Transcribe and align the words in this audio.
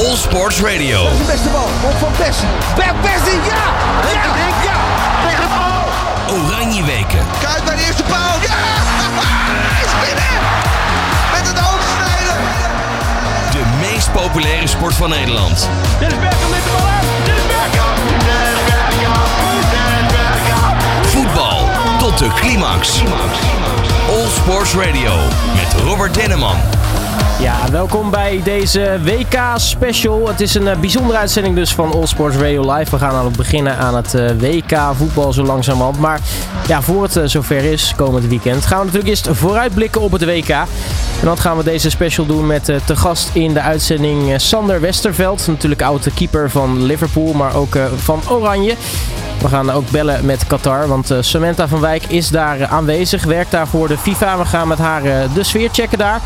All 0.00 0.16
Sports 0.16 0.60
Radio. 0.60 1.02
Dat 1.02 1.12
is 1.12 1.18
de 1.18 1.24
beste 1.32 1.48
bal. 1.48 1.68
Komt 1.82 1.94
van 1.98 2.12
Persie. 2.16 2.46
Per 2.74 2.94
Persie, 3.00 3.38
ja! 3.52 3.64
Ja! 4.12 4.22
Ja! 4.64 4.76
Tegen 5.28 5.40
de 5.40 5.48
bal! 5.58 6.36
Oranje 6.36 6.82
weken. 6.84 7.26
Kuit 7.42 7.64
bij 7.64 7.76
de 7.76 7.82
eerste 7.86 8.02
paal. 8.02 8.32
Ja! 8.40 8.56
Hij 9.74 9.84
is 9.88 9.92
binnen! 10.06 10.38
Met 11.32 11.48
het 11.48 11.58
hoofdsnijden. 11.58 12.36
De 13.52 13.88
meest 13.88 14.12
populaire 14.12 14.66
sport 14.66 14.94
van 14.94 15.08
Nederland. 15.08 15.68
Dit 15.98 16.12
is 16.12 16.18
Bergkamp 16.18 16.50
met 16.50 16.64
de 16.64 16.70
bal 16.76 16.86
aan. 16.86 17.04
Dit 17.24 17.36
is 17.36 17.46
Bergkamp. 17.46 17.98
De 22.20 22.28
climax. 22.34 23.02
All 24.08 24.26
Sports 24.28 24.74
Radio 24.74 25.12
met 25.54 25.82
Robert 25.84 26.14
Denneman. 26.14 26.56
Ja, 27.40 27.70
welkom 27.70 28.10
bij 28.10 28.40
deze 28.44 28.98
WK-special. 29.02 30.28
Het 30.28 30.40
is 30.40 30.54
een 30.54 30.68
eh, 30.68 30.78
bijzondere 30.78 31.18
uitzending 31.18 31.54
dus 31.54 31.74
van 31.74 31.92
All 31.92 32.06
Sports 32.06 32.36
Radio 32.36 32.72
Live. 32.74 32.90
We 32.90 32.98
gaan 32.98 33.14
aan 33.14 33.24
het 33.24 33.36
beginnen 33.36 33.76
aan 33.76 33.96
het 33.96 34.14
eh, 34.14 34.30
WK-voetbal 34.38 35.32
zo 35.32 35.42
langzamerhand. 35.42 35.98
Maar 35.98 36.20
ja, 36.66 36.82
voor 36.82 37.02
het 37.02 37.16
eh, 37.16 37.24
zover 37.26 37.64
is, 37.64 37.92
komend 37.96 38.26
weekend, 38.26 38.66
gaan 38.66 38.78
we 38.78 38.84
natuurlijk 38.84 39.10
eerst 39.10 39.28
vooruitblikken 39.30 40.00
op 40.00 40.12
het 40.12 40.24
WK. 40.24 40.48
En 40.48 40.66
dan 41.24 41.38
gaan 41.38 41.56
we 41.56 41.64
deze 41.64 41.90
special 41.90 42.26
doen 42.26 42.46
met 42.46 42.64
te 42.64 42.96
gast 42.96 43.30
in 43.32 43.54
de 43.54 43.60
uitzending 43.60 44.40
Sander 44.40 44.80
Westerveld. 44.80 45.46
Natuurlijk 45.46 45.82
oude 45.82 46.10
keeper 46.10 46.50
van 46.50 46.82
Liverpool, 46.82 47.32
maar 47.32 47.54
ook 47.54 47.78
van 47.96 48.22
Oranje. 48.28 48.74
We 49.40 49.48
gaan 49.48 49.70
ook 49.70 49.90
bellen 49.90 50.26
met 50.26 50.46
Qatar, 50.46 50.88
want 50.88 51.10
eh, 51.10 51.18
Samantha 51.20 51.68
van 51.68 51.80
Wijk 51.80 52.04
is 52.04 52.28
daar 52.28 52.60
eh, 52.60 52.72
aanwezig. 52.72 53.24
Werkt 53.24 53.50
daar 53.50 53.68
voor 53.68 53.88
de 53.88 53.98
FIFA. 53.98 54.38
We 54.38 54.44
gaan 54.44 54.68
met 54.68 54.78
haar 54.78 55.04
eh, 55.04 55.34
de 55.34 55.42
sfeer 55.42 55.68
checken 55.72 55.98
daar. 55.98 56.20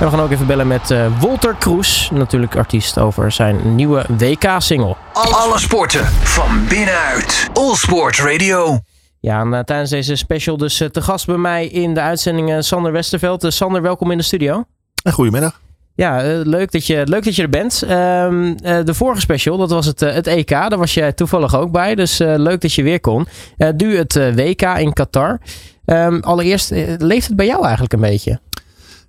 En 0.00 0.04
we 0.04 0.10
gaan 0.10 0.20
ook 0.20 0.30
even 0.30 0.46
bellen 0.46 0.66
met 0.66 0.90
eh, 0.90 1.06
Walter 1.20 1.54
Kroes, 1.54 2.10
natuurlijk 2.12 2.56
artiest, 2.56 2.98
over 2.98 3.32
zijn 3.32 3.74
nieuwe 3.74 4.04
WK-single. 4.18 4.96
Alle 5.12 5.58
sporten 5.58 6.06
van 6.06 6.66
binnenuit. 6.68 7.48
All 7.52 7.74
Sports 7.74 8.20
Radio. 8.20 8.78
Ja, 9.20 9.40
en 9.40 9.64
tijdens 9.64 9.90
deze 9.90 10.16
special 10.16 10.56
dus 10.56 10.76
te 10.76 11.02
gast 11.02 11.26
bij 11.26 11.36
mij 11.36 11.66
in 11.66 11.94
de 11.94 12.00
uitzending 12.00 12.64
Sander 12.64 12.92
Westerveld. 12.92 13.46
Sander, 13.48 13.82
welkom 13.82 14.10
in 14.10 14.18
de 14.18 14.24
studio. 14.24 14.64
Goedemiddag. 15.12 15.65
Ja, 15.96 16.22
eh, 16.22 16.40
leuk, 16.44 16.70
dat 16.70 16.86
je, 16.86 17.02
leuk 17.04 17.24
dat 17.24 17.36
je 17.36 17.42
er 17.42 17.48
bent. 17.48 17.82
Ehm, 17.82 18.54
eh, 18.62 18.84
de 18.84 18.94
vorige 18.94 19.20
special, 19.20 19.56
dat 19.56 19.70
was 19.70 19.86
het, 19.86 20.02
eh, 20.02 20.14
het 20.14 20.26
EK. 20.26 20.48
Daar 20.48 20.78
was 20.78 20.94
jij 20.94 21.12
toevallig 21.12 21.56
ook 21.56 21.72
bij. 21.72 21.94
Dus 21.94 22.18
leuk 22.18 22.60
dat 22.60 22.72
je 22.72 22.82
weer 22.82 23.00
kon. 23.00 23.26
Eh 23.56 23.68
nu 23.76 23.96
het 23.96 24.14
WK 24.14 24.62
in 24.62 24.92
Qatar. 24.92 25.40
Ehm, 25.84 26.18
allereerst, 26.20 26.70
leeft 26.98 27.26
het 27.26 27.36
bij 27.36 27.46
jou 27.46 27.62
eigenlijk 27.62 27.92
een 27.92 28.00
beetje? 28.00 28.40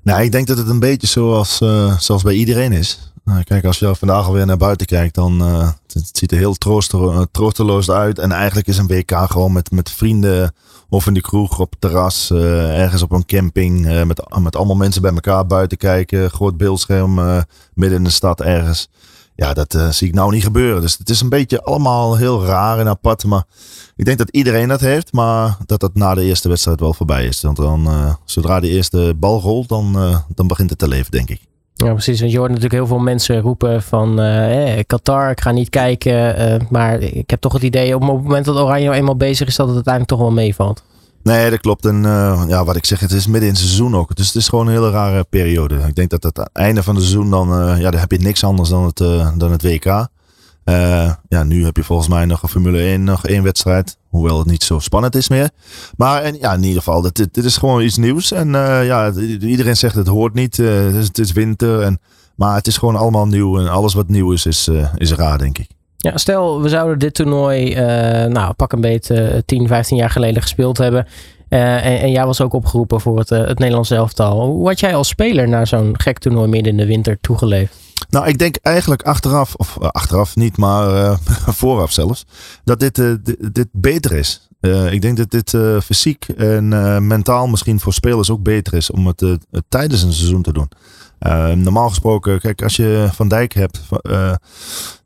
Nou, 0.01 0.21
ik 0.21 0.31
denk 0.31 0.47
dat 0.47 0.57
het 0.57 0.69
een 0.69 0.79
beetje 0.79 1.07
zoals, 1.07 1.57
zoals 1.99 2.23
bij 2.23 2.33
iedereen 2.33 2.71
is. 2.71 3.11
Nou, 3.27 3.43
kijk, 3.43 3.65
als 3.65 3.79
je 3.79 3.95
vandaag 3.95 4.25
alweer 4.25 4.45
naar 4.45 4.57
buiten 4.57 4.87
kijkt, 4.87 5.15
dan 5.15 5.41
uh, 5.41 5.69
het, 5.87 6.09
ziet 6.17 6.31
er 6.31 6.37
heel 6.37 6.55
uh, 6.93 7.21
troosteloos 7.31 7.89
uit. 7.89 8.19
En 8.19 8.31
eigenlijk 8.31 8.67
is 8.67 8.77
een 8.77 8.87
WK 8.87 9.11
gewoon 9.11 9.53
met, 9.53 9.71
met 9.71 9.91
vrienden 9.91 10.53
of 10.89 11.07
in 11.07 11.13
de 11.13 11.21
kroeg, 11.21 11.59
op 11.59 11.71
het 11.71 11.81
terras, 11.81 12.29
uh, 12.31 12.79
ergens 12.81 13.01
op 13.01 13.11
een 13.11 13.25
camping. 13.25 14.05
met, 14.05 14.39
met 14.39 14.55
allemaal 14.55 14.75
mensen 14.75 15.01
bij 15.01 15.13
elkaar 15.13 15.45
buiten 15.45 15.77
kijken. 15.77 16.29
Groot 16.31 16.57
beeldscherm 16.57 17.15
midden 17.73 17.97
in 17.97 18.03
de 18.03 18.09
stad 18.09 18.41
ergens. 18.41 18.89
Ja, 19.35 19.53
dat 19.53 19.77
zie 19.89 20.07
ik 20.07 20.13
nou 20.13 20.31
niet 20.31 20.43
gebeuren. 20.43 20.81
Dus 20.81 20.97
het 20.97 21.09
is 21.09 21.21
een 21.21 21.29
beetje 21.29 21.63
allemaal 21.63 22.17
heel 22.17 22.45
raar 22.45 22.79
en 22.79 22.87
apart. 22.87 23.25
Maar 23.25 23.43
ik 23.95 24.05
denk 24.05 24.17
dat 24.17 24.29
iedereen 24.29 24.67
dat 24.67 24.79
heeft, 24.79 25.13
maar 25.13 25.57
dat 25.65 25.79
dat 25.79 25.93
na 25.93 26.13
de 26.13 26.23
eerste 26.23 26.49
wedstrijd 26.49 26.79
wel 26.79 26.93
voorbij 26.93 27.25
is. 27.25 27.41
Want 27.41 27.57
dan, 27.57 28.17
zodra 28.25 28.59
de 28.59 28.69
eerste 28.69 29.13
bal 29.17 29.41
rolt, 29.41 29.69
dan, 29.69 29.93
dan 30.35 30.47
begint 30.47 30.69
het 30.69 30.79
te 30.79 30.87
leven, 30.87 31.11
denk 31.11 31.29
ik. 31.29 31.41
Ja, 31.77 31.91
precies. 31.91 32.19
Want 32.19 32.31
je 32.31 32.37
hoort 32.37 32.49
natuurlijk 32.49 32.75
heel 32.75 32.87
veel 32.87 32.99
mensen 32.99 33.39
roepen 33.41 33.83
van 33.83 34.19
eh, 34.19 34.83
Qatar, 34.87 35.31
ik 35.31 35.41
ga 35.41 35.51
niet 35.51 35.69
kijken. 35.69 36.67
maar 36.69 37.01
ik 37.01 37.29
heb 37.29 37.41
toch 37.41 37.53
het 37.53 37.63
idee, 37.63 37.95
op 37.95 38.01
het 38.01 38.09
moment 38.23 38.45
dat 38.45 38.55
Oranje 38.55 38.91
eenmaal 38.91 39.17
bezig 39.17 39.47
is, 39.47 39.55
dat 39.55 39.65
het 39.67 39.75
uiteindelijk 39.75 40.13
toch 40.13 40.27
wel 40.27 40.35
meevalt. 40.43 40.83
Nee, 41.23 41.49
dat 41.49 41.59
klopt. 41.59 41.85
En 41.85 42.01
ja, 42.47 42.63
wat 42.65 42.75
ik 42.75 42.85
zeg, 42.85 42.99
het 42.99 43.11
is 43.11 43.25
midden 43.25 43.49
in 43.49 43.55
het 43.55 43.63
seizoen 43.63 43.95
ook. 43.95 44.15
Dus 44.15 44.27
het 44.27 44.35
is 44.35 44.47
gewoon 44.47 44.67
een 44.67 44.73
hele 44.73 44.89
rare 44.89 45.25
periode. 45.29 45.75
Ik 45.87 45.95
denk 45.95 46.09
dat 46.09 46.23
het 46.23 46.49
einde 46.53 46.83
van 46.83 46.95
het 46.95 47.03
seizoen, 47.03 47.29
dan, 47.29 47.47
ja, 47.79 47.91
dan 47.91 47.99
heb 47.99 48.11
je 48.11 48.19
niks 48.19 48.43
anders 48.43 48.69
dan 48.69 48.83
het, 48.83 48.97
dan 49.37 49.51
het 49.51 49.63
WK. 49.63 50.07
Uh, 50.69 51.11
ja, 51.29 51.43
nu 51.43 51.65
heb 51.65 51.75
je 51.75 51.83
volgens 51.83 52.07
mij 52.07 52.25
nog 52.25 52.43
een 52.43 52.49
Formule 52.49 52.79
1, 52.79 53.03
nog 53.03 53.25
één 53.25 53.43
wedstrijd. 53.43 53.97
Hoewel 54.09 54.37
het 54.37 54.47
niet 54.47 54.63
zo 54.63 54.79
spannend 54.79 55.15
is 55.15 55.29
meer. 55.29 55.49
Maar 55.97 56.35
ja, 56.35 56.53
in 56.53 56.63
ieder 56.63 56.81
geval, 56.81 57.01
dit, 57.01 57.33
dit 57.33 57.43
is 57.43 57.57
gewoon 57.57 57.81
iets 57.81 57.97
nieuws. 57.97 58.31
En 58.31 58.47
uh, 58.47 58.85
ja, 58.85 59.11
iedereen 59.39 59.77
zegt 59.77 59.95
het 59.95 60.07
hoort 60.07 60.33
niet. 60.33 60.57
Het, 60.57 60.95
is, 60.95 61.07
het, 61.07 61.17
is, 61.17 61.31
winter. 61.31 61.81
En, 61.81 61.99
maar 62.35 62.55
het 62.55 62.67
is 62.67 62.77
gewoon 62.77 62.95
allemaal 62.95 63.27
nieuw. 63.27 63.59
En 63.59 63.69
alles 63.69 63.93
wat 63.93 64.07
nieuw 64.07 64.31
is, 64.31 64.45
is, 64.45 64.69
is 64.95 65.13
raar, 65.13 65.37
denk 65.37 65.57
ik. 65.57 65.67
Ja, 65.97 66.17
stel, 66.17 66.61
we 66.61 66.69
zouden 66.69 66.99
dit 66.99 67.13
toernooi, 67.13 67.75
nou, 68.29 68.53
pak 68.53 68.71
een 68.71 68.81
beetje 68.81 69.43
10, 69.45 69.67
15 69.67 69.97
jaar 69.97 70.09
geleden 70.09 70.41
gespeeld 70.41 70.77
hebben. 70.77 71.07
En, 71.49 71.81
en, 71.81 72.11
jij 72.11 72.25
was 72.25 72.41
ook 72.41 72.53
opgeroepen 72.53 73.01
voor 73.01 73.19
het, 73.19 73.29
het 73.29 73.59
Nederlands 73.59 73.91
elftal. 73.91 74.45
Hoe 74.45 74.67
had 74.67 74.79
jij 74.79 74.95
als 74.95 75.07
speler 75.07 75.49
naar 75.49 75.67
zo'n 75.67 75.99
gek 75.99 76.19
toernooi 76.19 76.49
midden 76.49 76.71
in 76.71 76.77
de 76.77 76.85
winter 76.85 77.17
toegeleefd? 77.21 77.86
Nou, 78.09 78.27
ik 78.27 78.37
denk 78.37 78.55
eigenlijk 78.55 79.01
achteraf, 79.01 79.55
of 79.55 79.77
uh, 79.81 79.87
achteraf 79.87 80.35
niet, 80.35 80.57
maar 80.57 80.89
uh, 80.89 81.17
vooraf 81.59 81.91
zelfs, 81.91 82.25
dat 82.63 82.79
dit, 82.79 82.97
uh, 82.97 83.15
dit, 83.23 83.53
dit, 83.55 83.67
beter 83.71 84.11
is. 84.11 84.46
Ik 84.91 85.01
denk 85.01 85.17
dat 85.17 85.31
dit 85.31 85.57
fysiek 85.83 86.25
en 86.27 86.67
mentaal 87.07 87.47
misschien 87.47 87.79
voor 87.79 87.93
spelers 87.93 88.29
ook 88.29 88.43
beter 88.43 88.73
is 88.73 88.91
om 88.91 89.07
het 89.07 89.25
tijdens 89.69 90.01
een 90.01 90.13
seizoen 90.13 90.41
te 90.41 90.53
doen. 90.53 90.69
normaal 91.63 91.89
gesproken, 91.89 92.39
kijk, 92.39 92.63
als 92.63 92.75
je 92.75 93.09
Van 93.13 93.27
Dijk 93.27 93.53
hebt, 93.53 93.81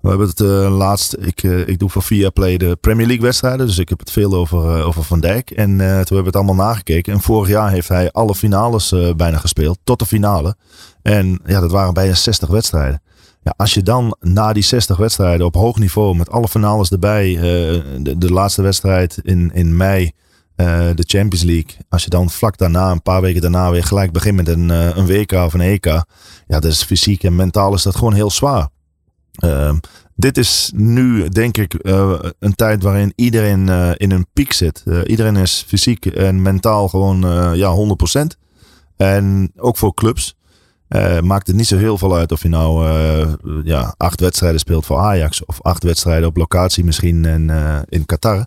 we 0.02 0.10
hebben 0.10 0.28
het 0.28 0.40
laatst, 0.70 1.16
ik, 1.20 1.44
ik 1.44 1.80
doe 1.80 1.90
voor 1.90 2.04
via 2.04 2.30
Play 2.30 2.58
de 2.58 2.78
Premier 2.82 3.08
League 3.08 3.26
wedstrijden, 3.26 3.66
dus 3.66 3.78
ik 3.78 3.90
heb 3.90 4.00
het 4.00 4.12
veel 4.12 4.34
over, 4.34 4.84
over 4.84 5.04
Van 5.04 5.20
Dijk. 5.20 5.52
En 5.52 5.68
toen 5.78 5.88
hebben 5.88 6.18
we 6.18 6.26
het 6.26 6.36
allemaal 6.36 6.56
nagekeken. 6.56 7.14
En 7.14 7.22
vorig 7.22 7.50
jaar 7.50 7.72
heeft 7.72 7.88
hij 7.88 8.12
alle 8.12 8.36
finales 8.36 8.94
bijna 9.16 9.38
gespeeld, 9.38 9.80
tot 9.84 10.00
de 10.00 10.06
finale. 10.06 10.56
En 11.02 11.42
ja, 11.46 11.60
dat 11.60 11.72
waren 11.72 11.94
bijna 11.94 12.14
60 12.14 12.50
wedstrijden. 12.50 13.02
Ja, 13.44 13.54
als 13.58 13.74
je 13.74 13.84
dan 13.84 14.16
na 14.20 14.54
die 14.54 14.64
60 14.64 14.98
wedstrijden 14.98 15.46
op 15.46 15.54
hoog 15.54 15.80
niveau 15.80 16.16
met 16.16 16.30
alle 16.30 16.48
finales 16.48 16.92
erbij, 16.92 17.30
uh, 17.30 17.42
de, 18.18 18.32
laatste 18.32 18.62
wedstrijd 18.62 19.20
in, 19.24 19.52
in 19.54 19.78
mei, 19.78 20.04
uh, 20.04 20.08
de 20.96 21.04
Champions 21.08 21.44
League. 21.44 21.76
Als 21.90 22.04
je 22.04 22.10
dan 22.10 22.30
vlak 22.30 22.58
daarna, 22.58 22.92
een 22.92 23.02
paar 23.02 23.22
weken 23.22 23.42
daarna 23.42 23.72
weer 23.72 23.84
gelijk 23.84 24.12
begint 24.12 24.36
met 24.36 24.48
een, 24.48 24.70
uh, 24.70 24.96
een 24.96 25.06
WK 25.06 25.32
of 25.32 25.54
een 25.54 25.62
EK. 25.62 25.86
Ja, 25.86 26.04
dat 26.48 26.66
is 26.66 26.84
fysiek 26.84 27.24
en 27.24 27.36
mentaal 27.36 27.74
is 27.74 27.84
dat 27.84 27.96
gewoon 27.96 28.14
heel 28.14 28.32
zwaar. 28.32 28.70
Ehm, 29.32 29.78
dit 30.16 30.38
is 30.38 30.72
nu, 30.76 31.30
denk 31.30 31.58
ik, 31.58 31.76
een 32.40 32.56
tijd 32.56 32.84
waarin 32.84 33.14
iedereen 33.16 33.70
in 33.98 34.12
een 34.12 34.26
piek 34.34 34.54
zit. 34.54 34.84
iedereen 35.06 35.36
is 35.36 35.64
fysiek 35.68 36.06
en 36.06 36.42
mentaal 36.42 36.88
gewoon 36.88 37.20
ja, 37.56 37.76
100%. 37.76 38.38
En 38.98 39.52
ook 39.56 39.78
voor 39.78 39.94
clubs. 39.94 40.36
Uh, 40.96 41.20
maakt 41.20 41.48
het 41.48 41.56
niet 41.56 41.68
zo 41.68 41.78
heel 41.78 41.98
veel 41.98 42.16
uit 42.16 42.32
of 42.32 42.42
je 42.42 42.50
nou 42.50 42.88
uh, 42.88 43.28
ja, 43.64 43.94
acht 43.98 44.20
wedstrijden 44.20 44.60
speelt 44.60 44.86
voor 44.86 44.98
Ajax 44.98 45.46
of 45.46 45.62
acht 45.62 45.84
wedstrijden 45.84 46.28
op 46.28 46.38
locatie 46.38 46.84
misschien 46.84 47.26
in, 47.26 47.50
uh, 47.50 47.80
in 47.90 48.06
Qatar. 48.06 48.46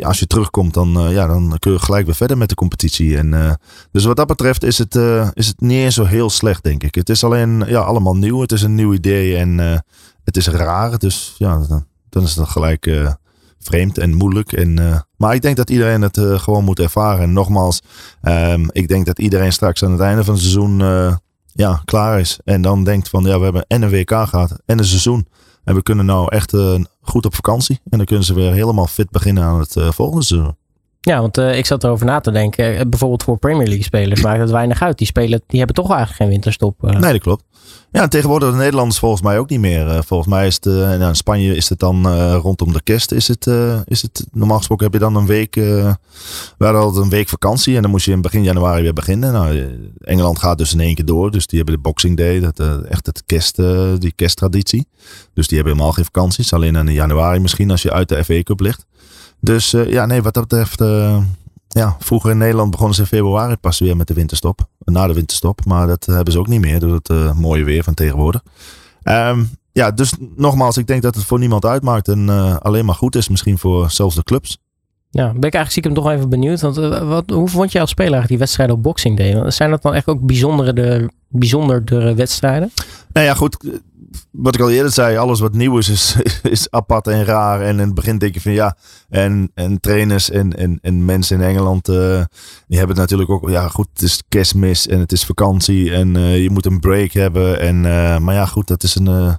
als 0.00 0.18
je 0.18 0.26
terugkomt, 0.26 0.74
dan, 0.74 1.10
ja, 1.10 1.26
dan 1.26 1.56
kun 1.58 1.72
je 1.72 1.78
gelijk 1.78 2.06
weer 2.06 2.14
verder 2.14 2.38
met 2.38 2.48
de 2.48 2.54
competitie. 2.54 3.16
En, 3.16 3.58
dus 3.90 4.04
wat 4.04 4.16
dat 4.16 4.26
betreft 4.26 4.62
is 4.62 4.78
het, 4.78 4.94
is 5.32 5.46
het 5.46 5.60
niet 5.60 5.92
zo 5.92 6.04
heel 6.04 6.30
slecht, 6.30 6.62
denk 6.62 6.82
ik. 6.82 6.94
Het 6.94 7.08
is 7.08 7.24
alleen 7.24 7.64
ja, 7.66 7.80
allemaal 7.80 8.16
nieuw. 8.16 8.40
Het 8.40 8.52
is 8.52 8.62
een 8.62 8.74
nieuw 8.74 8.92
idee 8.92 9.36
en 9.36 9.58
het 10.24 10.36
is 10.36 10.48
raar. 10.48 10.98
Dus 10.98 11.34
ja, 11.38 11.58
dan, 11.68 11.86
dan 12.08 12.22
is 12.22 12.36
het 12.36 12.48
gelijk 12.48 12.90
vreemd 13.58 13.98
en 13.98 14.14
moeilijk. 14.14 14.52
En, 14.52 15.05
maar 15.16 15.34
ik 15.34 15.42
denk 15.42 15.56
dat 15.56 15.70
iedereen 15.70 16.02
het 16.02 16.16
uh, 16.16 16.38
gewoon 16.38 16.64
moet 16.64 16.78
ervaren. 16.78 17.22
En 17.22 17.32
nogmaals, 17.32 17.82
um, 18.22 18.68
ik 18.72 18.88
denk 18.88 19.06
dat 19.06 19.18
iedereen 19.18 19.52
straks 19.52 19.84
aan 19.84 19.90
het 19.90 20.00
einde 20.00 20.24
van 20.24 20.34
het 20.34 20.42
seizoen 20.42 20.80
uh, 20.80 21.14
ja, 21.52 21.82
klaar 21.84 22.20
is. 22.20 22.38
En 22.44 22.62
dan 22.62 22.84
denkt 22.84 23.08
van 23.08 23.24
ja, 23.24 23.38
we 23.38 23.44
hebben 23.44 23.64
en 23.68 23.82
een 23.82 23.90
WK 23.90 24.10
gehad 24.10 24.60
en 24.66 24.78
een 24.78 24.84
seizoen. 24.84 25.26
En 25.64 25.74
we 25.74 25.82
kunnen 25.82 26.06
nou 26.06 26.28
echt 26.28 26.54
goed 27.00 27.26
op 27.26 27.34
vakantie. 27.34 27.80
En 27.90 27.96
dan 27.96 28.06
kunnen 28.06 28.24
ze 28.24 28.34
weer 28.34 28.52
helemaal 28.52 28.86
fit 28.86 29.10
beginnen 29.10 29.44
aan 29.44 29.58
het 29.58 29.76
volgende 29.78 30.24
seizoen. 30.24 30.56
Ja, 31.06 31.20
want 31.20 31.38
uh, 31.38 31.58
ik 31.58 31.66
zat 31.66 31.84
erover 31.84 32.06
na 32.06 32.20
te 32.20 32.30
denken. 32.30 32.90
Bijvoorbeeld 32.90 33.22
voor 33.22 33.38
Premier 33.38 33.66
League 33.66 33.84
spelers 33.84 34.22
maakt 34.22 34.40
het 34.40 34.50
weinig 34.50 34.82
uit. 34.82 34.98
Die 34.98 35.06
spelen, 35.06 35.42
die 35.46 35.58
hebben 35.58 35.76
toch 35.76 35.88
eigenlijk 35.88 36.16
geen 36.20 36.28
winterstop. 36.28 36.84
Uh. 36.84 36.90
Nee, 36.90 37.12
dat 37.12 37.20
klopt. 37.20 37.44
Ja, 37.92 38.08
tegenwoordig 38.08 38.50
de 38.50 38.56
Nederlanders 38.56 38.98
volgens 38.98 39.22
mij 39.22 39.38
ook 39.38 39.48
niet 39.48 39.60
meer. 39.60 40.04
Volgens 40.04 40.28
mij 40.28 40.46
is 40.46 40.54
het, 40.54 40.64
nou, 40.64 41.02
in 41.02 41.16
Spanje 41.16 41.56
is 41.56 41.68
het 41.68 41.78
dan 41.78 42.06
rondom 42.32 42.72
de 42.72 42.82
kerst. 42.82 43.12
Is 43.12 43.28
het, 43.28 43.46
is 43.84 44.02
het, 44.02 44.26
normaal 44.32 44.56
gesproken 44.56 44.84
heb 44.84 44.94
je 44.94 45.00
dan 45.00 45.16
een 45.16 45.26
week, 45.26 45.54
we 45.54 45.96
hadden 46.58 47.02
een 47.02 47.08
week 47.08 47.28
vakantie. 47.28 47.76
En 47.76 47.82
dan 47.82 47.90
moest 47.90 48.04
je 48.04 48.12
in 48.12 48.20
begin 48.20 48.42
januari 48.42 48.82
weer 48.82 48.92
beginnen. 48.92 49.32
Nou, 49.32 49.78
Engeland 50.00 50.38
gaat 50.38 50.58
dus 50.58 50.72
in 50.72 50.80
één 50.80 50.94
keer 50.94 51.04
door. 51.04 51.30
Dus 51.30 51.46
die 51.46 51.58
hebben 51.58 51.76
de 51.76 51.82
Boxing 51.82 52.16
Day, 52.16 52.40
dat, 52.40 52.84
echt 52.88 53.06
het 53.06 53.22
kerst, 53.26 53.56
die 53.98 54.12
kersttraditie. 54.16 54.88
Dus 55.34 55.46
die 55.46 55.56
hebben 55.56 55.74
helemaal 55.74 55.94
geen 55.94 56.04
vakanties. 56.04 56.52
Alleen 56.52 56.76
in 56.76 56.92
januari 56.92 57.38
misschien 57.38 57.70
als 57.70 57.82
je 57.82 57.92
uit 57.92 58.08
de 58.08 58.24
FA 58.24 58.42
Cup 58.42 58.60
ligt. 58.60 58.86
Dus 59.40 59.74
uh, 59.74 59.90
ja, 59.90 60.06
nee, 60.06 60.22
wat 60.22 60.34
dat 60.34 60.48
betreft. 60.48 60.80
Uh, 60.80 61.22
ja, 61.68 61.96
vroeger 61.98 62.30
in 62.30 62.38
Nederland 62.38 62.70
begonnen 62.70 62.94
ze 62.94 63.00
in 63.00 63.06
februari 63.06 63.56
pas 63.56 63.78
weer 63.78 63.96
met 63.96 64.08
de 64.08 64.14
winterstop. 64.14 64.68
Na 64.84 65.06
de 65.06 65.14
winterstop. 65.14 65.64
Maar 65.64 65.86
dat 65.86 66.06
hebben 66.06 66.32
ze 66.32 66.38
ook 66.38 66.48
niet 66.48 66.60
meer 66.60 66.80
door 66.80 66.94
het 66.94 67.08
uh, 67.08 67.32
mooie 67.32 67.64
weer 67.64 67.84
van 67.84 67.94
tegenwoordig. 67.94 68.42
Ehm, 69.02 69.44
ja, 69.76 69.90
dus 69.90 70.12
nogmaals, 70.36 70.76
ik 70.76 70.86
denk 70.86 71.02
dat 71.02 71.14
het 71.14 71.24
voor 71.24 71.38
niemand 71.38 71.64
uitmaakt 71.64 72.08
en 72.08 72.28
eh, 72.28 72.56
alleen 72.56 72.84
maar 72.84 72.94
goed 72.94 73.16
is 73.16 73.28
misschien 73.28 73.58
voor 73.58 73.90
zelfs 73.90 74.14
de 74.14 74.22
clubs. 74.22 74.58
Ja, 75.10 75.24
ben 75.24 75.34
ik 75.34 75.54
eigenlijk 75.54 75.70
stiekem 75.70 75.94
toch 75.94 76.10
even 76.10 76.28
benieuwd. 76.28 76.60
Want 76.60 76.76
eh, 76.76 77.08
wat, 77.08 77.30
hoe 77.30 77.48
vond 77.48 77.72
je 77.72 77.80
als 77.80 77.90
speler 77.90 78.26
die 78.26 78.38
wedstrijden 78.38 78.76
op 78.76 78.82
Boxing 78.82 79.16
Day? 79.16 79.50
Zijn 79.50 79.70
dat 79.70 79.82
dan 79.82 79.94
echt 79.94 80.06
ook 80.06 80.20
bijzondere, 80.20 81.10
bijzondere 81.38 82.14
wedstrijden? 82.14 82.70
Nou 83.12 83.26
ja, 83.26 83.34
goed. 83.34 83.56
Wat 84.30 84.54
ik 84.54 84.60
al 84.60 84.70
eerder 84.70 84.92
zei, 84.92 85.16
alles 85.16 85.40
wat 85.40 85.52
nieuw 85.52 85.78
is, 85.78 85.88
is, 85.88 86.16
is 86.42 86.70
apart 86.70 87.06
en 87.06 87.24
raar. 87.24 87.60
En 87.60 87.72
in 87.72 87.86
het 87.86 87.94
begin 87.94 88.18
denk 88.18 88.34
je 88.34 88.40
van 88.40 88.52
ja, 88.52 88.76
en, 89.08 89.50
en 89.54 89.80
trainers 89.80 90.30
en, 90.30 90.56
en, 90.56 90.78
en 90.82 91.04
mensen 91.04 91.40
in 91.40 91.46
Engeland, 91.46 91.88
eh, 91.88 92.22
die 92.66 92.78
hebben 92.78 92.88
het 92.88 93.10
natuurlijk 93.10 93.30
ook, 93.30 93.48
ja 93.50 93.68
goed, 93.68 93.88
het 93.92 94.02
is 94.02 94.22
kerstmis 94.28 94.86
en 94.86 95.00
het 95.00 95.12
is 95.12 95.24
vakantie 95.24 95.94
en 95.94 96.16
eh, 96.16 96.42
je 96.42 96.50
moet 96.50 96.66
een 96.66 96.80
break 96.80 97.12
hebben. 97.12 97.60
En, 97.60 97.86
eh, 97.86 98.18
maar 98.18 98.34
ja, 98.34 98.46
goed, 98.46 98.68
dat 98.68 98.82
is 98.82 98.94
een, 98.94 99.38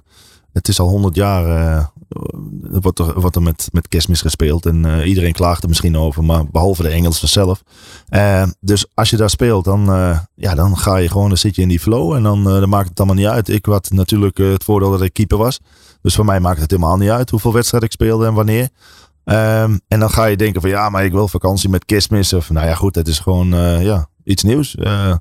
het 0.52 0.68
is 0.68 0.80
al 0.80 0.88
honderd 0.88 1.14
jaar, 1.14 1.90
wordt 2.70 2.98
er, 2.98 3.20
wordt 3.20 3.36
er 3.36 3.42
met, 3.42 3.68
met 3.72 3.88
kerstmis 3.88 4.20
gespeeld. 4.20 4.66
En 4.66 4.84
eh, 4.84 5.08
iedereen 5.08 5.32
klaagt 5.32 5.62
er 5.62 5.68
misschien 5.68 5.96
over, 5.96 6.24
maar 6.24 6.44
behalve 6.50 6.82
de 6.82 6.88
Engelsen 6.88 7.28
zelf. 7.28 7.62
Eh, 8.08 8.46
dus 8.60 8.86
als 8.94 9.10
je 9.10 9.16
daar 9.16 9.30
speelt, 9.30 9.64
dan, 9.64 9.92
eh, 9.92 10.18
ja, 10.34 10.54
dan 10.54 10.78
ga 10.78 10.96
je 10.96 11.08
gewoon, 11.08 11.28
dan 11.28 11.38
zit 11.38 11.56
je 11.56 11.62
in 11.62 11.68
die 11.68 11.80
flow 11.80 12.12
en 12.12 12.22
dan, 12.22 12.48
eh, 12.48 12.60
dan 12.60 12.68
maakt 12.68 12.88
het 12.88 12.98
allemaal 12.98 13.16
niet 13.16 13.26
uit. 13.26 13.48
Ik 13.48 13.66
had 13.66 13.90
natuurlijk 13.90 14.38
eh, 14.38 14.50
het 14.50 14.64
voordeel 14.64 14.90
dat 14.90 15.02
ik 15.02 15.12
keeper 15.12 15.38
was. 15.38 15.60
Dus 16.02 16.14
voor 16.14 16.24
mij 16.24 16.40
maakt 16.40 16.60
het 16.60 16.70
helemaal 16.70 16.96
niet 16.96 17.10
uit 17.10 17.30
hoeveel 17.30 17.52
wedstrijden 17.52 17.88
ik 17.88 17.94
speelde 17.94 18.26
en 18.26 18.34
wanneer. 18.34 18.68
Ehm, 19.28 19.78
en 19.88 20.00
dan 20.00 20.10
ga 20.10 20.24
je 20.24 20.36
denken 20.36 20.60
van 20.60 20.70
ja, 20.70 20.88
maar 20.88 21.04
ik 21.04 21.12
wil 21.12 21.28
vakantie 21.28 21.68
met 21.68 21.84
kerstmis. 21.84 22.32
Of 22.32 22.50
nou 22.50 22.66
ja, 22.66 22.74
goed, 22.74 22.94
het 22.94 23.08
is 23.08 23.18
gewoon 23.18 23.54
eh, 23.54 23.82
ja, 23.82 24.08
iets 24.24 24.42
nieuws. 24.42 24.74
Eh, 24.74 25.14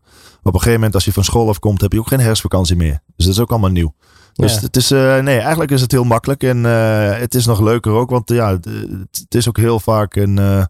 op 0.44 0.54
een 0.54 0.60
gegeven 0.60 0.74
moment 0.74 0.94
als 0.94 1.06
je 1.06 1.14
van 1.14 1.24
school 1.24 1.50
afkomt, 1.50 1.82
heb 1.82 1.92
je 1.92 2.00
ook 2.00 2.08
geen 2.08 2.20
herfstvakantie 2.20 2.76
meer. 2.76 3.00
Dus 3.16 3.26
dat 3.26 3.36
is 3.36 3.42
ook 3.42 3.50
allemaal 3.50 3.70
nieuw. 3.70 3.94
Dus 4.38 4.54
Ja. 4.54 4.60
het 4.60 4.76
is, 4.76 4.92
eh, 4.92 5.18
nee, 5.20 5.40
eigenlijk 5.40 5.72
is 5.72 5.82
het 5.82 5.92
heel 5.92 6.04
makkelijk. 6.04 6.44
En 6.44 6.66
eh, 6.66 7.20
het 7.20 7.36
is 7.36 7.46
nog 7.46 7.60
leuker 7.62 7.92
ook, 7.92 8.10
want 8.10 8.30
ja, 8.30 8.52
het, 8.52 8.66
het 9.12 9.36
is 9.36 9.48
ook 9.48 9.58
heel 9.58 9.80
vaak 9.80 10.16
een, 10.16 10.38
eh, 10.38 10.64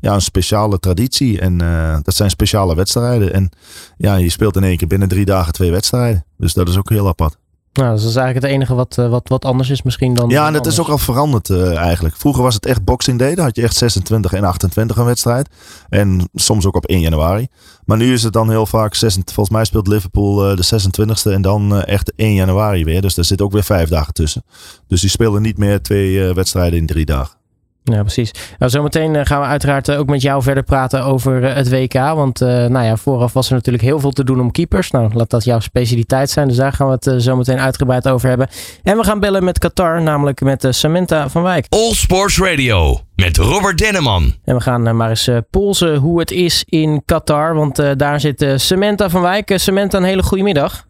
ja, 0.00 0.14
een 0.14 0.22
speciale 0.22 0.78
traditie. 0.78 1.40
En 1.40 1.58
dat 2.02 2.14
zijn 2.14 2.30
speciale 2.30 2.74
wedstrijden. 2.74 3.32
En 3.32 3.50
ja, 3.96 4.14
je 4.14 4.30
speelt 4.30 4.56
in 4.56 4.64
één 4.64 4.76
keer 4.76 4.88
binnen 4.88 5.08
drie 5.08 5.24
dagen 5.24 5.52
twee 5.52 5.70
wedstrijden. 5.70 6.24
Dus 6.36 6.52
dat 6.52 6.68
is 6.68 6.78
ook 6.78 6.90
heel 6.90 7.08
apart. 7.08 7.36
Nou, 7.72 7.92
dus 7.92 8.00
dat 8.00 8.10
is 8.10 8.16
eigenlijk 8.16 8.46
het 8.46 8.54
enige 8.54 8.74
wat, 8.74 8.98
eh, 8.98 9.08
wat, 9.08 9.28
wat 9.28 9.44
anders 9.44 9.70
is 9.70 9.82
misschien 9.82 10.14
dan. 10.14 10.28
Ja, 10.28 10.46
en 10.46 10.52
dat 10.52 10.66
is 10.66 10.80
ook 10.80 10.88
al 10.88 10.98
veranderd 10.98 11.50
eh, 11.50 11.76
eigenlijk. 11.76 12.16
Vroeger 12.16 12.42
was 12.42 12.54
het 12.54 12.66
echt 12.66 12.84
Boxing 12.84 13.18
Day. 13.18 13.34
Dan 13.34 13.44
had 13.44 13.56
je 13.56 13.62
echt 13.62 13.76
26 13.76 14.32
en 14.32 14.44
28 14.44 14.96
een 14.96 15.04
wedstrijd. 15.04 15.48
En 15.88 16.28
soms 16.34 16.66
ook 16.66 16.76
op 16.76 16.86
1 16.86 17.00
januari. 17.00 17.48
Maar 17.84 17.96
nu 17.96 18.12
is 18.12 18.22
het 18.22 18.32
dan 18.32 18.50
heel 18.50 18.66
vaak, 18.66 18.94
26, 18.94 19.34
volgens 19.34 19.56
mij 19.56 19.64
speelt 19.64 19.86
Liverpool 19.86 20.50
eh, 20.50 20.56
de 20.56 20.64
26e 20.64 21.32
en 21.32 21.42
dan 21.42 21.82
echt 21.82 22.12
1 22.16 22.34
januari 22.34 22.84
weer. 22.84 23.00
Dus 23.02 23.14
daar 23.14 23.24
zit 23.24 23.42
ook 23.42 23.52
weer 23.52 23.64
vijf 23.64 23.88
dagen 23.88 24.14
tussen. 24.14 24.44
Dus 24.86 25.00
die 25.00 25.10
spelen 25.10 25.42
niet 25.42 25.58
meer 25.58 25.82
twee 25.82 26.32
wedstrijden 26.32 26.78
in 26.78 26.86
drie 26.86 27.04
dagen. 27.04 27.41
Ja, 27.84 28.00
precies. 28.00 28.30
Nou, 28.58 28.70
zometeen 28.70 29.16
eh, 29.16 29.24
gaan 29.24 29.40
we 29.40 29.46
uiteraard 29.46 29.88
eh, 29.88 29.98
ook 29.98 30.06
met 30.08 30.22
jou 30.22 30.42
verder 30.42 30.62
praten 30.62 31.04
over 31.04 31.44
eh, 31.44 31.54
het 31.54 31.70
WK. 31.70 31.92
Want 31.92 32.40
eh, 32.40 32.48
nou 32.48 32.84
ja, 32.84 32.96
vooraf 32.96 33.32
was 33.32 33.48
er 33.48 33.54
natuurlijk 33.54 33.84
heel 33.84 34.00
veel 34.00 34.10
te 34.10 34.24
doen 34.24 34.40
om 34.40 34.50
keepers. 34.50 34.90
Nou, 34.90 35.14
laat 35.14 35.30
dat 35.30 35.44
jouw 35.44 35.60
specialiteit 35.60 36.30
zijn. 36.30 36.48
Dus 36.48 36.56
daar 36.56 36.72
gaan 36.72 36.86
we 36.86 36.92
het 36.92 37.06
eh, 37.06 37.14
zometeen 37.16 37.58
uitgebreid 37.58 38.08
over 38.08 38.28
hebben. 38.28 38.48
En 38.82 38.96
we 38.96 39.04
gaan 39.04 39.20
bellen 39.20 39.44
met 39.44 39.58
Qatar, 39.58 40.02
namelijk 40.02 40.40
met 40.40 40.66
Samantha 40.70 41.28
van 41.28 41.42
Wijk. 41.42 41.66
All 41.68 41.92
Sports 41.92 42.38
Radio 42.38 43.00
met 43.16 43.36
Robert 43.36 43.78
Denneman. 43.78 44.34
En 44.44 44.54
we 44.54 44.60
gaan 44.60 44.96
maar 44.96 45.08
eens 45.08 45.30
polsen 45.50 45.96
hoe 45.96 46.18
het 46.20 46.30
is 46.30 46.64
in 46.66 47.02
Qatar. 47.04 47.54
Want 47.54 47.78
eh, 47.78 47.90
daar 47.96 48.20
zit 48.20 48.44
Samantha 48.56 49.08
van 49.08 49.22
Wijk. 49.22 49.52
Samantha, 49.56 49.98
een 49.98 50.04
hele 50.04 50.22
goede 50.22 50.42
middag. 50.44 50.86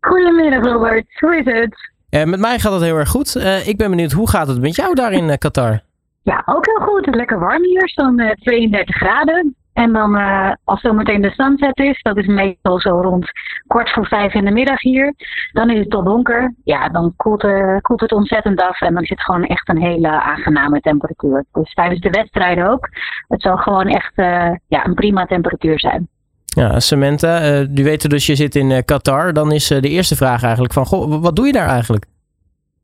Goedemiddag 0.00 0.64
Robert, 0.64 1.06
hoe 1.20 1.36
is 1.36 1.44
het? 1.44 1.96
Eh, 2.08 2.24
met 2.24 2.40
mij 2.40 2.58
gaat 2.58 2.72
het 2.72 2.82
heel 2.82 2.96
erg 2.96 3.08
goed. 3.08 3.36
Eh, 3.36 3.66
ik 3.66 3.76
ben 3.76 3.90
benieuwd, 3.90 4.12
hoe 4.12 4.28
gaat 4.28 4.48
het 4.48 4.60
met 4.60 4.76
jou 4.76 4.94
daar 4.94 5.12
in 5.12 5.38
Qatar? 5.38 5.80
Ja, 6.28 6.42
ook 6.46 6.66
heel 6.66 6.86
goed. 6.86 7.04
Het 7.04 7.14
is 7.14 7.14
lekker 7.14 7.38
warm 7.38 7.64
hier, 7.64 7.90
zo'n 7.94 8.18
eh, 8.18 8.30
32 8.30 8.96
graden. 8.96 9.56
En 9.72 9.92
dan 9.92 10.16
eh, 10.16 10.52
als 10.64 10.80
zometeen 10.80 11.20
de 11.20 11.30
sunset 11.30 11.78
is, 11.78 12.02
dat 12.02 12.16
is 12.16 12.26
meestal 12.26 12.80
zo 12.80 13.00
rond 13.00 13.30
kwart 13.66 13.90
voor 13.90 14.06
vijf 14.06 14.34
in 14.34 14.44
de 14.44 14.50
middag 14.50 14.80
hier. 14.80 15.14
Dan 15.52 15.70
is 15.70 15.78
het 15.78 15.90
tot 15.90 16.04
donker. 16.04 16.54
Ja, 16.64 16.88
dan 16.88 17.12
koelt, 17.16 17.44
eh, 17.44 17.76
koelt 17.80 18.00
het 18.00 18.12
ontzettend 18.12 18.60
af 18.60 18.80
en 18.80 18.94
dan 18.94 19.04
het 19.06 19.22
gewoon 19.22 19.44
echt 19.44 19.68
een 19.68 19.82
hele 19.82 20.08
aangename 20.08 20.80
temperatuur. 20.80 21.44
Dus 21.52 21.74
tijdens 21.74 22.00
de 22.00 22.10
wedstrijden 22.10 22.70
ook. 22.70 22.88
Het 23.28 23.42
zal 23.42 23.56
gewoon 23.56 23.86
echt 23.86 24.12
eh, 24.14 24.50
ja, 24.68 24.86
een 24.86 24.94
prima 24.94 25.26
temperatuur 25.26 25.78
zijn. 25.78 26.08
Ja, 26.44 26.80
Samantha, 26.80 27.40
eh 27.40 27.60
u 27.60 27.84
weet 27.84 28.10
dus 28.10 28.26
je 28.26 28.34
zit 28.34 28.54
in 28.54 28.70
eh, 28.70 28.82
Qatar. 28.84 29.32
Dan 29.32 29.52
is 29.52 29.70
eh, 29.70 29.80
de 29.80 29.88
eerste 29.88 30.16
vraag 30.16 30.42
eigenlijk 30.42 30.72
van, 30.72 30.86
goh, 30.86 31.22
wat 31.22 31.36
doe 31.36 31.46
je 31.46 31.52
daar 31.52 31.68
eigenlijk? 31.68 32.04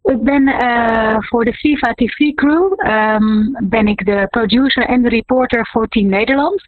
Ik 0.04 0.22
ben 0.22 0.46
eh, 0.46 1.16
voor 1.18 1.44
de 1.44 1.52
FIFA 1.52 1.92
TV 1.94 2.34
Crew 2.34 2.72
ehm, 2.76 3.68
ben 3.68 3.86
ik 3.86 4.04
de 4.04 4.26
producer 4.30 4.86
en 4.86 5.02
de 5.02 5.08
reporter 5.08 5.68
voor 5.70 5.88
Team 5.88 6.08
Nederland. 6.08 6.62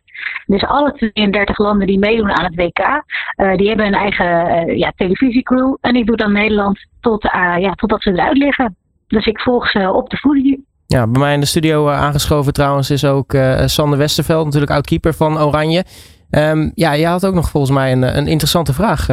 Dus 0.46 0.64
alle 0.64 0.92
32 0.92 1.58
landen 1.58 1.86
die 1.86 1.98
meedoen 1.98 2.30
aan 2.30 2.44
het 2.44 2.54
WK, 2.54 2.78
eh, 2.78 3.56
die 3.56 3.68
hebben 3.68 3.86
een 3.86 3.94
eigen 3.94 4.46
eh, 4.46 4.78
ja, 4.78 4.92
televisiecrew. 4.96 5.74
En 5.80 5.96
ik 5.96 6.06
doe 6.06 6.16
dan 6.16 6.32
Nederland 6.32 6.78
tot, 7.00 7.22
ja, 7.58 7.72
totdat 7.72 8.02
ze 8.02 8.10
eruit 8.10 8.36
liggen. 8.36 8.76
Dus 9.06 9.26
ik 9.26 9.40
volg 9.40 9.70
ze 9.70 9.92
op 9.92 10.10
de 10.10 10.16
voet 10.16 10.42
hier. 10.42 10.58
Ja, 10.86 11.06
bij 11.06 11.20
mij 11.20 11.34
in 11.34 11.40
de 11.40 11.46
studio 11.46 11.88
aangeschoven 11.88 12.52
trouwens 12.52 12.90
is 12.90 13.04
ook 13.04 13.36
Sander 13.64 13.98
Westerveld, 13.98 14.44
natuurlijk 14.44 14.72
oud-keeper 14.72 15.14
van 15.14 15.38
Oranje. 15.38 15.84
Ehm, 16.30 16.70
ja, 16.74 16.96
jij 16.96 17.10
had 17.10 17.26
ook 17.26 17.34
nog 17.34 17.50
volgens 17.50 17.72
mij 17.72 17.92
een, 17.92 18.16
een 18.16 18.26
interessante 18.26 18.72
vraag. 18.72 19.06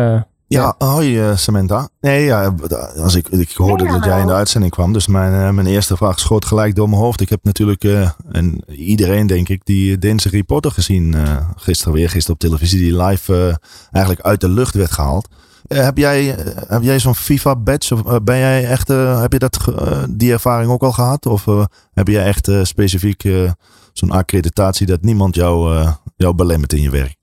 Eh. 0.58 0.62
Ja, 0.64 0.76
hoi 0.88 1.20
eh, 1.20 1.36
Samantha. 1.38 1.90
Nee, 2.02 2.24
ja, 2.26 2.56
als 2.98 3.16
ik, 3.16 3.28
ik 3.28 3.52
hoorde 3.52 3.84
Ja, 3.84 3.92
dat 3.92 4.04
jij 4.06 4.20
in 4.20 4.28
de 4.28 4.34
uitzending 4.34 4.72
kwam. 4.72 4.94
Dus 4.94 5.08
mijn, 5.08 5.48
eh, 5.48 5.50
mijn 5.54 5.68
eerste 5.68 5.98
vraag 5.98 6.20
schoot 6.20 6.46
gelijk 6.46 6.76
door 6.76 6.90
mijn 6.90 7.02
hoofd. 7.02 7.22
Ik 7.22 7.30
heb 7.30 7.40
natuurlijk, 7.44 7.84
eh, 7.84 8.10
en 8.32 8.64
iedereen 8.68 9.28
denk 9.28 9.50
ik, 9.50 9.66
die 9.66 9.98
Deense 9.98 10.30
reporter 10.30 10.72
gezien 10.72 11.14
eh, 11.14 11.38
gisteren 11.56 11.94
weer, 11.94 12.10
gisteren 12.10 12.34
op 12.34 12.40
televisie, 12.40 12.80
die 12.80 13.04
live 13.04 13.34
eh, 13.34 13.56
eigenlijk 13.92 14.26
uit 14.26 14.42
de 14.42 14.50
lucht 14.50 14.74
werd 14.76 14.92
gehaald. 14.92 15.28
Eh, 15.68 15.84
heb 15.84 15.98
jij, 15.98 16.36
eh, 16.36 16.46
heb 16.68 16.82
jij 16.84 17.00
zo'n 17.00 17.16
FIFA-badge? 17.16 17.94
Of 17.94 18.06
eh, 18.06 18.16
ben 18.24 18.38
jij 18.38 18.66
echt, 18.68 18.90
eh, 18.90 19.22
heb 19.22 19.32
je 19.34 19.40
dat, 19.40 19.58
eh, 19.78 20.04
die 20.10 20.32
ervaring 20.32 20.72
ook 20.72 20.84
al 20.84 20.92
gehad? 20.92 21.26
Of 21.26 21.48
eh, 21.48 21.66
heb 21.94 22.08
jij 22.08 22.24
echt 22.26 22.48
eh, 22.48 22.64
specifiek 22.64 23.24
eh, 23.24 23.52
zo'n 23.94 24.12
accreditatie 24.12 24.88
dat 24.88 25.02
niemand 25.02 25.36
jou, 25.36 25.76
eh, 25.78 25.92
jou 26.16 26.34
belemmert 26.36 26.74
in 26.74 26.82
je 26.82 26.90
werk? 26.90 27.16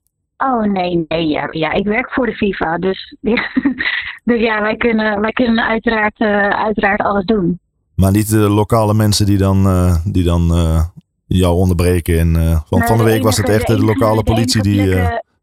Oh 0.43 0.63
nee, 0.63 1.05
nee, 1.07 1.27
ja, 1.27 1.47
ja, 1.51 1.71
ik 1.71 1.85
werk 1.85 2.11
voor 2.11 2.25
de 2.25 2.33
FIFA. 2.33 2.77
Dus, 2.77 3.15
dus 4.29 4.39
ja, 4.39 4.61
wij 4.61 4.75
kunnen, 4.77 5.21
wij 5.21 5.31
kunnen 5.31 5.65
uiteraard, 5.65 6.19
eh, 6.19 6.49
uiteraard 6.49 7.01
alles 7.01 7.25
doen. 7.25 7.59
Maar 7.95 8.11
niet 8.11 8.29
de 8.29 8.37
lokale 8.49 8.93
mensen 8.93 9.25
die 9.25 9.37
dan, 9.37 9.65
eh, 9.65 9.95
die 10.05 10.23
dan 10.23 10.51
eh, 10.53 10.83
jou 11.27 11.55
onderbreken. 11.55 12.19
En, 12.19 12.33
want 12.33 12.69
Nee, 12.69 12.87
van 12.87 12.97
de 12.97 13.03
week 13.03 13.23
was 13.23 13.37
het 13.37 13.49
echt 13.49 13.67
de 13.67 13.75
de, 13.75 13.85
lokale 13.85 14.23
politie, 14.23 14.61
die, 14.61 14.85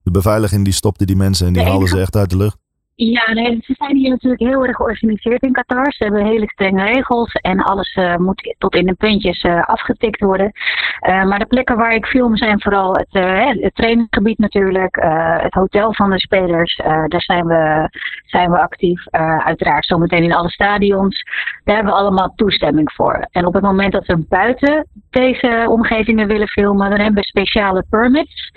de 0.02 0.11
beveiliging 0.11 0.64
die 0.64 0.73
stopte 0.73 1.07
die 1.07 1.17
mensen 1.17 1.47
en 1.47 1.52
die 1.52 1.62
De 1.62 1.69
haalden 1.69 1.88
ze 1.88 2.00
echt 2.00 2.17
uit 2.17 2.31
de 2.31 2.37
lucht. 2.37 2.59
Ja, 3.00 3.33
nee, 3.33 3.59
ze 3.62 3.75
zijn 3.78 3.97
hier 3.97 4.11
natuurlijk 4.11 4.43
heel 4.43 4.64
erg 4.64 4.76
georganiseerd 4.76 5.43
in 5.43 5.52
Qatar. 5.52 5.93
Ze 5.93 6.05
hebben 6.05 6.26
hele 6.26 6.49
strenge 6.49 6.85
regels 6.85 7.33
en 7.33 7.61
alles 7.61 7.95
eh, 7.95 8.17
moet 8.17 8.55
tot 8.59 8.75
in 8.75 8.87
de 8.87 8.95
puntjes 8.95 9.40
eh, 9.40 9.62
afgetikt 9.62 10.21
worden. 10.21 10.52
Eh, 11.00 11.25
maar 11.25 11.38
de 11.38 11.47
plekken 11.47 11.76
waar 11.76 11.95
ik 11.95 12.07
film 12.07 12.37
zijn 12.37 12.61
vooral 12.61 12.95
het, 12.95 13.09
het 13.61 13.75
trainingsgebied 13.75 14.38
natuurlijk, 14.38 14.97
het 15.43 15.55
hotel 15.55 15.95
van 15.95 16.11
de 16.11 16.19
spelers. 16.19 16.76
daar 17.07 17.23
zijn 17.23 17.47
we, 17.47 17.88
zijn 18.26 18.50
we 18.50 18.59
actief. 18.59 19.07
Uiteraard 19.45 19.87
zometeen 19.87 20.23
in 20.23 20.35
alle 20.35 20.50
stadions. 20.50 21.23
Daar 21.64 21.75
hebben 21.75 21.93
we 21.93 22.00
allemaal 22.00 22.33
toestemming 22.37 22.93
voor. 22.93 23.26
En 23.31 23.47
op 23.47 23.55
het 23.55 23.62
moment 23.62 23.93
dat 23.93 24.07
we 24.07 24.26
buiten 24.28 24.87
deze 25.11 25.67
omgevingen 25.69 26.26
willen 26.26 26.49
filmen, 26.49 26.90
dan 26.90 27.00
hebben 27.00 27.23
we 27.23 27.28
speciale 27.28 27.85
permits. 27.90 28.50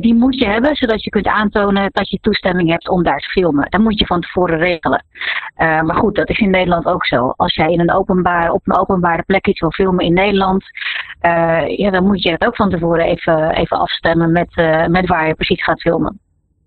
Die 0.00 0.14
moet 0.14 0.38
je 0.38 0.46
hebben, 0.46 0.76
zodat 0.76 1.04
je 1.04 1.10
kunt 1.10 1.26
aantonen 1.26 1.88
dat 1.92 2.10
je 2.10 2.18
toestemming 2.20 2.70
hebt 2.70 2.88
om 2.88 3.02
daar 3.02 3.20
te 3.20 3.28
filmen. 3.28 3.53
Dat 3.62 3.80
moet 3.80 3.98
je 3.98 4.06
van 4.06 4.20
tevoren 4.20 4.58
regelen. 4.58 5.04
Eh, 5.54 5.82
maar 5.82 5.96
goed, 5.96 6.14
dat 6.14 6.28
is 6.28 6.38
in 6.38 6.50
Nederland 6.50 6.86
ook 6.86 7.06
zo. 7.06 7.32
Als 7.36 7.54
jij 7.54 7.72
in 7.72 7.80
een 7.80 7.92
openbaar, 7.92 8.50
op 8.50 8.60
een 8.64 8.78
openbare 8.78 9.22
plek 9.22 9.46
iets 9.46 9.60
wil 9.60 9.72
filmen 9.72 10.04
in 10.04 10.12
Nederland, 10.12 10.64
eh, 11.20 11.76
ja, 11.78 11.90
dan 11.90 12.06
moet 12.06 12.22
je 12.22 12.30
het 12.30 12.46
ook 12.46 12.56
van 12.56 12.70
tevoren 12.70 13.04
even, 13.04 13.50
even 13.50 13.78
afstemmen 13.78 14.32
met, 14.32 14.56
eh, 14.56 14.86
met 14.86 15.06
waar 15.06 15.26
je 15.26 15.34
precies 15.34 15.64
gaat 15.64 15.80
filmen. 15.80 16.20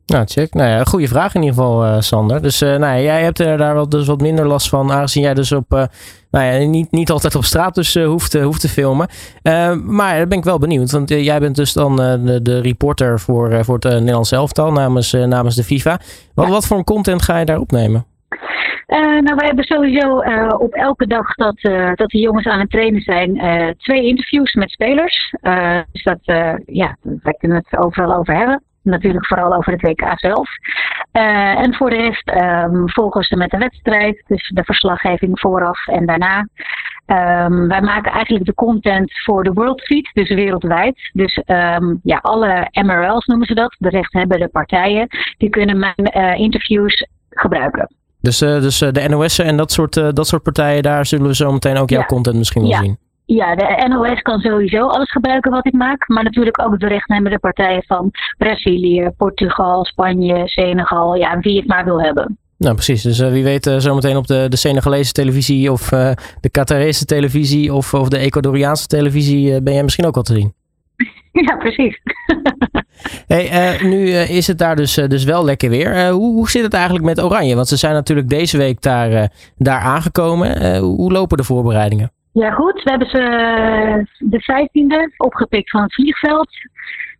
Nou, 0.08 0.26
check. 0.26 0.54
Nou 0.54 0.70
ja, 0.70 0.84
goede 0.84 1.08
vraag 1.08 1.36
in 1.36 1.42
ieder 1.42 1.56
geval, 1.56 1.84
eh, 1.84 2.00
Sander. 2.00 2.42
Dus 2.42 2.62
eh, 2.62 2.70
nou 2.70 2.96
ja, 2.96 3.00
jij 3.00 3.24
hebt 3.24 3.40
er 3.40 3.58
daar 3.58 3.74
wel 3.74 3.90
dus 3.90 4.08
wat 4.08 4.22
minder 4.22 4.48
last 4.48 4.70
van, 4.70 4.92
aangezien 4.92 5.24
jij 5.24 5.34
dus 5.34 5.52
op, 5.52 5.74
eh, 5.74 5.84
nou 6.32 6.46
ja, 6.46 6.68
niet, 6.68 6.92
niet 6.92 7.12
altijd 7.12 7.36
op 7.36 7.44
straat 7.44 7.76
dus 7.76 7.96
hoeft, 7.96 8.34
hoeft 8.34 8.62
te 8.62 8.70
filmen. 8.70 9.08
Maar 9.86 10.16
daar 10.18 10.28
ben 10.28 10.38
ik 10.38 10.44
wel 10.44 10.60
benieuwd, 10.60 10.92
want 10.92 11.10
jij 11.10 11.40
bent 11.40 11.56
dus 11.56 11.74
dan 11.74 11.96
de, 11.96 12.40
de 12.42 12.62
reporter 12.62 13.20
voor, 13.20 13.66
voor 13.66 13.76
het 13.76 13.84
Nederlands 13.84 14.32
elftal 14.32 14.72
namens, 14.72 15.12
namens 15.12 15.56
de 15.56 15.64
FIFA. 15.64 16.00
Wat, 16.34 16.46
Ja. 16.46 16.52
wat 16.52 16.66
voor 16.66 16.78
een 16.78 16.84
content 16.84 17.22
ga 17.22 17.38
je 17.38 17.46
daar 17.46 17.60
opnemen? 17.60 18.06
Nou, 18.88 19.36
wij 19.36 19.48
hebben 19.48 19.66
sowieso 19.66 20.18
op 20.58 20.74
elke 20.74 21.08
dag 21.08 21.36
dat, 21.36 21.60
dat 21.96 22.10
de 22.10 22.20
jongens 22.20 22.46
aan 22.46 22.60
het 22.60 22.70
trainen 22.70 23.02
zijn, 23.02 23.34
twee 23.78 24.04
interviews 24.08 24.54
met 24.54 24.70
spelers. 24.70 25.36
Dus 25.92 26.04
dat, 26.04 26.20
ja, 26.66 26.98
daar 27.02 27.38
kunnen 27.38 27.58
we 27.58 27.66
het 27.70 27.80
overal 27.86 28.16
over 28.16 28.36
hebben. 28.36 28.64
Natuurlijk 28.90 29.26
vooral 29.28 29.54
over 29.54 29.72
het 29.72 29.82
WK 29.82 30.20
zelf. 30.20 30.50
Eh, 31.12 31.60
en 31.60 31.74
voor 31.76 31.90
de 31.90 31.96
rest 31.96 32.30
ehm, 32.30 32.88
volgen 32.88 33.24
ze 33.24 33.36
met 33.36 33.50
de 33.50 33.58
wedstrijd, 33.58 34.24
dus 34.28 34.52
de 34.54 34.64
verslaggeving 34.64 35.40
vooraf 35.40 35.88
en 35.88 36.06
daarna. 36.06 36.48
Ehm, 37.06 37.68
wij 37.68 37.82
maken 37.82 38.12
eigenlijk 38.12 38.46
de 38.46 38.54
content 38.54 39.12
voor 39.24 39.44
de 39.44 39.54
World 39.54 39.82
Feed, 39.82 40.10
dus 40.14 40.30
wereldwijd. 40.30 41.10
Dus 41.14 41.34
ehm, 41.46 41.96
ja, 42.04 42.18
alle 42.22 42.68
MRL's 42.86 43.26
noemen 43.26 43.48
ze 43.48 43.54
dat, 43.54 43.76
de 43.80 43.90
rechthebbende 43.90 44.48
partijen, 44.48 45.08
die 45.38 45.50
kunnen 45.50 45.80
mijn 45.80 45.96
eh, 45.96 46.40
interviews 46.40 47.08
gebruiken. 47.30 47.96
Dus, 48.22 48.42
eh, 48.42 48.62
dus 48.62 48.78
de 48.78 49.06
NOS 49.10 49.40
en 49.40 49.58
dat 49.58 49.72
soort, 49.72 49.94
dat 50.16 50.28
soort 50.28 50.44
partijen, 50.44 50.84
daar 50.84 51.06
zullen 51.06 51.28
we 51.28 51.36
zo 51.36 51.52
meteen 51.52 51.78
ook 51.78 51.90
jouw 51.90 52.00
Ja. 52.00 52.06
content 52.06 52.36
misschien 52.38 52.62
wel 52.62 52.72
Ja. 52.72 52.78
zien. 52.78 52.98
Ja, 53.28 53.56
de 53.56 53.86
NOS 53.88 54.22
kan 54.22 54.40
sowieso 54.40 54.88
alles 54.88 55.12
gebruiken 55.12 55.52
wat 55.52 55.66
ik 55.66 55.74
maak. 55.74 56.08
Maar 56.08 56.24
natuurlijk 56.24 56.62
ook 56.62 56.80
de 56.80 56.88
rechthebbende 56.88 57.40
partijen 57.40 57.84
van 57.88 58.12
Brazilië, 58.38 59.10
Portugal, 59.18 59.86
Spanje, 59.86 60.48
Senegal. 60.48 61.16
Ja, 61.16 61.40
wie 61.40 61.58
het 61.58 61.68
maar 61.68 61.86
wil 61.86 62.02
hebben. 62.02 62.38
Nou, 62.58 62.74
precies. 62.74 63.02
Dus 63.02 63.20
eh, 63.20 63.32
wie 63.32 63.44
weet 63.44 63.68
eh, 63.68 63.78
zometeen 63.78 64.18
op 64.18 64.28
de, 64.28 64.46
de 64.50 64.56
Senegalese 64.56 65.12
televisie 65.12 65.72
of 65.72 65.92
eh, 65.92 66.12
de 66.42 66.50
Qatarese 66.50 67.06
televisie 67.06 67.74
of, 67.74 67.94
of 67.94 68.10
de 68.10 68.18
Ecuadoriaanse 68.18 68.88
televisie 68.88 69.62
ben 69.62 69.74
jij 69.74 69.84
misschien 69.84 70.06
ook 70.06 70.16
wel 70.16 70.24
te 70.24 70.34
zien. 70.34 70.54
Ja, 71.48 71.56
precies. 71.56 72.00
Hey, 73.28 73.80
nu 73.84 74.10
is 74.10 74.48
het 74.48 74.58
daar 74.58 74.76
dus, 74.76 74.94
dus 74.94 75.24
wel 75.24 75.46
lekker 75.46 75.70
weer. 75.70 76.10
Hoe, 76.10 76.34
hoe 76.34 76.50
zit 76.50 76.64
het 76.64 76.74
eigenlijk 76.74 77.06
met 77.06 77.22
Oranje? 77.22 77.56
Want 77.56 77.68
ze 77.68 77.76
zijn 77.76 77.94
natuurlijk 77.94 78.30
deze 78.30 78.58
week 78.58 78.82
daar, 78.82 79.32
daar 79.58 79.80
aangekomen. 79.80 80.78
Hoe 80.78 81.12
lopen 81.12 81.38
de 81.38 81.44
voorbereidingen? 81.44 82.12
Ja, 82.40 82.52
goed. 82.52 82.84
We 82.84 82.90
hebben 82.90 83.10
ze 83.10 83.20
eh, 83.20 84.30
de 84.30 84.42
15e 84.42 85.16
opgepikt 85.18 85.70
van 85.70 85.82
het 85.82 85.94
vliegveld. 85.94 86.50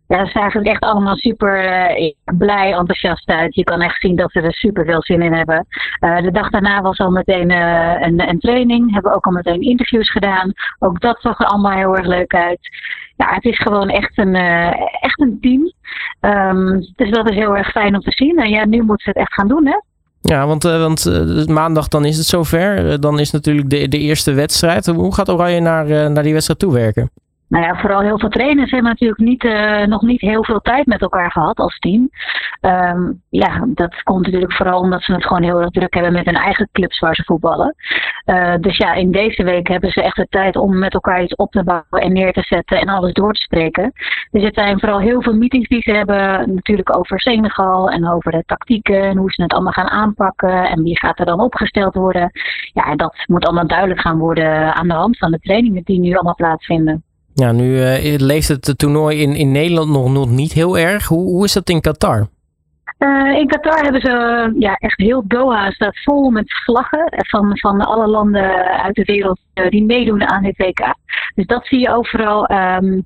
Ja, 0.06 0.24
ze 0.24 0.30
zagen 0.30 0.60
er 0.60 0.70
echt 0.70 0.82
allemaal 0.82 1.16
super 1.16 1.64
eh, 1.64 2.12
blij, 2.38 2.72
enthousiast 2.72 3.28
uit. 3.28 3.54
Je 3.54 3.64
kan 3.64 3.80
echt 3.80 4.00
zien 4.00 4.16
dat 4.16 4.30
ze 4.30 4.40
er 4.40 4.52
super 4.52 4.84
veel 4.84 5.02
zin 5.02 5.22
in 5.22 5.32
hebben. 5.32 5.66
Eh, 5.98 6.16
de 6.16 6.30
dag 6.30 6.50
daarna 6.50 6.82
was 6.82 6.98
al 6.98 7.10
meteen 7.10 7.50
een, 7.50 8.28
een 8.28 8.38
training. 8.38 8.92
Hebben 8.92 9.14
ook 9.14 9.26
al 9.26 9.32
meteen 9.32 9.60
interviews 9.60 10.10
gedaan. 10.10 10.52
Ook 10.78 11.00
dat 11.00 11.20
zag 11.20 11.40
er 11.40 11.46
allemaal 11.46 11.76
heel 11.76 11.96
erg 11.96 12.06
leuk 12.06 12.34
uit. 12.34 12.68
Ja, 13.16 13.34
het 13.34 13.44
is 13.44 13.58
gewoon 13.58 13.88
echt 13.88 14.18
een, 14.18 14.34
echt 15.00 15.20
een 15.20 15.38
team. 15.40 15.72
Ehm, 16.20 16.80
dus 16.96 17.10
dat 17.10 17.30
is 17.30 17.36
heel 17.36 17.56
erg 17.56 17.70
fijn 17.70 17.94
om 17.94 18.00
te 18.00 18.12
zien. 18.12 18.38
En 18.38 18.48
ja, 18.48 18.66
nu 18.66 18.82
moeten 18.82 19.04
ze 19.04 19.08
het 19.08 19.18
echt 19.18 19.34
gaan 19.34 19.48
doen, 19.48 19.66
hè? 19.66 19.78
Ja, 20.28 20.46
want, 20.46 20.64
eh, 20.64 20.78
want 20.78 21.06
eh, 21.06 21.46
maandag 21.46 21.88
dan 21.88 22.04
is 22.04 22.16
het 22.16 22.26
zover. 22.26 22.90
Eh, 22.90 22.98
dan 23.00 23.18
is 23.18 23.30
natuurlijk 23.30 23.70
de, 23.70 23.88
de 23.88 23.98
eerste 23.98 24.32
wedstrijd. 24.32 24.86
Hoe 24.86 25.14
gaat 25.14 25.28
Oranje 25.28 25.60
naar, 25.60 26.10
naar 26.10 26.22
die 26.22 26.32
wedstrijd 26.32 26.60
toewerken? 26.60 27.10
Nou 27.48 27.64
ja, 27.64 27.80
vooral 27.80 28.00
heel 28.00 28.18
veel 28.18 28.28
trainers 28.28 28.70
hebben 28.70 28.90
natuurlijk 28.90 29.20
niet, 29.20 29.44
eh, 29.44 29.82
nog 29.82 30.02
niet 30.02 30.20
heel 30.20 30.44
veel 30.44 30.60
tijd 30.60 30.86
met 30.86 31.00
elkaar 31.00 31.30
gehad 31.30 31.58
als 31.58 31.78
team. 31.78 32.10
Ehm, 32.60 33.12
ja, 33.28 33.64
dat 33.66 34.02
komt 34.02 34.24
natuurlijk 34.24 34.52
vooral 34.52 34.80
omdat 34.80 35.02
ze 35.02 35.12
het 35.12 35.26
gewoon 35.26 35.42
heel 35.42 35.60
erg 35.60 35.70
druk 35.70 35.94
hebben 35.94 36.12
met 36.12 36.24
hun 36.24 36.34
eigen 36.34 36.68
clubs 36.72 36.98
waar 36.98 37.14
ze 37.14 37.24
voetballen. 37.24 37.74
Eh, 38.24 38.54
dus 38.60 38.76
ja, 38.76 38.92
in 38.92 39.12
deze 39.12 39.42
week 39.42 39.68
hebben 39.68 39.90
ze 39.90 40.02
echt 40.02 40.16
de 40.16 40.26
tijd 40.30 40.56
om 40.56 40.78
met 40.78 40.94
elkaar 40.94 41.22
iets 41.22 41.34
op 41.34 41.50
te 41.50 41.64
bouwen 41.64 42.00
en 42.00 42.12
neer 42.12 42.32
te 42.32 42.42
zetten 42.42 42.80
en 42.80 42.88
alles 42.88 43.12
door 43.12 43.32
te 43.32 43.40
spreken. 43.40 43.92
Dus 44.30 44.42
het 44.42 44.54
zijn 44.54 44.78
vooral 44.78 45.00
heel 45.00 45.22
veel 45.22 45.34
meetings 45.34 45.68
die 45.68 45.82
ze 45.82 45.90
hebben, 45.90 46.54
natuurlijk 46.54 46.96
over 46.96 47.20
Senegal 47.20 47.90
en 47.90 48.08
over 48.08 48.32
de 48.32 48.42
tactieken 48.46 49.02
en 49.02 49.16
hoe 49.16 49.32
ze 49.32 49.42
het 49.42 49.52
allemaal 49.52 49.72
gaan 49.72 49.90
aanpakken 49.90 50.68
en 50.68 50.82
wie 50.82 50.98
gaat 50.98 51.18
er 51.18 51.26
dan 51.26 51.40
opgesteld 51.40 51.94
worden. 51.94 52.30
Ja, 52.72 52.94
dat 52.94 53.24
moet 53.26 53.44
allemaal 53.44 53.66
duidelijk 53.66 54.00
gaan 54.00 54.18
worden 54.18 54.74
aan 54.74 54.88
de 54.88 54.94
hand 54.94 55.18
van 55.18 55.30
de 55.30 55.38
trainingen 55.38 55.82
die 55.84 56.00
nu 56.00 56.14
allemaal 56.14 56.34
plaatsvinden. 56.34 57.02
Ja, 57.38 57.52
nu 57.52 57.82
eh, 57.82 58.18
leeft 58.18 58.48
het 58.48 58.78
toernooi 58.78 59.22
in, 59.22 59.34
in 59.34 59.52
Nederland 59.52 59.90
nog, 59.90 60.12
nog 60.12 60.30
niet 60.30 60.52
heel 60.52 60.78
erg. 60.78 61.06
Hoe, 61.06 61.22
hoe 61.22 61.44
is 61.44 61.52
dat 61.52 61.68
in 61.68 61.80
Qatar? 61.80 62.28
Eh, 62.98 63.38
in 63.38 63.46
Qatar 63.46 63.82
hebben 63.82 64.00
ze 64.00 64.54
ja, 64.58 64.74
echt 64.74 64.98
heel 64.98 65.24
Doha 65.26 65.70
staat 65.70 66.02
vol 66.02 66.30
met 66.30 66.62
vlaggen 66.64 67.04
van, 67.10 67.58
van 67.58 67.80
alle 67.80 68.06
landen 68.06 68.54
uit 68.82 68.94
de 68.94 69.04
wereld 69.04 69.40
eh, 69.54 69.68
die 69.70 69.84
meedoen 69.84 70.28
aan 70.28 70.42
dit 70.42 70.56
WK. 70.56 70.94
Dus 71.34 71.46
dat 71.46 71.66
zie 71.66 71.80
je 71.80 71.90
overal. 71.90 72.46
Ehm, 72.46 73.00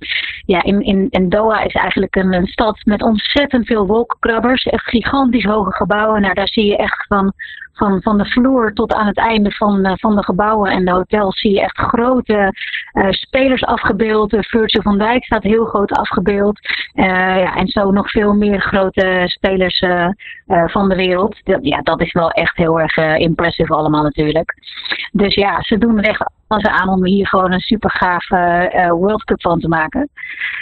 ja, 0.47 0.63
in, 0.63 0.81
in, 0.81 1.07
in 1.11 1.29
Doha 1.29 1.61
is 1.63 1.75
eigenlijk 1.75 2.17
een, 2.17 2.33
een 2.33 2.47
stad 2.47 2.81
met 2.85 3.03
ontzettend 3.03 3.67
veel 3.67 3.87
wolkenkrabbers. 3.87 4.63
Echt 4.63 4.89
gigantisch 4.89 5.45
hoge 5.45 5.73
gebouwen. 5.73 6.21
Nou, 6.21 6.35
daar 6.35 6.49
zie 6.49 6.67
je 6.67 6.77
echt 6.77 7.07
van, 7.07 7.33
van, 7.73 8.03
van 8.03 8.19
de 8.19 8.25
vloer 8.25 8.73
tot 8.73 8.93
aan 8.93 9.07
het 9.07 9.19
einde 9.19 9.51
van, 9.51 9.85
eh, 9.85 9.93
van 9.97 10.17
de 10.17 10.23
gebouwen 10.23 10.71
en 10.71 10.85
de 10.85 10.91
hotels 10.91 11.41
zie 11.41 11.53
je 11.53 11.61
echt 11.61 11.79
grote 11.79 12.53
eh, 12.93 13.11
spelers 13.11 13.65
afgebeeld. 13.65 14.33
Uh, 14.33 14.41
Virgil 14.43 14.83
van 14.83 14.99
Dijk 14.99 15.25
staat 15.25 15.43
heel 15.43 15.65
groot 15.65 15.93
afgebeeld. 15.93 16.59
Eh, 16.95 17.07
ja, 17.07 17.57
en 17.57 17.67
zo 17.67 17.91
nog 17.91 18.11
veel 18.11 18.35
meer 18.35 18.61
grote 18.61 19.23
spelers 19.27 19.81
eh, 19.81 20.09
eh, 20.47 20.69
van 20.69 20.89
de 20.89 20.95
wereld. 20.95 21.41
Dat, 21.45 21.59
ja, 21.63 21.81
dat 21.83 22.01
is 22.01 22.13
wel 22.13 22.31
echt 22.31 22.57
heel 22.57 22.81
erg 22.81 22.97
eh, 22.97 23.19
impressive 23.19 23.75
allemaal 23.75 24.03
natuurlijk. 24.03 24.55
Dus 25.13 25.35
ja, 25.35 25.63
ze 25.63 25.79
doen 25.79 25.99
er 25.99 26.05
echt 26.05 26.31
alles 26.53 26.81
aan 26.81 26.89
om 26.89 27.05
hier 27.05 27.27
gewoon 27.27 27.53
een 27.53 27.61
super 27.61 27.91
gaaf 27.91 28.31
eh, 28.31 28.91
World 28.91 29.25
Cup 29.25 29.41
van 29.41 29.61
te 29.61 29.69
maken. 29.69 30.09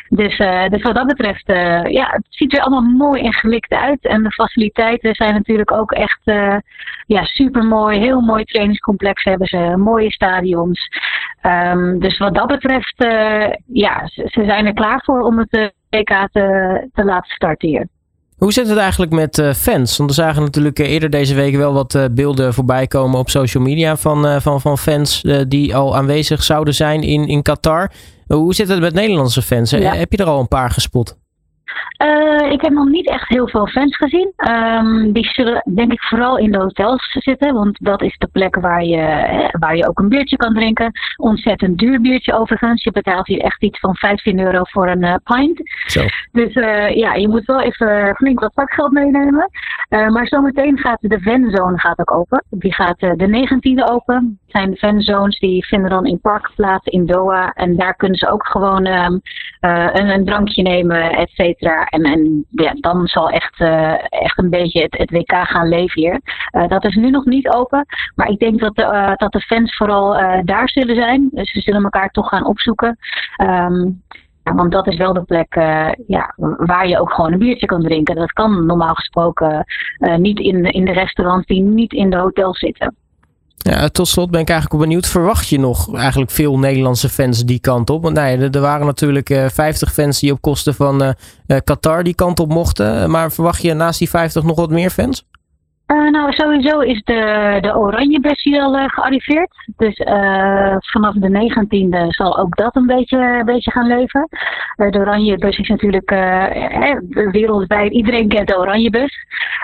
Dus, 0.09 0.39
eh, 0.39 0.69
dus 0.69 0.83
wat 0.83 0.95
dat 0.95 1.07
betreft, 1.07 1.49
eh, 1.49 1.85
ja, 1.85 2.09
het 2.11 2.27
ziet 2.29 2.53
er 2.53 2.61
allemaal 2.61 2.91
mooi 2.91 3.23
en 3.23 3.33
gelikt 3.33 3.73
uit. 3.73 4.07
En 4.07 4.23
de 4.23 4.33
faciliteiten 4.33 5.15
zijn 5.15 5.35
natuurlijk 5.35 5.73
ook 5.73 5.93
echt 5.93 6.21
ja, 7.07 7.25
super 7.25 7.65
mooi. 7.65 7.99
Heel 7.99 8.21
mooi 8.21 8.45
trainingscomplex 8.45 9.25
hebben 9.25 9.47
ze, 9.47 9.75
mooie 9.77 10.11
stadions. 10.11 10.89
Ehm, 11.41 11.99
dus 11.99 12.19
wat 12.19 12.35
dat 12.35 12.47
betreft, 12.47 12.95
ja, 13.67 14.07
ze, 14.07 14.23
ze 14.31 14.45
zijn 14.45 14.67
er 14.67 14.75
klaar 14.75 15.03
voor 15.05 15.21
om 15.21 15.39
het 15.39 15.73
WK 15.91 16.29
te, 16.33 16.89
te 16.93 17.05
laten 17.05 17.31
starten 17.31 17.69
hier. 17.69 17.87
Hoe 18.41 18.53
zit 18.53 18.69
het 18.69 18.79
eigenlijk 18.79 19.13
met 19.13 19.39
eh, 19.39 19.53
fans? 19.53 19.97
Want 19.97 20.11
we 20.11 20.17
zagen 20.17 20.43
natuurlijk 20.43 20.79
eh, 20.79 20.91
eerder 20.91 21.11
deze 21.11 21.35
week 21.35 21.57
wel 21.57 21.73
wat 21.73 21.95
eh, 21.95 22.05
beelden 22.11 22.55
voorbij 22.55 22.87
komen 22.87 23.19
op 23.19 23.31
social 23.31 23.63
media 23.63 23.97
van, 23.97 24.41
van, 24.43 24.61
van 24.61 24.79
fans 24.79 25.23
die 25.49 25.77
al 25.77 25.97
aanwezig 25.97 26.43
zouden 26.43 26.75
zijn 26.75 27.03
in, 27.03 27.29
in 27.29 27.43
Qatar. 27.43 27.91
Hoe 28.27 28.55
zit 28.55 28.69
het 28.69 28.81
met 28.81 28.95
Nederlandse 28.95 29.43
fans? 29.43 29.71
Ja. 29.71 29.95
Heb 29.95 30.13
je 30.13 30.19
er 30.19 30.27
al 30.27 30.41
een 30.41 30.49
paar 30.49 30.71
gespot? 30.71 31.20
Eh, 31.97 32.51
ik 32.53 32.61
heb 32.61 32.73
nog 32.73 32.89
niet 32.89 33.09
echt 33.09 33.29
heel 33.29 33.49
veel 33.49 33.67
fans 33.67 33.97
gezien. 33.97 34.33
Ehm, 34.37 35.13
die 35.13 35.25
zullen 35.25 35.63
denk 35.75 35.93
ik 35.93 36.03
vooral 36.03 36.39
in 36.39 36.53
de 36.53 36.59
hotels 36.59 37.17
zitten. 37.19 37.55
Want 37.55 37.79
dat 37.85 38.03
is 38.03 38.17
de 38.19 38.29
plek 38.33 38.57
waar 38.57 38.85
je, 38.85 39.49
waar 39.59 39.77
je 39.77 39.89
ook 39.89 39.99
een 39.99 40.09
biertje 40.09 40.37
kan 40.37 40.55
drinken. 40.55 40.93
Ontzettend 41.17 41.79
duur 41.79 42.01
biertje 42.01 42.35
overigens. 42.35 42.85
Je 42.85 42.93
betaalt 42.93 43.27
hier 43.27 43.41
echt 43.41 43.63
iets 43.63 43.79
van 43.79 43.97
15 43.97 44.41
euro 44.41 44.61
voor 44.63 44.89
een 44.89 45.03
eh, 45.03 45.15
pint. 45.25 45.61
Zo. 45.87 46.05
Dus 46.33 46.53
eh, 46.53 46.97
ja, 46.97 47.15
je 47.15 47.29
moet 47.29 47.45
wel 47.45 47.61
even 47.61 48.15
flink 48.17 48.41
wat 48.41 48.53
zakgeld 48.55 48.93
meenemen. 48.93 49.51
Maar 49.89 50.27
zometeen 50.27 50.79
gaat 50.79 50.99
de 51.01 51.21
fanzone 51.21 51.79
gaat 51.79 51.99
ook 51.99 52.13
open. 52.13 52.45
Die 52.51 52.75
gaat 52.75 52.99
de 52.99 53.49
19e 53.49 53.91
open. 53.91 54.39
Het 54.43 54.51
zijn 54.51 54.71
de 54.71 54.77
fanzones 54.77 55.39
die 55.39 55.67
vinden 55.67 55.91
dan 55.91 56.07
in 56.07 56.21
parken 56.21 56.53
plaats 56.55 56.87
in 56.87 57.07
Doha. 57.07 57.53
En 57.53 57.77
daar 57.77 57.95
kunnen 57.95 58.19
ze 58.19 58.31
ook 58.31 58.47
gewoon 58.47 58.85
ehm, 58.85 59.19
eh, 59.61 59.89
een, 59.93 60.09
een 60.09 60.25
drankje 60.25 60.63
nemen, 60.63 61.11
et 61.11 61.31
cetera. 61.31 61.60
En, 61.61 62.47
dan 62.81 63.07
zal 63.07 63.31
echt, 63.31 63.61
eh, 63.61 63.93
echt 64.09 64.39
een 64.39 64.51
beetje 64.51 64.87
het, 64.91 65.11
WK 65.11 65.33
gaan 65.33 65.69
leven 65.69 66.01
hier. 66.01 66.21
Eh, 66.51 66.69
dat 66.69 66.85
is 66.85 66.95
nu 66.95 67.11
nog 67.11 67.25
niet 67.25 67.49
open. 67.49 67.87
Maar 68.15 68.29
ik 68.29 68.39
denk 68.39 68.61
dat 68.61 68.75
de, 68.75 68.83
eh, 68.83 69.13
dat 69.17 69.33
de 69.33 69.41
fans 69.41 69.77
vooral 69.77 70.13
daar 70.45 70.69
zullen 70.69 70.95
zijn. 70.95 71.29
Dus 71.33 71.53
ze 71.53 71.61
zullen 71.61 71.83
elkaar 71.83 72.11
toch 72.11 72.29
gaan 72.29 72.47
opzoeken. 72.47 72.99
Ehm, 73.37 73.85
ja, 74.45 74.55
want 74.55 74.73
dat 74.73 74.87
is 74.87 74.97
wel 74.97 75.13
de 75.13 75.23
plek 75.23 75.55
ja, 76.07 76.35
waar 76.57 76.89
je 76.89 77.01
ook 77.01 77.13
gewoon 77.13 77.33
een 77.33 77.39
biertje 77.39 77.67
kan 77.67 77.83
drinken. 77.83 78.15
Dat 78.15 78.33
kan 78.33 78.67
normaal 78.67 78.95
gesproken 78.95 79.65
niet 80.17 80.39
in 80.39 80.65
in 80.65 80.85
de 80.85 80.93
restaurants 80.93 81.47
die 81.47 81.63
niet 81.63 81.93
in 81.93 82.11
de 82.11 82.17
hotels 82.17 82.59
zitten. 82.59 82.97
Ja, 83.63 83.89
tot 83.89 84.09
slot 84.09 84.31
ben 84.31 84.41
ik 84.41 84.49
eigenlijk 84.49 84.83
benieuwd. 84.83 85.07
Verwacht 85.07 85.49
je 85.49 85.59
nog 85.59 85.95
eigenlijk 85.97 86.31
veel 86.31 86.59
Nederlandse 86.59 87.09
fans 87.09 87.45
die 87.45 87.61
kant 87.61 87.91
op? 87.91 88.03
Want 88.03 88.17
nee, 88.17 88.51
er, 88.51 88.61
waren 88.61 88.87
natuurlijk 88.87 89.31
eh 89.31 89.47
50 89.49 89.93
fans 89.93 90.21
die 90.21 90.33
op 90.33 90.41
kosten 90.41 90.75
van 90.75 91.03
eh, 91.03 91.11
eh, 91.47 91.59
Qatar 91.65 92.03
die 92.03 92.15
kant 92.15 92.41
op 92.41 92.49
mochten. 92.49 93.11
Maar 93.11 93.33
verwacht 93.33 93.63
je 93.63 93.75
naast 93.75 93.99
die 93.99 94.09
50 94.09 94.43
nog 94.43 94.57
wat 94.57 94.71
meer 94.71 94.91
fans? 94.91 95.29
Eh, 95.91 96.11
nou, 96.11 96.33
sowieso 96.33 96.81
is 96.81 97.03
de, 97.05 97.59
de 97.61 97.77
oranje 97.77 98.61
al 98.61 98.77
eh, 98.77 98.85
gearriveerd. 98.87 99.51
Dus 99.77 99.97
eh, 99.97 100.77
vanaf 100.79 101.15
de 101.15 101.29
19e 101.29 102.07
zal 102.09 102.39
ook 102.39 102.57
dat 102.57 102.77
een 102.77 102.87
beetje, 102.87 103.19
een 103.19 103.45
beetje 103.45 103.71
gaan 103.71 103.87
leven. 103.87 104.29
Eh, 104.77 104.91
de 104.91 104.99
oranje 104.99 105.39
bus 105.39 105.59
is 105.59 105.69
natuurlijk 105.69 106.11
eh, 106.11 106.91
eh, 106.91 106.99
wereldwijd, 107.13 107.93
iedereen 107.93 108.29
kent 108.29 108.49
de 108.49 108.59
oranje 108.59 108.91
bus. 108.91 109.17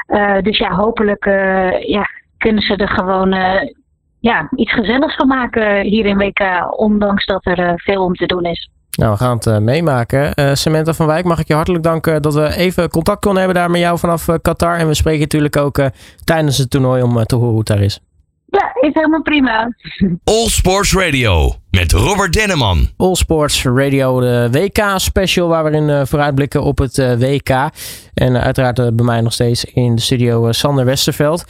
Eh, 0.07 0.43
dus 0.43 0.59
ja, 0.59 0.75
hopelijk 0.75 1.25
eh, 1.25 1.89
ja, 1.89 2.09
kunnen 2.39 2.63
ze 2.63 2.77
er 2.77 2.89
gewoon 2.89 3.33
eh, 3.33 3.73
ja, 4.27 4.49
iets 4.57 4.73
gezelligs 4.73 5.17
van 5.17 5.27
maken 5.27 5.81
hier 5.81 6.07
in 6.07 6.17
WK. 6.17 6.41
Ondanks 6.79 7.27
dat 7.27 7.47
er 7.47 7.59
eh, 7.59 7.73
veel 7.77 8.05
om 8.05 8.15
te 8.15 8.27
doen 8.27 8.45
is. 8.45 8.71
Nou, 8.97 9.13
we 9.13 9.19
gaan 9.19 9.37
het 9.37 9.47
eh, 9.47 9.59
meemaken. 9.59 10.35
Eh, 10.35 10.55
Samantha 10.55 10.93
van 10.93 11.07
Wijk, 11.07 11.25
mag 11.25 11.41
ik 11.41 11.47
je 11.47 11.55
hartelijk 11.55 11.85
danken 11.85 12.23
dat 12.23 12.35
we 12.35 12.57
even 12.57 12.91
contact 12.91 13.21
konden 13.21 13.43
hebben 13.43 13.61
daar 13.61 13.71
met 13.71 13.81
jou 13.81 13.99
vanaf 13.99 14.27
Qatar. 14.43 14.77
En 14.77 14.87
we 14.87 14.95
spreken 14.95 15.21
natuurlijk 15.21 15.57
ook 15.57 15.79
eh, 15.79 15.87
tijdens 16.25 16.59
het 16.59 16.71
toernooi 16.71 17.03
om 17.03 17.25
te 17.25 17.35
horen 17.35 17.51
hoe 17.51 17.59
het 17.59 17.67
daar 17.67 17.81
is. 17.81 18.01
Ja, 18.47 18.71
is 18.81 18.95
helemaal 18.95 19.23
prima. 19.23 19.69
All 20.25 20.49
Sports 20.49 20.95
Radio 20.95 21.55
met 21.71 21.93
Robert 21.93 22.33
Denneman. 22.33 22.89
All 22.97 23.15
Sports 23.15 23.65
Radio, 23.65 24.21
de 24.21 24.49
WK-special, 24.53 25.49
waar 25.49 25.65
we 25.65 25.71
in 25.71 25.89
uh, 25.89 26.01
vooruitblikken 26.05 26.63
op 26.63 26.79
het 26.79 26.99
uh, 26.99 27.13
WK. 27.13 27.51
En 28.15 28.33
uh, 28.33 28.43
uiteraard 28.43 28.97
bij 28.97 29.05
mij 29.05 29.21
nog 29.21 29.33
steeds 29.33 29.65
in 29.65 29.95
de 29.95 30.01
studio 30.01 30.53
Sander 30.53 30.85
Westerveld. 30.85 31.45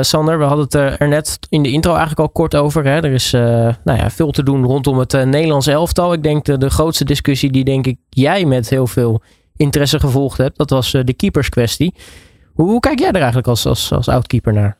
Sander, 0.00 0.38
we 0.38 0.44
hadden 0.44 0.64
het 0.64 0.74
er 0.74 1.08
net 1.08 1.38
in 1.48 1.62
de 1.62 1.70
intro 1.70 1.90
eigenlijk 1.90 2.20
al 2.20 2.28
kort 2.28 2.54
over. 2.54 2.84
Hè? 2.84 2.96
Er 2.96 3.12
is 3.12 3.30
nou 3.32 3.74
ja, 3.84 4.10
veel 4.10 4.30
te 4.30 4.42
doen 4.42 4.64
rondom 4.64 4.98
het 4.98 5.12
Nederlands 5.12 5.66
elftal. 5.66 6.12
Ik 6.12 6.22
denk 6.22 6.44
de, 6.44 6.58
de 6.58 6.70
grootste 6.70 7.04
discussie 7.04 7.52
die 7.52 7.64
denk 7.64 7.86
ik 7.86 7.98
jij 8.08 8.44
met 8.44 8.68
heel 8.68 8.86
veel 8.86 9.22
interesse 9.56 10.00
gevolgd 10.00 10.38
hebt, 10.38 10.58
dat 10.58 10.70
was 10.70 10.90
de 10.90 11.14
keeperskwestie. 11.14 11.94
Hoe, 12.54 12.68
hoe 12.70 12.80
kijk 12.80 12.98
jij 12.98 13.08
er 13.08 13.14
eigenlijk 13.14 13.46
als, 13.46 13.66
als, 13.66 13.92
als 13.92 14.08
oud-keeper 14.08 14.52
naar? 14.52 14.78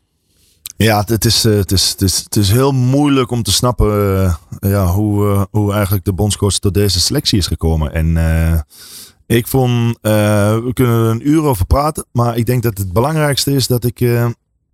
Ja, 0.76 1.02
het 1.06 1.24
is, 1.24 1.42
het, 1.42 1.72
is, 1.72 1.90
het, 1.90 2.02
is, 2.02 2.18
het 2.18 2.36
is 2.36 2.50
heel 2.50 2.72
moeilijk 2.72 3.30
om 3.30 3.42
te 3.42 3.52
snappen 3.52 4.14
uh, 4.22 4.34
ja, 4.70 4.86
hoe, 4.86 5.24
uh, 5.24 5.42
hoe 5.50 5.72
eigenlijk 5.72 6.04
de 6.04 6.12
bondscoach 6.12 6.58
tot 6.58 6.74
deze 6.74 7.00
selectie 7.00 7.38
is 7.38 7.46
gekomen. 7.46 7.92
En 7.92 8.16
uh, 8.16 8.60
ik 9.26 9.46
vond, 9.46 9.98
we 10.00 10.70
kunnen 10.72 11.04
er 11.04 11.10
een 11.10 11.28
uur 11.28 11.42
over 11.42 11.66
praten, 11.66 12.06
maar 12.12 12.36
ik 12.36 12.46
denk 12.46 12.62
dat 12.62 12.78
het 12.78 12.92
belangrijkste 12.92 13.52
is 13.52 13.66
dat 13.66 13.84
ik, 13.84 14.00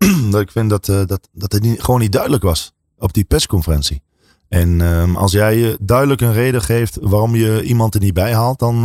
dat 0.31 0.41
ik 0.41 0.51
vind 0.51 0.71
dat, 0.71 0.85
dat, 0.87 1.29
dat 1.33 1.53
het 1.53 1.63
niet, 1.63 1.83
gewoon 1.83 2.01
niet 2.01 2.13
duidelijk 2.13 2.43
was 2.43 2.73
op 2.99 3.13
die 3.13 3.25
persconferentie. 3.25 4.03
En 4.49 4.81
als 5.17 5.33
jij 5.33 5.77
duidelijk 5.81 6.21
een 6.21 6.33
reden 6.33 6.63
geeft 6.63 6.99
waarom 7.01 7.37
je 7.37 7.63
iemand 7.63 7.95
er 7.95 8.01
niet 8.01 8.15
bij 8.15 8.35
haalt, 8.35 8.59
dan, 8.59 8.81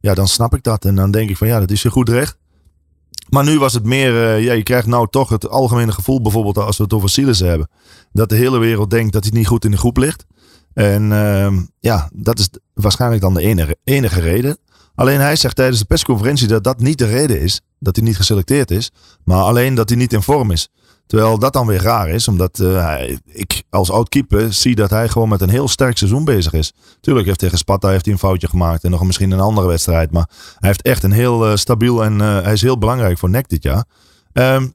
ja, 0.00 0.14
dan 0.14 0.28
snap 0.28 0.54
ik 0.54 0.62
dat. 0.62 0.84
En 0.84 0.94
dan 0.94 1.10
denk 1.10 1.30
ik 1.30 1.36
van 1.36 1.46
ja, 1.46 1.60
dat 1.60 1.70
is 1.70 1.82
je 1.82 1.90
goed 1.90 2.08
recht. 2.08 2.36
Maar 3.32 3.44
nu 3.44 3.58
was 3.58 3.72
het 3.72 3.84
meer, 3.84 4.12
uh, 4.12 4.44
ja, 4.44 4.52
je 4.52 4.62
krijgt 4.62 4.86
nou 4.86 5.06
toch 5.10 5.28
het 5.28 5.48
algemene 5.48 5.92
gevoel, 5.92 6.20
bijvoorbeeld 6.20 6.58
als 6.58 6.76
we 6.76 6.82
het 6.82 6.92
over 6.92 7.08
Silas 7.08 7.38
hebben, 7.38 7.68
dat 8.12 8.28
de 8.28 8.36
hele 8.36 8.58
wereld 8.58 8.90
denkt 8.90 9.12
dat 9.12 9.22
hij 9.22 9.32
niet 9.32 9.46
goed 9.46 9.64
in 9.64 9.70
de 9.70 9.76
groep 9.76 9.96
ligt. 9.96 10.26
En 10.74 11.10
uh, 11.10 11.58
ja, 11.80 12.10
dat 12.14 12.38
is 12.38 12.48
waarschijnlijk 12.74 13.22
dan 13.22 13.34
de 13.34 13.42
enige, 13.42 13.76
enige 13.84 14.20
reden. 14.20 14.58
Alleen 14.94 15.20
hij 15.20 15.36
zegt 15.36 15.56
tijdens 15.56 15.78
de 15.78 15.84
persconferentie 15.84 16.46
dat 16.46 16.64
dat 16.64 16.80
niet 16.80 16.98
de 16.98 17.06
reden 17.06 17.40
is, 17.40 17.60
dat 17.78 17.96
hij 17.96 18.04
niet 18.04 18.16
geselecteerd 18.16 18.70
is, 18.70 18.90
maar 19.24 19.42
alleen 19.42 19.74
dat 19.74 19.88
hij 19.88 19.98
niet 19.98 20.12
in 20.12 20.22
vorm 20.22 20.50
is. 20.50 20.68
Terwijl 21.06 21.38
dat 21.38 21.52
dan 21.52 21.66
weer 21.66 21.82
raar 21.82 22.08
is, 22.08 22.28
omdat 22.28 22.58
uh, 22.58 23.00
ik 23.26 23.62
als 23.70 23.90
oud-keeper 23.90 24.52
zie 24.52 24.74
dat 24.74 24.90
hij 24.90 25.08
gewoon 25.08 25.28
met 25.28 25.40
een 25.40 25.48
heel 25.48 25.68
sterk 25.68 25.98
seizoen 25.98 26.24
bezig 26.24 26.52
is. 26.52 26.72
Tuurlijk 27.00 27.26
heeft 27.26 27.38
tegen 27.38 27.58
Sparta 27.58 27.88
heeft 27.88 28.04
hij 28.04 28.14
een 28.14 28.20
foutje 28.20 28.48
gemaakt 28.48 28.84
en 28.84 28.90
nog 28.90 29.04
misschien 29.04 29.30
een 29.30 29.40
andere 29.40 29.66
wedstrijd. 29.66 30.10
Maar 30.10 30.28
hij 30.58 30.68
heeft 30.68 30.82
echt 30.82 31.02
een 31.02 31.12
heel 31.12 31.50
uh, 31.50 31.56
stabiel 31.56 32.04
en 32.04 32.18
uh, 32.18 32.42
hij 32.42 32.52
is 32.52 32.62
heel 32.62 32.78
belangrijk 32.78 33.18
voor 33.18 33.30
NEC 33.30 33.48
dit 33.48 33.62
jaar. 33.62 33.84
Um, 34.32 34.74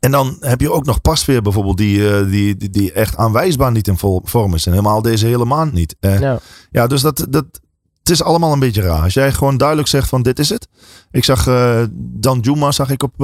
en 0.00 0.10
dan 0.10 0.36
heb 0.40 0.60
je 0.60 0.72
ook 0.72 0.84
nog 0.84 1.00
Pasveer 1.00 1.42
bijvoorbeeld, 1.42 1.76
die, 1.76 2.26
die, 2.26 2.56
die, 2.56 2.70
die, 2.70 2.92
echt 2.92 3.16
aanwijsbaar 3.16 3.72
niet 3.72 3.88
in 3.88 3.98
vorm 4.22 4.54
is. 4.54 4.66
En 4.66 4.72
helemaal 4.72 5.02
deze 5.02 5.26
hele 5.26 5.44
maand 5.44 5.72
niet. 5.72 5.96
Ja. 6.00 6.40
ja, 6.70 6.86
dus 6.86 7.00
dat, 7.00 7.26
dat, 7.28 7.44
het 8.06 8.14
is 8.14 8.22
allemaal 8.22 8.52
een 8.52 8.58
beetje 8.58 8.82
raar. 8.82 9.02
Als 9.02 9.14
jij 9.14 9.32
gewoon 9.32 9.56
duidelijk 9.56 9.88
zegt 9.88 10.08
van 10.08 10.22
dit 10.22 10.38
is 10.38 10.48
het. 10.48 10.68
Ik 11.10 11.24
zag 11.24 11.44
Dan 11.98 12.38
Juma 12.40 12.72
zag 12.72 12.90
ik, 12.90 13.02
op, 13.02 13.14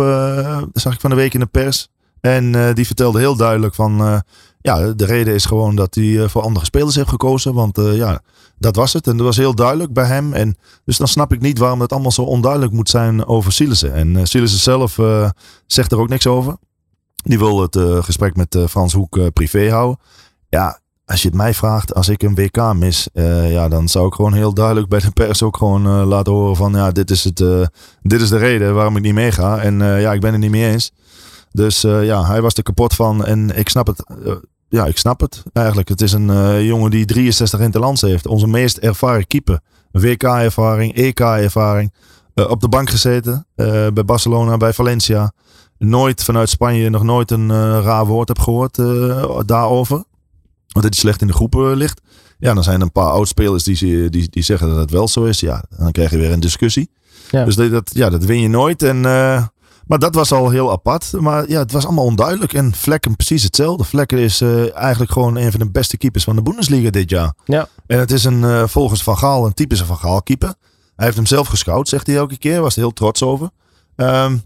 zag 0.72 0.94
ik 0.94 1.00
van 1.00 1.10
de 1.10 1.16
week 1.16 1.34
in 1.34 1.40
de 1.40 1.46
pers. 1.46 1.88
En 2.22 2.54
uh, 2.54 2.74
die 2.74 2.86
vertelde 2.86 3.18
heel 3.18 3.36
duidelijk 3.36 3.74
van, 3.74 4.00
uh, 4.00 4.18
ja, 4.60 4.92
de 4.92 5.04
reden 5.04 5.34
is 5.34 5.44
gewoon 5.44 5.76
dat 5.76 5.94
hij 5.94 6.04
uh, 6.04 6.28
voor 6.28 6.42
andere 6.42 6.64
spelers 6.64 6.94
heeft 6.94 7.08
gekozen. 7.08 7.54
Want 7.54 7.76
ja, 7.76 8.20
dat 8.58 8.76
was 8.76 8.92
het. 8.92 9.06
En 9.06 9.16
dat 9.16 9.26
was 9.26 9.36
heel 9.36 9.54
duidelijk 9.54 9.92
bij 9.92 10.04
hem. 10.04 10.32
En 10.32 10.56
dus 10.84 10.96
dan 10.96 11.08
snap 11.08 11.32
ik 11.32 11.40
niet 11.40 11.58
waarom 11.58 11.80
het 11.80 11.92
allemaal 11.92 12.10
zo 12.10 12.22
onduidelijk 12.22 12.72
moet 12.72 12.88
zijn 12.88 13.26
over 13.26 13.52
Silesen. 13.52 13.94
En 13.94 14.14
uh, 14.14 14.24
Silesen 14.24 14.58
zelf 14.58 14.98
zegt 15.66 15.92
er 15.92 15.98
ook 15.98 16.08
niks 16.08 16.26
over. 16.26 16.56
Die 17.14 17.38
wil 17.38 17.60
het 17.60 17.78
gesprek 18.04 18.36
met 18.36 18.58
Frans 18.68 18.92
Hoek 18.92 19.32
privé 19.32 19.70
houden. 19.70 19.98
Ja, 20.48 20.80
als 21.12 21.22
je 21.22 21.28
het 21.28 21.36
mij 21.36 21.54
vraagt, 21.54 21.94
als 21.94 22.08
ik 22.08 22.22
een 22.22 22.34
WK 22.34 22.74
mis, 22.74 23.08
ja, 23.48 23.68
dan 23.68 23.88
zou 23.88 24.06
ik 24.06 24.14
gewoon 24.14 24.32
heel 24.32 24.54
duidelijk 24.54 24.88
bij 24.88 25.00
de 25.00 25.10
pers 25.10 25.42
ook 25.42 25.56
gewoon 25.56 25.82
laten 26.04 26.32
horen 26.32 26.56
van, 26.56 26.72
ja, 26.72 26.90
dit 26.90 27.10
is, 27.10 27.24
het, 27.24 27.36
dit 28.02 28.20
is 28.20 28.28
de 28.28 28.36
reden 28.36 28.74
waarom 28.74 28.96
ik 28.96 29.02
niet 29.02 29.14
meega. 29.14 29.58
En 29.58 29.78
ja, 29.78 30.12
ik 30.12 30.20
ben 30.20 30.32
het 30.32 30.40
niet 30.40 30.50
mee 30.50 30.70
eens. 30.70 30.92
Dus 31.50 31.80
ja, 31.80 32.24
hij 32.24 32.42
was 32.42 32.54
er 32.54 32.62
kapot 32.62 32.94
van. 32.94 33.24
En 33.24 33.56
ik 33.56 33.68
snap 33.68 33.86
het. 33.86 34.04
Ja, 34.68 34.84
ik 34.84 34.98
snap 34.98 35.20
het 35.20 35.42
eigenlijk. 35.52 35.88
Het 35.88 36.00
is 36.00 36.12
een 36.12 36.64
jongen 36.64 36.90
die 36.90 37.04
63 37.04 37.60
interlands 37.60 38.00
heeft. 38.00 38.26
Onze 38.26 38.46
meest 38.46 38.76
ervaren 38.76 39.26
keeper. 39.26 39.60
WK-ervaring, 39.90 40.94
EK-ervaring. 40.94 41.92
op 42.34 42.60
de 42.60 42.68
bank 42.68 42.90
gezeten. 42.90 43.46
bij 43.94 44.04
Barcelona, 44.04 44.56
bij 44.56 44.72
Valencia. 44.72 45.32
Nooit 45.78 46.24
vanuit 46.24 46.48
Spanje 46.48 46.90
nog 46.90 47.02
nooit 47.02 47.30
een 47.30 47.82
raar 47.82 48.06
woord 48.06 48.28
heb 48.28 48.38
gehoord 48.38 48.76
daarover. 49.46 50.04
Dat 50.72 50.82
hij 50.82 50.92
slecht 50.92 51.20
in 51.20 51.26
de 51.26 51.32
groepen 51.32 51.76
ligt. 51.76 52.00
Ja, 52.38 52.54
dan 52.54 52.62
zijn 52.62 52.76
er 52.76 52.82
een 52.82 52.92
paar 52.92 53.10
oudspelers 53.10 53.64
die, 53.64 54.10
die, 54.10 54.28
die 54.28 54.42
zeggen 54.42 54.68
dat 54.68 54.76
het 54.76 54.90
wel 54.90 55.08
zo 55.08 55.24
is. 55.24 55.40
Ja, 55.40 55.64
dan 55.78 55.92
krijg 55.92 56.10
je 56.10 56.18
weer 56.18 56.32
een 56.32 56.40
discussie. 56.40 56.90
Ja. 57.30 57.44
Dus 57.44 57.54
dat, 57.54 57.90
ja, 57.92 58.10
dat 58.10 58.24
win 58.24 58.40
je 58.40 58.48
nooit. 58.48 58.82
En 58.82 59.04
maar 59.86 59.98
dat 59.98 60.14
was 60.14 60.32
al 60.32 60.50
heel 60.50 60.70
apart. 60.70 61.12
Maar 61.12 61.48
ja, 61.48 61.58
het 61.58 61.72
was 61.72 61.84
allemaal 61.84 62.04
onduidelijk. 62.04 62.52
En 62.52 62.74
Vlekken 62.74 63.16
precies 63.16 63.42
hetzelfde. 63.42 63.84
Vlekken 63.84 64.18
is 64.18 64.40
uh, 64.40 64.76
eigenlijk 64.76 65.12
gewoon 65.12 65.36
een 65.36 65.50
van 65.50 65.60
de 65.60 65.70
beste 65.70 65.96
keepers 65.96 66.24
van 66.24 66.36
de 66.36 66.42
Bundesliga 66.42 66.90
dit 66.90 67.10
jaar. 67.10 67.34
Ja. 67.44 67.68
En 67.86 67.98
het 67.98 68.10
is 68.10 68.24
een, 68.24 68.42
uh, 68.42 68.66
volgens 68.66 69.02
Van 69.02 69.18
Gaal 69.18 69.46
een 69.46 69.54
typische 69.54 69.84
Van 69.84 69.96
Gaal 69.96 70.22
keeper. 70.22 70.54
Hij 70.96 71.04
heeft 71.04 71.16
hem 71.16 71.26
zelf 71.26 71.48
gescout, 71.48 71.88
zegt 71.88 72.06
hij 72.06 72.16
elke 72.16 72.38
keer. 72.38 72.60
Was 72.60 72.74
er 72.74 72.80
heel 72.80 72.92
trots 72.92 73.22
over. 73.22 73.50
Um, 73.96 74.42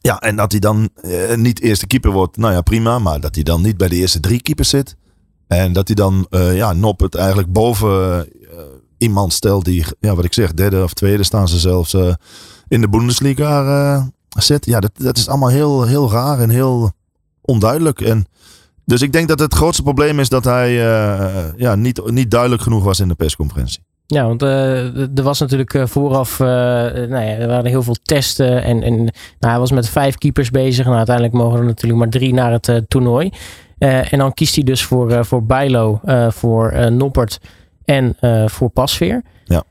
ja, 0.00 0.20
en 0.20 0.36
dat 0.36 0.50
hij 0.50 0.60
dan 0.60 0.88
niet 1.34 1.60
eerste 1.60 1.86
keeper 1.86 2.10
wordt, 2.10 2.36
nou 2.36 2.52
ja, 2.52 2.60
prima. 2.60 2.98
Maar 2.98 3.20
dat 3.20 3.34
hij 3.34 3.44
dan 3.44 3.62
niet 3.62 3.76
bij 3.76 3.88
de 3.88 3.96
eerste 3.96 4.20
drie 4.20 4.42
keepers 4.42 4.68
zit. 4.68 4.96
En 5.58 5.72
dat 5.72 5.86
hij 5.86 5.96
dan, 5.96 6.26
ja, 6.30 6.72
Nop 6.72 7.00
het 7.00 7.14
eigenlijk 7.14 7.52
boven 7.52 8.28
iemand 8.98 9.32
stelt 9.32 9.64
die, 9.64 9.84
ja, 10.00 10.14
wat 10.14 10.24
ik 10.24 10.32
zeg, 10.32 10.54
derde 10.54 10.82
of 10.82 10.92
tweede 10.92 11.22
staan 11.22 11.48
ze 11.48 11.58
zelfs 11.58 11.96
in 12.68 12.80
de 12.80 12.88
Bundesliga 12.88 14.10
zit. 14.28 14.66
Ja, 14.66 14.80
dat, 14.80 14.90
dat 14.94 15.16
is 15.16 15.28
allemaal 15.28 15.48
heel, 15.48 15.86
heel 15.86 16.10
raar 16.10 16.40
en 16.40 16.50
heel 16.50 16.92
onduidelijk. 17.40 18.00
En 18.00 18.26
dus 18.84 19.02
ik 19.02 19.12
denk 19.12 19.28
dat 19.28 19.38
het 19.38 19.54
grootste 19.54 19.82
probleem 19.82 20.20
is 20.20 20.28
dat 20.28 20.44
hij 20.44 20.70
uh, 20.70 21.44
ja, 21.56 21.74
niet, 21.74 22.10
niet 22.10 22.30
duidelijk 22.30 22.62
genoeg 22.62 22.84
was 22.84 23.00
in 23.00 23.08
de 23.08 23.14
persconferentie. 23.14 23.82
Ja, 24.06 24.26
want 24.26 24.42
uh, 24.42 25.18
er 25.18 25.22
was 25.22 25.40
natuurlijk 25.40 25.74
uh, 25.74 25.86
vooraf, 25.86 26.40
uh, 26.40 26.46
nou 26.46 27.08
ja, 27.08 27.20
er 27.20 27.48
waren 27.48 27.70
heel 27.70 27.82
veel 27.82 27.96
testen 28.02 28.62
en, 28.62 28.82
en 28.82 28.94
nou, 28.94 29.12
hij 29.38 29.58
was 29.58 29.70
met 29.70 29.88
vijf 29.88 30.18
keepers 30.18 30.50
bezig. 30.50 30.86
En 30.86 30.92
uiteindelijk 30.92 31.36
mogen 31.36 31.58
er 31.58 31.64
natuurlijk 31.64 32.00
maar 32.00 32.10
drie 32.10 32.34
naar 32.34 32.52
het 32.52 32.82
toernooi. 32.88 33.30
En 33.78 34.18
dan 34.18 34.34
kiest 34.34 34.54
hij 34.54 34.64
dus 34.64 34.84
voor, 34.84 35.24
voor 35.24 35.44
Bijlo, 35.44 36.00
voor 36.28 36.92
Noppert 36.92 37.40
en 37.84 38.16
voor 38.46 38.70
Pasveer. 38.70 39.22
Ja. 39.44 39.62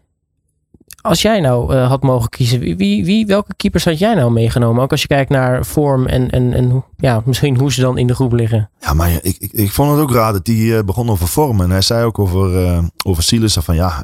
Als 1.01 1.21
jij 1.21 1.39
nou 1.39 1.75
had 1.75 2.03
mogen 2.03 2.29
kiezen, 2.29 2.59
wie, 2.59 3.05
wie, 3.05 3.25
welke 3.25 3.53
keepers 3.55 3.85
had 3.85 3.99
jij 3.99 4.13
nou 4.13 4.31
meegenomen? 4.31 4.83
Ook 4.83 4.91
als 4.91 5.01
je 5.01 5.07
kijkt 5.07 5.29
naar 5.29 5.65
vorm 5.65 6.05
en, 6.05 6.29
en, 6.29 6.53
en 6.53 6.85
ja, 6.97 7.21
misschien 7.25 7.57
hoe 7.59 7.73
ze 7.73 7.81
dan 7.81 7.97
in 7.97 8.07
de 8.07 8.15
groep 8.15 8.31
liggen. 8.31 8.69
Ja, 8.79 8.93
maar 8.93 9.11
ik, 9.21 9.37
ik, 9.37 9.51
ik 9.51 9.71
vond 9.71 9.91
het 9.91 9.99
ook 9.99 10.11
raar 10.11 10.33
dat 10.33 10.47
hij 10.47 10.85
begon 10.85 11.09
over 11.09 11.27
vorm. 11.27 11.61
En 11.61 11.69
hij 11.69 11.81
zei 11.81 12.05
ook 12.05 12.19
over, 12.19 12.63
uh, 12.63 12.83
over 13.05 13.23
Silas 13.23 13.57
van 13.61 13.75
ja, 13.75 14.03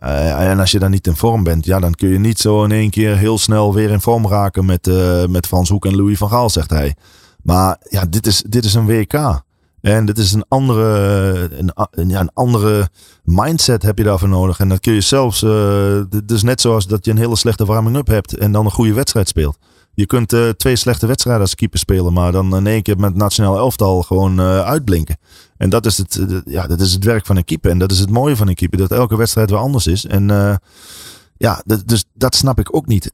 en 0.50 0.60
als 0.60 0.72
je 0.72 0.80
dan 0.80 0.92
niet 0.92 1.08
in 1.08 1.16
vorm 1.16 1.44
bent, 1.44 1.66
ja, 1.66 1.80
dan 1.80 1.94
kun 1.94 2.10
je 2.10 2.20
niet 2.20 2.40
zo 2.40 2.64
in 2.64 2.72
één 2.72 2.90
keer 2.90 3.18
heel 3.18 3.38
snel 3.38 3.74
weer 3.74 3.90
in 3.90 4.02
vorm 4.02 4.28
raken 4.28 4.66
met, 4.66 4.92
met 5.30 5.48
Frans 5.48 5.70
Hoek 5.70 5.86
en 5.86 5.96
Louis 5.96 6.18
van 6.18 6.30
Gaal, 6.30 6.50
zegt 6.50 6.70
hij. 6.70 6.96
Maar 7.44 7.78
ja, 7.90 8.06
dit 8.10 8.28
is, 8.28 8.44
dit 8.48 8.66
is 8.66 8.74
een 8.74 8.86
WK. 8.86 9.42
En 9.82 10.06
dit 10.06 10.18
is 10.18 10.34
een 10.34 10.46
andere, 10.48 11.50
een, 11.92 12.10
ja, 12.10 12.20
een 12.20 12.32
andere 12.34 12.90
mindset 13.24 13.84
heb 13.84 13.98
je 13.98 14.04
daarvoor 14.04 14.30
nodig. 14.30 14.60
En 14.60 14.70
dat 14.70 14.80
kun 14.80 14.94
je 14.94 15.02
zelfs, 15.02 15.44
uh, 15.44 16.02
dus 16.26 16.44
net 16.44 16.62
zoals 16.62 16.88
dat 16.88 17.06
je 17.06 17.12
een 17.12 17.18
hele 17.18 17.36
slechte 17.36 17.66
warming-up 17.66 18.08
hebt 18.08 18.38
en 18.38 18.52
dan 18.52 18.66
een 18.66 18.72
goede 18.72 18.94
wedstrijd 18.94 19.28
speelt. 19.28 19.58
Je 19.94 20.06
kunt 20.06 20.34
uh, 20.34 20.50
twee 20.50 20.76
slechte 20.76 21.08
wedstrijden 21.08 21.42
als 21.42 21.56
keeper 21.56 21.80
spelen, 21.80 22.14
maar 22.14 22.32
dan 22.32 22.56
in 22.56 22.68
één 22.68 22.82
keer 22.82 22.98
met 22.98 23.16
nationaal 23.16 23.58
elftal 23.58 24.02
gewoon 24.02 24.40
uh, 24.40 24.62
uitblinken. 24.62 25.18
En 25.58 25.70
dat 25.70 25.86
is, 25.86 25.98
het, 25.98 26.22
ja, 26.46 26.68
dat 26.68 26.80
is 26.80 26.94
het 26.94 27.04
werk 27.04 27.26
van 27.26 27.38
een 27.38 27.44
keeper. 27.44 27.72
En 27.72 27.80
dat 27.80 27.92
is 27.92 28.00
het 28.00 28.10
mooie 28.10 28.36
van 28.36 28.48
een 28.48 28.56
keeper, 28.56 28.78
dat 28.78 28.92
elke 28.92 29.18
wedstrijd 29.18 29.50
weer 29.50 29.60
anders 29.60 29.88
is. 29.88 30.06
En 30.06 30.28
ja, 31.38 31.64
dus 31.86 32.06
dat 32.14 32.36
snap 32.36 32.60
ik 32.60 32.76
ook 32.76 32.86
niet. 32.86 33.12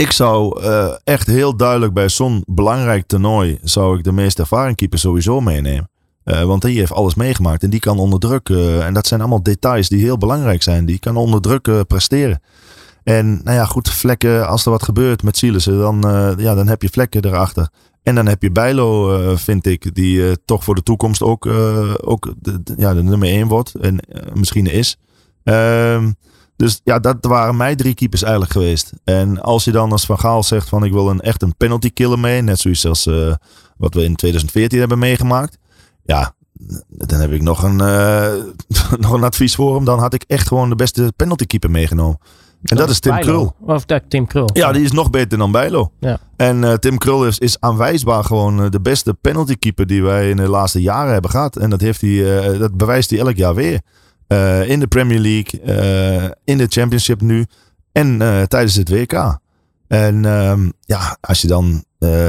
Ik 0.00 0.12
zou 0.12 0.62
uh, 0.62 0.94
echt 1.04 1.26
heel 1.26 1.56
duidelijk 1.56 1.92
bij 1.92 2.08
zo'n 2.08 2.42
belangrijk 2.46 3.06
toernooi 3.06 3.58
zou 3.62 3.98
ik 3.98 4.04
de 4.04 4.12
meest 4.12 4.38
ervaren 4.38 4.74
keeper 4.74 4.98
sowieso 4.98 5.40
meenemen. 5.40 5.90
Uh, 6.24 6.42
want 6.42 6.62
die 6.62 6.78
heeft 6.78 6.92
alles 6.92 7.14
meegemaakt 7.14 7.62
en 7.62 7.70
die 7.70 7.80
kan 7.80 7.98
onder 7.98 8.18
druk. 8.18 8.48
Uh, 8.48 8.86
en 8.86 8.94
dat 8.94 9.06
zijn 9.06 9.20
allemaal 9.20 9.42
details 9.42 9.88
die 9.88 10.02
heel 10.02 10.18
belangrijk 10.18 10.62
zijn. 10.62 10.84
Die 10.84 10.98
kan 10.98 11.16
onder 11.16 11.40
druk 11.40 11.86
presteren. 11.86 12.42
En 13.02 13.40
nou 13.44 13.56
ja, 13.56 13.64
goed, 13.64 13.90
vlekken, 13.90 14.48
als 14.48 14.64
er 14.64 14.70
wat 14.70 14.82
gebeurt 14.82 15.22
met 15.22 15.36
Sielissen, 15.36 15.78
dan, 15.78 16.04
ja, 16.38 16.54
dan 16.54 16.68
heb 16.68 16.82
je 16.82 16.88
vlekken 16.88 17.24
erachter. 17.24 17.68
En 18.02 18.14
dan 18.14 18.26
heb 18.26 18.42
je 18.42 18.50
Bijlo, 18.50 19.18
vind 19.36 19.66
ik, 19.66 19.94
die 19.94 20.44
toch 20.44 20.64
voor 20.64 20.74
de 20.74 20.82
toekomst 20.82 21.22
ook, 21.22 21.46
ook 22.00 22.34
de, 22.38 22.60
ja, 22.76 22.94
de 22.94 23.02
nummer 23.02 23.28
1 23.28 23.48
wordt. 23.48 23.74
En 23.74 23.98
misschien 24.34 24.66
is. 24.66 24.96
Ehm 25.44 26.10
dus 26.60 26.80
ja, 26.84 26.98
dat 26.98 27.16
waren 27.20 27.56
mijn 27.56 27.76
drie 27.76 27.94
keepers 27.94 28.22
eigenlijk 28.22 28.52
geweest. 28.52 28.92
En 29.04 29.42
als 29.42 29.64
je 29.64 29.70
dan 29.70 29.92
als 29.92 30.06
Van 30.06 30.18
Gaal 30.18 30.42
zegt 30.42 30.68
van 30.68 30.84
ik 30.84 30.92
wil 30.92 31.10
een 31.10 31.20
echt 31.20 31.42
een 31.42 31.56
penalty 31.56 31.90
killer 31.92 32.18
mee. 32.18 32.42
Net 32.42 32.58
zoals 32.58 32.86
als, 32.86 33.06
uh, 33.06 33.34
wat 33.76 33.94
we 33.94 34.04
in 34.04 34.16
2014 34.16 34.78
hebben 34.78 34.98
meegemaakt. 34.98 35.58
Ja, 36.02 36.32
dan 36.88 37.20
heb 37.20 37.32
ik 37.32 37.42
nog 37.42 37.62
een, 37.62 37.80
eh, 37.80 38.32
nog 39.04 39.12
een 39.12 39.24
advies 39.24 39.54
voor 39.54 39.74
hem. 39.74 39.84
Dan 39.84 39.98
had 39.98 40.14
ik 40.14 40.24
echt 40.26 40.48
gewoon 40.48 40.68
de 40.68 40.76
beste 40.76 41.12
penaltykeeper 41.16 41.70
meegenomen. 41.70 42.18
En 42.62 42.76
dat, 42.76 42.90
is 42.90 43.00
Tim 43.00 43.12
Bijlo. 43.12 43.26
Krul. 43.26 43.74
Of 43.74 43.82
ja, 43.86 44.00
Tim 44.08 44.26
Krul. 44.26 44.50
Ja, 44.52 44.72
die 44.72 44.82
is 44.82 44.92
nog 44.92 45.10
beter 45.10 45.38
dan 45.38 45.52
Bijlo. 45.52 45.92
Ja. 46.00 46.18
En 46.36 46.64
eh, 46.64 46.72
Tim 46.72 46.98
Krul 46.98 47.26
is, 47.26 47.38
is 47.38 47.60
aanwijsbaar 47.60 48.24
gewoon 48.24 48.62
eh, 48.62 48.70
de 48.70 48.80
beste 48.80 49.14
penaltykeeper 49.14 49.86
die 49.86 50.02
wij 50.02 50.30
in 50.30 50.36
de 50.36 50.48
laatste 50.48 50.82
jaren 50.82 51.12
hebben 51.12 51.30
gehad. 51.30 51.56
En 51.56 51.70
dat, 51.70 51.80
heeft 51.80 52.00
hij, 52.00 52.38
eh, 52.38 52.58
dat 52.58 52.76
bewijst 52.76 53.10
hij 53.10 53.18
elk 53.18 53.36
jaar 53.36 53.54
weer. 53.54 53.80
Eh, 54.30 54.68
in 54.68 54.80
de 54.80 54.86
Premier 54.86 55.18
League, 55.18 55.60
eh, 55.60 56.30
in 56.44 56.58
de 56.58 56.66
Championship 56.68 57.20
nu 57.20 57.46
en 57.92 58.22
eh, 58.22 58.42
tijdens 58.42 58.74
het 58.74 58.88
WK. 58.88 59.38
En 59.88 60.24
ehm, 60.24 60.68
ja, 60.80 61.16
als 61.20 61.40
je 61.42 61.48
dan 61.48 61.84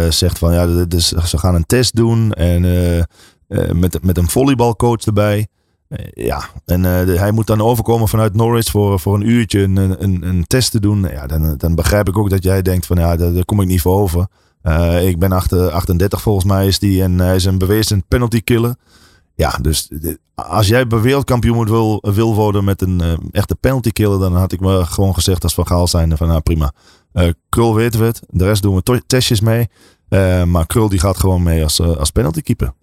zegt 0.10 0.38
van 0.38 0.54
ja, 0.54 0.86
is- 0.90 1.08
ze 1.12 1.38
gaan 1.38 1.56
een 1.56 1.66
test 1.66 1.96
doen 1.96 2.34
en 2.34 2.62
met, 3.80 4.04
met 4.04 4.18
een 4.18 4.30
volleybalcoach 4.30 5.02
erbij. 5.06 5.48
Ja, 6.14 6.44
en 6.66 6.84
hij 6.84 7.32
moet 7.32 7.48
dan 7.48 7.62
overkomen 7.62 8.08
vanuit 8.08 8.36
Norwich 8.36 8.70
voor, 8.70 9.00
voor 9.00 9.16
een 9.16 9.30
uurtje 9.30 9.62
een, 9.62 9.76
een, 9.78 10.28
een 10.28 10.44
test 10.48 10.72
te 10.72 10.80
doen. 10.80 11.02
Ja, 11.02 11.28
dan, 11.28 11.58
dan 11.58 11.76
begrijp 11.76 12.08
ik 12.08 12.18
ook 12.18 12.30
dat 12.30 12.44
jij 12.44 12.62
denkt 12.62 12.86
van 12.86 12.98
ja, 12.98 13.16
daar, 13.16 13.34
daar 13.34 13.46
kom 13.46 13.62
ik 13.62 13.68
niet 13.68 13.82
voor 13.82 13.98
over. 14.00 14.28
Ik 15.02 15.20
ben 15.20 15.32
achter, 15.32 15.70
38 15.72 16.22
volgens 16.22 16.46
mij 16.46 16.68
is 16.68 16.80
die 16.80 17.04
en 17.04 17.20
hij 17.20 17.36
is 17.36 17.46
een 17.46 17.58
bewezen 17.58 18.04
penalty 18.08 18.42
killer. 18.42 18.76
Ja, 19.41 19.58
dus 19.62 19.89
als 20.36 20.67
jij 20.67 20.88
wereldkampioen 20.88 21.56
moet 21.56 21.69
wil, 21.69 21.99
wil 22.01 22.36
worden 22.36 22.63
met 22.63 22.82
een 22.82 23.01
eh, 23.01 23.13
echte 23.32 23.56
penalty 23.56 23.91
killer, 23.91 24.19
dan 24.19 24.36
had 24.36 24.51
ik 24.51 24.60
me 24.60 24.86
gewoon 24.86 25.13
gezegd 25.13 25.43
als 25.43 25.54
Van 25.54 25.67
Gaal 25.67 25.88
zijn 25.88 26.17
van 26.17 26.27
nou 26.27 26.41
prima. 26.41 26.71
Eh, 27.13 27.30
Krul 27.49 27.75
weten 27.75 27.99
we 27.99 28.06
het, 28.06 28.21
de 28.30 28.45
rest 28.45 28.62
doen 28.62 28.75
we 28.75 29.01
testjes 29.08 29.41
mee. 29.41 29.69
Eh, 30.10 30.43
maar 30.43 30.65
Krul 30.65 30.89
die 30.89 30.99
gaat 30.99 31.17
gewoon 31.17 31.43
mee 31.43 31.63
als, 31.63 31.82
als 31.82 32.12
penalty 32.12 32.41
keeper. 32.41 32.73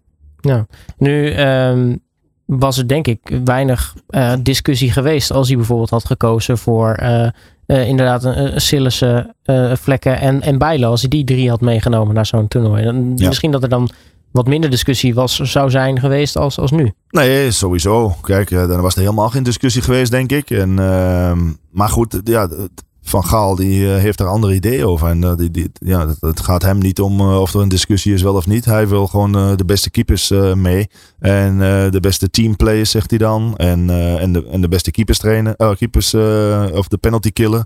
Ja. 0.41 0.67
Nu 0.97 1.31
ehm, 1.31 1.97
was 2.45 2.79
er 2.79 2.89
denk 2.89 3.07
ik 3.07 3.41
weinig 3.45 3.95
discussie 4.43 4.93
geweest 4.93 5.31
als 5.31 5.49
hij 5.49 5.57
bijvoorbeeld 5.57 5.91
had 5.91 6.05
gekozen 6.05 6.59
voor 6.59 6.97
inderdaad 7.77 8.25
een, 8.25 8.61
eh, 9.43 9.77
Vlekken 9.77 10.21
en, 10.21 10.43
en 10.43 10.59
Bijlo. 10.59 10.91
Als 10.91 11.01
hij 11.01 11.11
die 11.11 11.25
drie 11.25 11.49
had 11.49 11.61
meegenomen 11.61 12.15
naar 12.15 12.27
zo'n 12.27 12.49
toernooi. 12.49 12.85
Dan, 12.85 13.13
Ja. 13.17 13.27
Misschien 13.27 13.51
dat 13.51 13.63
er 13.63 13.69
dan 13.69 13.91
wat 14.33 14.47
minder 14.47 14.71
discussie 14.71 15.15
was, 15.15 15.37
zou 15.37 15.71
zijn 15.71 16.01
geweest 16.01 16.37
als, 16.37 16.59
als 16.59 16.71
nu. 16.71 16.93
Nee, 17.11 17.51
sowieso. 17.51 18.15
Kijk, 18.23 18.51
eh, 18.51 18.69
dan 18.69 18.81
was 18.81 18.95
er 18.95 19.01
helemaal 19.01 19.29
geen 19.31 19.43
discussie 19.43 19.83
geweest, 19.83 20.11
denk 20.11 20.33
ik. 20.33 20.51
En, 20.51 20.79
ehm, 20.79 21.39
maar 21.71 21.89
goed, 21.89 22.21
ja, 22.25 22.41
het- 22.49 22.87
Van 23.03 23.25
Gaal 23.25 23.55
die 23.55 23.95
eh, 23.95 24.01
heeft 24.01 24.21
er 24.21 24.27
andere 24.27 24.55
ideeën 24.55 24.85
over. 24.85 25.09
En 25.09 25.25
eh, 25.25 25.37
die, 25.37 25.51
die, 25.51 25.71
ja, 25.79 26.09
het, 26.09 26.17
het 26.21 26.41
gaat 26.41 26.63
hem 26.63 26.79
niet 26.79 27.01
om 27.01 27.21
of 27.21 27.55
er 27.55 27.61
een 27.61 27.69
discussie 27.69 28.13
is 28.15 28.23
wel 28.23 28.35
of 28.35 28.47
niet. 28.47 28.65
Hij 28.65 28.89
wil 28.89 29.07
gewoon 29.07 29.33
de 29.57 29.65
beste 29.67 29.91
keepers 29.91 30.33
mee. 30.55 30.89
En 31.19 31.59
de 31.91 32.01
beste 32.01 32.31
teamplayers, 32.31 32.91
zegt 32.91 33.11
hij 33.11 33.19
dan. 33.19 33.57
En, 33.57 33.91
en, 34.21 34.33
de, 34.33 34.47
en 34.51 34.61
de 34.61 34.69
beste 34.69 34.91
keepers 34.91 35.19
trainen. 35.19 35.57
keepers 35.79 36.15
of 36.73 36.89
de 36.89 36.99
penalty 37.01 37.31
killer. 37.31 37.65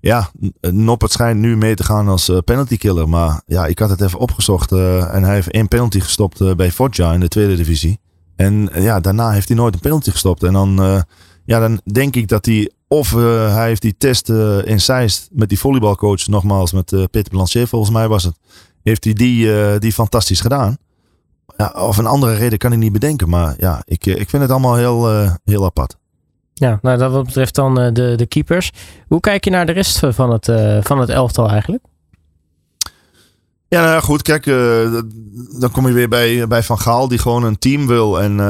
Ja, 0.00 0.30
Noppert 0.60 1.12
schijnt 1.12 1.40
nu 1.40 1.56
mee 1.56 1.74
te 1.74 1.84
gaan 1.84 2.08
als 2.08 2.28
eh, 2.28 2.38
penalty 2.44 2.76
killer. 2.76 3.08
Maar 3.08 3.42
ja, 3.46 3.66
ik 3.66 3.78
had 3.78 3.90
het 3.90 4.00
even 4.00 4.18
opgezocht. 4.18 4.72
eh, 4.72 5.14
en 5.14 5.22
hij 5.22 5.34
heeft 5.34 5.50
één 5.50 5.68
penalty 5.68 6.00
gestopt 6.00 6.40
eh, 6.40 6.54
bij 6.54 6.72
Foggia 6.72 7.12
in 7.12 7.20
de 7.20 7.28
tweede 7.28 7.56
divisie. 7.56 8.00
En 8.36 8.70
ja, 8.74 9.00
daarna 9.00 9.30
heeft 9.30 9.48
hij 9.48 9.56
nooit 9.56 9.74
een 9.74 9.80
penalty 9.80 10.10
gestopt. 10.10 10.42
En 10.42 10.52
dan, 10.52 11.04
ja, 11.44 11.58
dan 11.58 11.80
denk 11.92 12.16
ik 12.16 12.28
dat 12.28 12.46
hij... 12.46 12.70
Of 12.88 13.10
hij 13.10 13.66
heeft 13.66 13.82
die 13.82 13.94
test 13.98 14.28
in 14.64 14.80
Zeist 14.80 15.28
met 15.32 15.48
die 15.48 15.58
volleybalcoach, 15.58 16.26
nogmaals 16.26 16.72
met 16.72 16.86
Peter 17.10 17.30
Blanchet 17.30 17.68
volgens 17.68 17.90
mij 17.90 18.08
was 18.08 18.24
het. 18.24 18.38
Heeft 18.82 19.04
hij 19.04 19.12
die, 19.12 19.78
die 19.78 19.92
fantastisch 19.92 20.40
gedaan. 20.40 20.76
Ja, 21.56 21.74
of 21.76 21.96
een 21.96 22.06
andere 22.06 22.34
reden 22.34 22.58
kan 22.58 22.72
ik 22.72 22.78
niet 22.78 22.92
bedenken. 22.92 23.28
Maar 23.28 23.54
ja, 23.58 23.82
ik, 23.84 24.06
ik 24.06 24.30
vind 24.30 24.42
het 24.42 24.50
allemaal 24.50 24.76
heel, 24.76 25.08
heel 25.44 25.64
apart. 25.64 25.96
Ja, 26.60 26.78
nou, 26.82 26.98
dat 26.98 27.12
wat 27.12 27.24
betreft 27.24 27.54
dan 27.54 27.80
eh, 27.80 27.92
de, 27.92 28.12
de 28.16 28.26
keepers. 28.26 28.70
Hoe 29.08 29.20
kijk 29.20 29.44
je 29.44 29.50
naar 29.50 29.66
de 29.66 29.72
rest 29.72 30.00
van 30.08 30.30
het, 30.32 30.48
eh, 30.48 30.78
van 30.82 30.98
het 31.00 31.08
elftal 31.08 31.48
eigenlijk? 31.50 31.82
Ja, 33.68 33.80
nou 33.80 33.92
ja, 33.92 34.00
goed. 34.00 34.22
Kijk, 34.22 34.46
eh, 34.46 34.92
dan 35.60 35.70
kom 35.72 35.86
je 35.86 35.92
weer 35.92 36.08
bij, 36.08 36.48
bij 36.48 36.62
Van 36.62 36.78
Gaal, 36.78 37.08
die 37.08 37.18
gewoon 37.18 37.42
een 37.44 37.58
team 37.58 37.86
wil. 37.86 38.20
En, 38.20 38.40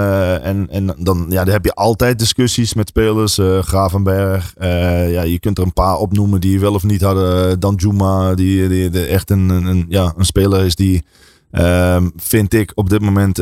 en, 0.42 0.66
en 0.70 0.94
dan, 0.98 1.26
ja, 1.28 1.44
dan 1.44 1.52
heb 1.52 1.64
je 1.64 1.74
altijd 1.74 2.18
discussies 2.18 2.74
met 2.74 2.88
spelers. 2.88 3.38
eh 3.38 3.62
Gravenberg. 3.62 4.54
ja, 5.10 5.22
je 5.22 5.38
kunt 5.40 5.58
er 5.58 5.64
een 5.64 5.72
paar 5.72 5.96
opnoemen 5.96 6.40
die 6.40 6.60
wel 6.60 6.74
of 6.74 6.82
niet 6.82 7.00
hadden. 7.02 7.60
Dan 7.60 7.74
Juma, 7.74 8.34
die, 8.34 8.68
die, 8.68 8.90
die 8.90 9.06
echt 9.06 9.30
een, 9.30 9.48
een, 9.48 9.64
een- 9.66 9.86
ja, 9.88 10.12
een 10.16 10.24
speler 10.24 10.64
is 10.64 10.74
die, 10.74 11.04
ehm, 11.50 12.08
vind 12.16 12.54
ik, 12.54 12.72
op 12.74 12.90
dit 12.90 13.00
moment 13.00 13.38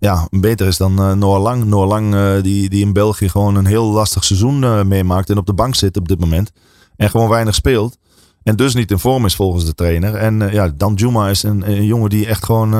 ja, 0.00 0.28
beter 0.30 0.66
is 0.66 0.76
dan 0.76 0.98
eh 0.98 1.12
Noah 1.12 1.42
Lang. 1.42 1.64
Noah 1.64 1.88
Lang, 1.88 2.14
eh, 2.14 2.42
die, 2.42 2.68
die 2.68 2.84
in 2.84 2.92
België 2.92 3.28
gewoon 3.28 3.54
een 3.54 3.66
heel 3.66 3.86
lastig 3.86 4.24
seizoen 4.24 4.64
eh, 4.64 4.82
meemaakt. 4.82 5.30
En 5.30 5.38
op 5.38 5.46
de 5.46 5.54
bank 5.54 5.74
zit 5.74 5.96
op 5.96 6.08
dit 6.08 6.20
moment. 6.20 6.52
En 6.96 7.10
gewoon 7.10 7.28
weinig 7.28 7.54
speelt. 7.54 7.98
En 8.42 8.56
dus 8.56 8.74
niet 8.74 8.90
in 8.90 8.98
vorm 8.98 9.24
is 9.24 9.34
volgens 9.34 9.64
de 9.64 9.74
trainer. 9.74 10.14
En 10.14 10.52
ja, 10.52 10.72
Dan 10.76 10.94
Juma 10.94 11.28
is 11.28 11.42
een, 11.42 11.70
een 11.70 11.84
jongen 11.84 12.10
die 12.10 12.26
echt 12.26 12.44
gewoon 12.44 12.70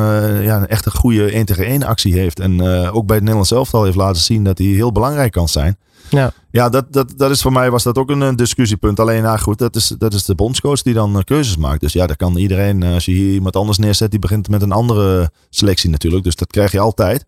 ja, 0.43 0.67
echt 0.67 0.87
een 0.87 0.93
goede 0.93 1.31
1 1.31 1.47
tegen 1.47 1.65
1 1.65 1.83
actie 1.83 2.15
heeft. 2.15 2.41
En 2.41 2.63
ook 2.91 3.07
bij 3.07 3.15
het 3.17 3.25
Nederlands 3.25 3.51
elftal 3.51 3.85
heeft 3.85 3.97
laten 3.97 4.23
zien 4.23 4.45
dat 4.45 4.59
hij 4.59 4.67
heel 4.67 4.93
belangrijk 4.93 5.33
kan 5.33 5.49
zijn. 5.49 5.79
Ja. 6.11 6.33
Ja, 6.51 6.69
dat, 6.69 6.93
dat, 6.93 7.13
dat 7.17 7.31
is 7.31 7.43
voor 7.43 7.53
mij 7.53 7.71
was 7.71 7.83
dat 7.83 7.99
ook 7.99 8.11
een, 8.11 8.37
discussiepunt. 8.37 9.01
Alleen, 9.01 9.23
nou 9.23 9.39
goed, 9.39 9.59
dat 9.59 9.77
is, 9.77 9.95
dat 9.99 10.15
is 10.15 10.25
de 10.25 10.35
bondscoach 10.35 10.83
die 10.83 10.95
dan 10.95 11.17
eh, 11.17 11.23
keuzes 11.25 11.57
maakt. 11.57 11.81
Dus 11.81 11.93
ja, 11.93 12.07
daar 12.07 12.17
kan 12.17 12.37
iedereen, 12.37 12.83
eh, 12.83 12.95
als 12.95 13.05
je 13.05 13.13
hier 13.13 13.33
iemand 13.33 13.57
anders 13.57 13.79
neerzet, 13.79 14.11
die 14.11 14.21
begint 14.21 14.49
met 14.49 14.63
een 14.63 14.73
andere 14.73 15.31
selectie 15.51 15.91
natuurlijk. 15.91 16.25
Dus 16.25 16.37
dat 16.37 16.51
krijg 16.51 16.73
je 16.73 16.81
altijd. 16.81 17.27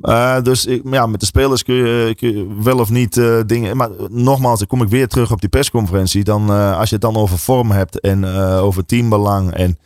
Eh, 0.00 0.42
dus 0.42 0.66
ik, 0.66 0.82
ja, 0.90 1.06
met 1.06 1.20
de 1.20 1.26
spelers 1.26 1.62
kun 1.62 1.74
je, 1.74 2.54
wel 2.62 2.78
of 2.78 2.90
niet 2.90 3.20
dingen. 3.46 3.76
Maar 3.76 3.90
nogmaals, 4.10 4.58
dan 4.58 4.68
kom 4.68 4.82
ik 4.82 4.88
weer 4.88 5.08
terug 5.08 5.32
op 5.32 5.40
die 5.40 5.48
persconferentie. 5.48 6.24
Dan, 6.24 6.50
als 6.50 6.88
je 6.88 6.94
het 6.94 7.04
dan 7.04 7.16
over 7.16 7.38
vorm 7.38 7.70
hebt 7.70 8.00
en 8.00 8.24
over 8.60 8.86
teambelang. 8.86 9.52
En 9.52 9.78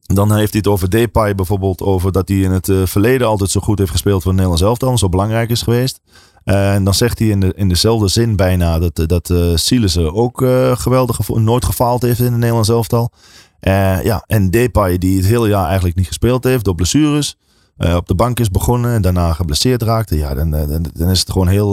dan 0.00 0.34
heeft 0.34 0.50
hij 0.50 0.60
het 0.64 0.72
over 0.72 0.90
Depay 0.90 1.34
bijvoorbeeld. 1.34 1.82
Over 1.82 2.12
dat 2.12 2.28
hij 2.28 2.38
in 2.38 2.50
het 2.50 2.70
verleden 2.84 3.26
altijd 3.26 3.50
zo 3.50 3.60
goed 3.60 3.78
heeft 3.78 3.90
gespeeld 3.90 4.22
voor 4.22 4.32
het 4.32 4.40
Nederlands 4.40 4.68
elftal. 4.68 4.90
en 4.90 4.98
Zo 4.98 5.08
belangrijk 5.08 5.50
is 5.50 5.62
geweest. 5.62 6.00
Eh, 6.44 6.74
en 6.74 6.84
dan 6.84 6.94
zegt 6.94 7.18
hij 7.18 7.28
in, 7.28 7.40
de, 7.40 7.52
in 7.56 7.68
dezelfde 7.68 8.08
zin 8.08 8.36
bijna 8.36 8.78
dat, 8.78 8.98
eh, 8.98 9.06
dat 9.06 9.30
uh, 9.30 9.56
Silesen 9.56 10.14
ook 10.14 10.42
eh, 10.42 10.76
geweldig 10.76 11.28
nooit 11.28 11.64
gefaald 11.64 12.02
heeft 12.02 12.18
in 12.18 12.24
het 12.24 12.36
Nederlands 12.36 12.68
elftal. 12.68 13.10
Ja, 14.02 14.24
en 14.26 14.50
Depay 14.50 14.98
die 14.98 15.16
het 15.16 15.26
hele 15.26 15.48
jaar 15.48 15.66
eigenlijk 15.66 15.96
niet 15.96 16.06
gespeeld 16.06 16.44
heeft 16.44 16.64
door 16.64 16.74
blessures. 16.74 17.36
op 17.76 18.06
de 18.06 18.14
bank 18.14 18.40
is 18.40 18.50
begonnen 18.50 18.94
en 18.94 19.02
daarna 19.02 19.32
geblesseerd 19.32 19.82
raakte. 19.82 20.16
Ja, 20.16 20.34
dan, 20.34 20.50
dan, 20.50 20.86
dan 20.92 21.08
is 21.08 21.20
het 21.20 21.30
gewoon 21.30 21.48
heel... 21.48 21.72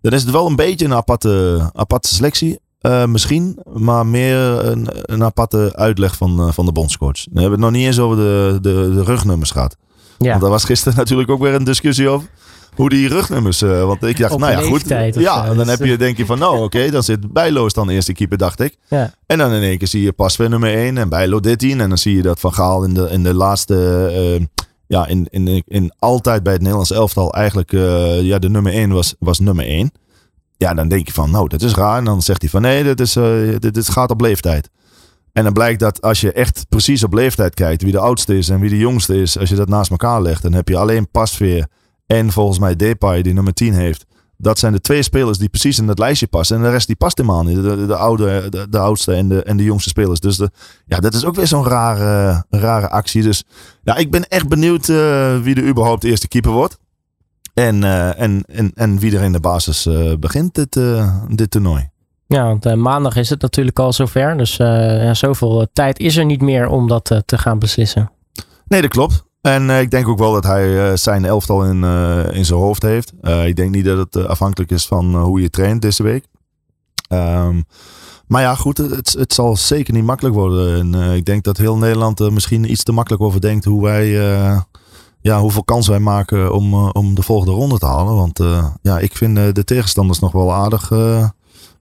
dan 0.00 0.12
is 0.12 0.22
het 0.22 0.30
wel 0.30 0.46
een 0.46 0.56
beetje 0.56 0.84
een 0.84 0.94
aparte, 0.94 1.60
aparte 1.72 2.14
selectie. 2.14 2.58
misschien, 3.06 3.58
maar 3.72 4.06
meer 4.06 4.36
een, 4.38 4.88
een 4.90 5.24
aparte 5.24 5.72
uitleg 5.74 6.16
van, 6.16 6.52
van 6.52 6.66
de 6.66 6.72
bondscoach. 6.72 7.24
We 7.32 7.40
hebben 7.40 7.50
het 7.50 7.60
nog 7.60 7.70
niet 7.70 7.86
eens 7.86 7.98
over 7.98 8.16
de, 8.16 8.58
de, 8.60 8.90
de 8.94 9.04
rugnummers 9.04 9.50
gehad. 9.50 9.76
Ja. 10.18 10.28
Want 10.28 10.40
daar 10.40 10.50
was 10.50 10.64
gisteren 10.64 10.98
natuurlijk 11.02 11.30
ook 11.30 11.40
weer 11.40 11.54
een 11.54 11.64
discussie 11.64 12.08
over. 12.08 12.28
Hoe 12.74 12.88
die 12.88 13.08
rugnummers. 13.08 13.62
eh, 13.62 13.84
want 13.84 14.02
ik 14.02 14.18
dacht, 14.18 14.32
Op 14.32 14.40
nou 14.40 14.52
ja, 14.52 14.60
goed. 14.60 14.88
Ja, 14.88 15.12
zo. 15.12 15.46
dan 15.46 15.56
Dus, 15.56 15.78
heb 15.78 15.86
je, 15.88 15.96
denk 15.96 16.16
je 16.16 16.26
van, 16.26 16.38
nou 16.38 16.62
oké, 16.62 16.90
dan 16.90 17.02
zit 17.02 17.32
Bijloos 17.32 17.72
dan 17.72 17.88
eerste 17.88 18.12
keeper, 18.12 18.38
dacht 18.38 18.60
ik. 18.60 18.76
Ja. 18.88 19.14
En 19.26 19.38
dan 19.38 19.52
in 19.52 19.62
één 19.62 19.78
keer 19.78 19.88
zie 19.88 20.02
je 20.02 20.12
pas 20.12 20.36
weer 20.36 20.48
nummer 20.48 20.74
1 20.74 20.98
en 20.98 21.08
Bijlo 21.08 21.40
13. 21.40 21.80
En 21.80 21.88
dan 21.88 21.98
zie 21.98 22.16
je 22.16 22.22
dat 22.22 22.40
Van 22.40 22.54
Gaal 22.54 22.84
in 22.84 22.94
de, 22.94 23.08
in 23.10 23.22
de 23.22 23.34
laatste. 23.34 24.06
eh, 24.38 24.46
ja, 24.86 25.06
in, 25.06 25.26
in, 25.30 25.62
in, 25.66 25.92
altijd 25.98 26.42
bij 26.42 26.52
het 26.52 26.60
Nederlands 26.62 26.90
elftal 26.92 27.32
eigenlijk. 27.34 27.72
eh, 27.72 28.20
ja, 28.22 28.38
de 28.38 28.48
nummer 28.50 28.72
1 28.72 28.90
was, 28.90 29.14
was 29.18 29.38
nummer 29.38 29.64
1. 29.64 29.90
Ja, 30.56 30.74
dan 30.74 30.88
denk 30.88 31.06
je 31.06 31.12
van, 31.12 31.30
nou, 31.30 31.48
dat 31.48 31.62
is 31.62 31.74
raar. 31.74 31.98
En 31.98 32.04
dan 32.04 32.22
zegt 32.22 32.40
hij 32.40 32.50
van, 32.50 32.62
nee, 32.62 32.82
dit, 32.82 33.00
is, 33.00 33.16
eh, 33.16 33.24
dit, 33.58 33.74
dit 33.74 33.88
gaat 33.88 34.10
op 34.10 34.20
leeftijd. 34.20 34.70
En 35.32 35.44
dan 35.44 35.52
blijkt 35.52 35.80
dat 35.80 36.02
als 36.02 36.20
je 36.20 36.32
echt 36.32 36.66
precies 36.68 37.04
op 37.04 37.12
leeftijd 37.12 37.54
kijkt, 37.54 37.82
wie 37.82 37.92
de 37.92 37.98
oudste 37.98 38.38
is 38.38 38.48
en 38.48 38.60
wie 38.60 38.70
de 38.70 38.78
jongste 38.78 39.20
is, 39.20 39.38
als 39.38 39.48
je 39.48 39.54
dat 39.54 39.68
naast 39.68 39.90
elkaar 39.90 40.22
legt, 40.22 40.42
dan 40.42 40.52
heb 40.52 40.68
je 40.68 40.76
alleen 40.76 41.10
Pasveer 41.10 41.66
en 42.16 42.32
volgens 42.32 42.58
mij 42.58 42.76
Depay 42.76 43.22
die 43.22 43.32
nummer 43.32 43.54
10 43.54 43.74
heeft. 43.74 44.06
Dat 44.36 44.58
zijn 44.58 44.72
de 44.72 44.80
twee 44.80 45.02
spelers 45.02 45.38
die 45.38 45.48
precies 45.48 45.78
in 45.78 45.86
dat 45.86 45.98
lijstje 45.98 46.26
passen. 46.26 46.56
En 46.56 46.62
de 46.62 46.70
rest 46.70 46.86
die 46.86 46.96
past 46.96 47.18
helemaal 47.18 47.42
niet. 47.42 47.56
De, 47.56 47.76
de, 47.76 47.86
de 47.86 47.96
oude, 47.96 48.46
de, 48.48 48.68
de 48.68 48.78
oudste 48.78 49.14
en 49.14 49.28
de, 49.28 49.42
en 49.42 49.56
de 49.56 49.64
jongste 49.64 49.88
spelers. 49.88 50.20
Dus 50.20 50.36
de, 50.36 50.50
ja, 50.86 50.98
dat 50.98 51.14
is 51.14 51.24
ook 51.24 51.34
weer 51.34 51.46
zo'n 51.46 51.64
rare, 51.64 52.44
rare 52.50 52.88
actie. 52.88 53.22
Dus 53.22 53.44
ja, 53.82 53.96
ik 53.96 54.10
ben 54.10 54.28
echt 54.28 54.48
benieuwd 54.48 54.88
eh, 54.88 55.38
wie 55.38 55.54
er 55.54 55.68
überhaupt 55.68 56.02
de 56.02 56.08
eerste 56.08 56.28
keeper 56.28 56.50
wordt. 56.50 56.78
En, 57.54 57.84
eh, 57.84 58.20
en, 58.20 58.44
en, 58.46 58.70
en 58.74 58.98
wie 58.98 59.16
er 59.16 59.22
in 59.22 59.32
de 59.32 59.40
basis 59.40 59.86
eh, 59.86 60.12
begint 60.18 60.54
dit, 60.54 60.80
dit 61.28 61.50
toernooi. 61.50 61.88
Ja, 62.26 62.44
want 62.44 62.74
maandag 62.74 63.16
is 63.16 63.30
het 63.30 63.42
natuurlijk 63.42 63.78
al 63.78 63.92
zover. 63.92 64.36
Dus 64.36 64.56
ja, 64.56 65.14
zoveel 65.14 65.66
tijd 65.72 65.98
is 65.98 66.16
er 66.16 66.24
niet 66.24 66.40
meer 66.40 66.68
om 66.68 66.88
dat 66.88 67.22
te 67.26 67.38
gaan 67.38 67.58
beslissen. 67.58 68.10
Nee, 68.66 68.80
dat 68.80 68.90
klopt. 68.90 69.28
En 69.40 69.70
eh, 69.70 69.80
ik 69.80 69.90
denk 69.90 70.08
ook 70.08 70.18
wel 70.18 70.32
dat 70.32 70.44
hij 70.44 70.90
eh, 70.90 70.96
zijn 70.96 71.24
elftal 71.24 71.64
in, 71.64 71.84
eh, 71.84 72.32
in 72.32 72.44
zijn 72.44 72.58
hoofd 72.58 72.82
heeft. 72.82 73.12
Ik 73.44 73.56
denk 73.56 73.70
niet 73.74 73.84
dat 73.84 73.98
het 73.98 74.26
afhankelijk 74.26 74.70
is 74.70 74.86
van 74.86 75.16
hoe 75.16 75.40
je 75.40 75.50
traint 75.50 75.82
deze 75.82 76.02
week. 76.02 76.26
Ehm, 77.08 77.62
maar 78.26 78.42
ja, 78.42 78.54
goed, 78.54 78.78
het, 78.78 79.12
het 79.18 79.32
zal 79.32 79.56
zeker 79.56 79.94
niet 79.94 80.04
makkelijk 80.04 80.34
worden. 80.34 80.94
En 80.94 81.14
ik 81.14 81.24
denk 81.24 81.44
dat 81.44 81.56
heel 81.56 81.76
Nederland 81.76 82.20
er 82.20 82.32
misschien 82.32 82.70
iets 82.70 82.82
te 82.82 82.92
makkelijk 82.92 83.22
over 83.22 83.40
denkt 83.40 83.64
hoe 83.64 83.82
wij, 83.82 84.10
ja, 85.20 85.40
hoeveel 85.40 85.64
kans 85.64 85.88
wij 85.88 85.98
maken 85.98 86.54
om, 86.54 86.74
om 86.74 87.14
de 87.14 87.22
volgende 87.22 87.52
ronde 87.52 87.78
te 87.78 87.86
halen. 87.86 88.14
Want 88.14 88.40
ja, 88.82 88.98
ik 88.98 89.16
vind 89.16 89.54
de 89.54 89.64
tegenstanders 89.64 90.18
nog 90.18 90.32
wel 90.32 90.52
aardig 90.52 90.88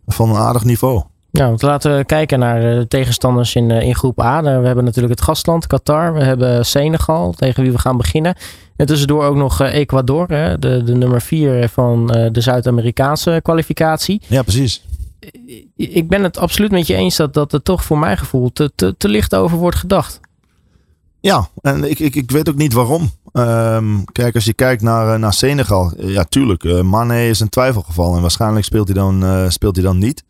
van 0.06 0.30
een 0.30 0.36
aardig 0.36 0.64
niveau. 0.64 1.04
Ja, 1.32 1.46
want 1.48 1.62
laten 1.62 1.98
we 1.98 2.06
kijken 2.06 2.40
naar 2.40 2.62
de 2.62 2.86
tegenstanders 2.88 3.56
in, 3.56 3.72
eh, 3.72 3.82
in 3.82 3.96
groep 3.96 4.22
A. 4.22 4.42
Daar- 4.42 4.60
We 4.60 4.66
hebben 4.66 4.84
natuurlijk 4.86 5.14
het 5.16 5.24
gastland, 5.24 5.68
Qatar. 5.68 6.14
We 6.14 6.24
hebben 6.24 6.66
Senegal, 6.66 7.32
tegen 7.34 7.64
wie 7.64 7.72
we 7.72 7.78
gaan 7.78 7.98
beginnen. 7.98 8.36
En 8.76 8.86
tussendoor 8.86 9.24
ook 9.24 9.36
nog 9.36 9.62
eh, 9.62 9.74
Ecuador, 9.74 10.28
hè, 10.28 10.60
de, 10.60 10.84
de 10.84 10.96
nummer 10.96 11.22
4 11.22 11.70
van 11.70 12.10
eh, 12.12 12.32
de 12.32 12.42
Zuid-Amerikaanse 12.42 13.40
kwalificatie. 13.44 14.22
Ja, 14.28 14.42
precies. 14.42 14.86
Ik 15.76 16.08
ben 16.10 16.24
het 16.24 16.38
absoluut 16.38 16.72
met 16.72 16.88
je 16.88 16.96
eens 16.96 17.16
dat, 17.16 17.34
dat 17.34 17.54
er 17.54 17.62
toch 17.64 17.84
voor 17.84 17.98
mijn 18.00 18.18
gevoel 18.18 18.52
te, 18.54 18.72
te, 18.76 18.96
te 18.98 19.08
licht 19.08 19.36
over 19.36 19.58
wordt 19.58 19.78
gedacht. 19.78 20.20
Ja, 21.20 21.48
en 21.62 21.90
ik, 21.90 22.00
ik, 22.00 22.16
ik 22.16 22.32
weet 22.32 22.50
ook 22.50 22.56
niet 22.56 22.74
waarom. 22.74 23.10
Ehm, 23.32 24.04
kijk, 24.12 24.36
als 24.36 24.46
je 24.46 24.54
kijkt 24.54 24.82
naar, 24.82 25.14
eh, 25.14 25.20
naar 25.20 25.34
Senegal. 25.34 25.92
eh, 25.98 26.10
Ja, 26.14 26.24
tuurlijk. 26.24 26.64
eh 26.64 26.82
Mane 26.82 27.28
is 27.28 27.40
een 27.40 27.50
twijfelgeval. 27.50 28.16
En 28.16 28.22
waarschijnlijk 28.22 28.66
speelt 28.66 28.88
hij 28.88 28.96
dan, 28.98 29.24
eh, 29.24 29.50
speelt 29.50 29.76
hij 29.76 29.86
dan 29.86 29.98
niet. 29.98 30.24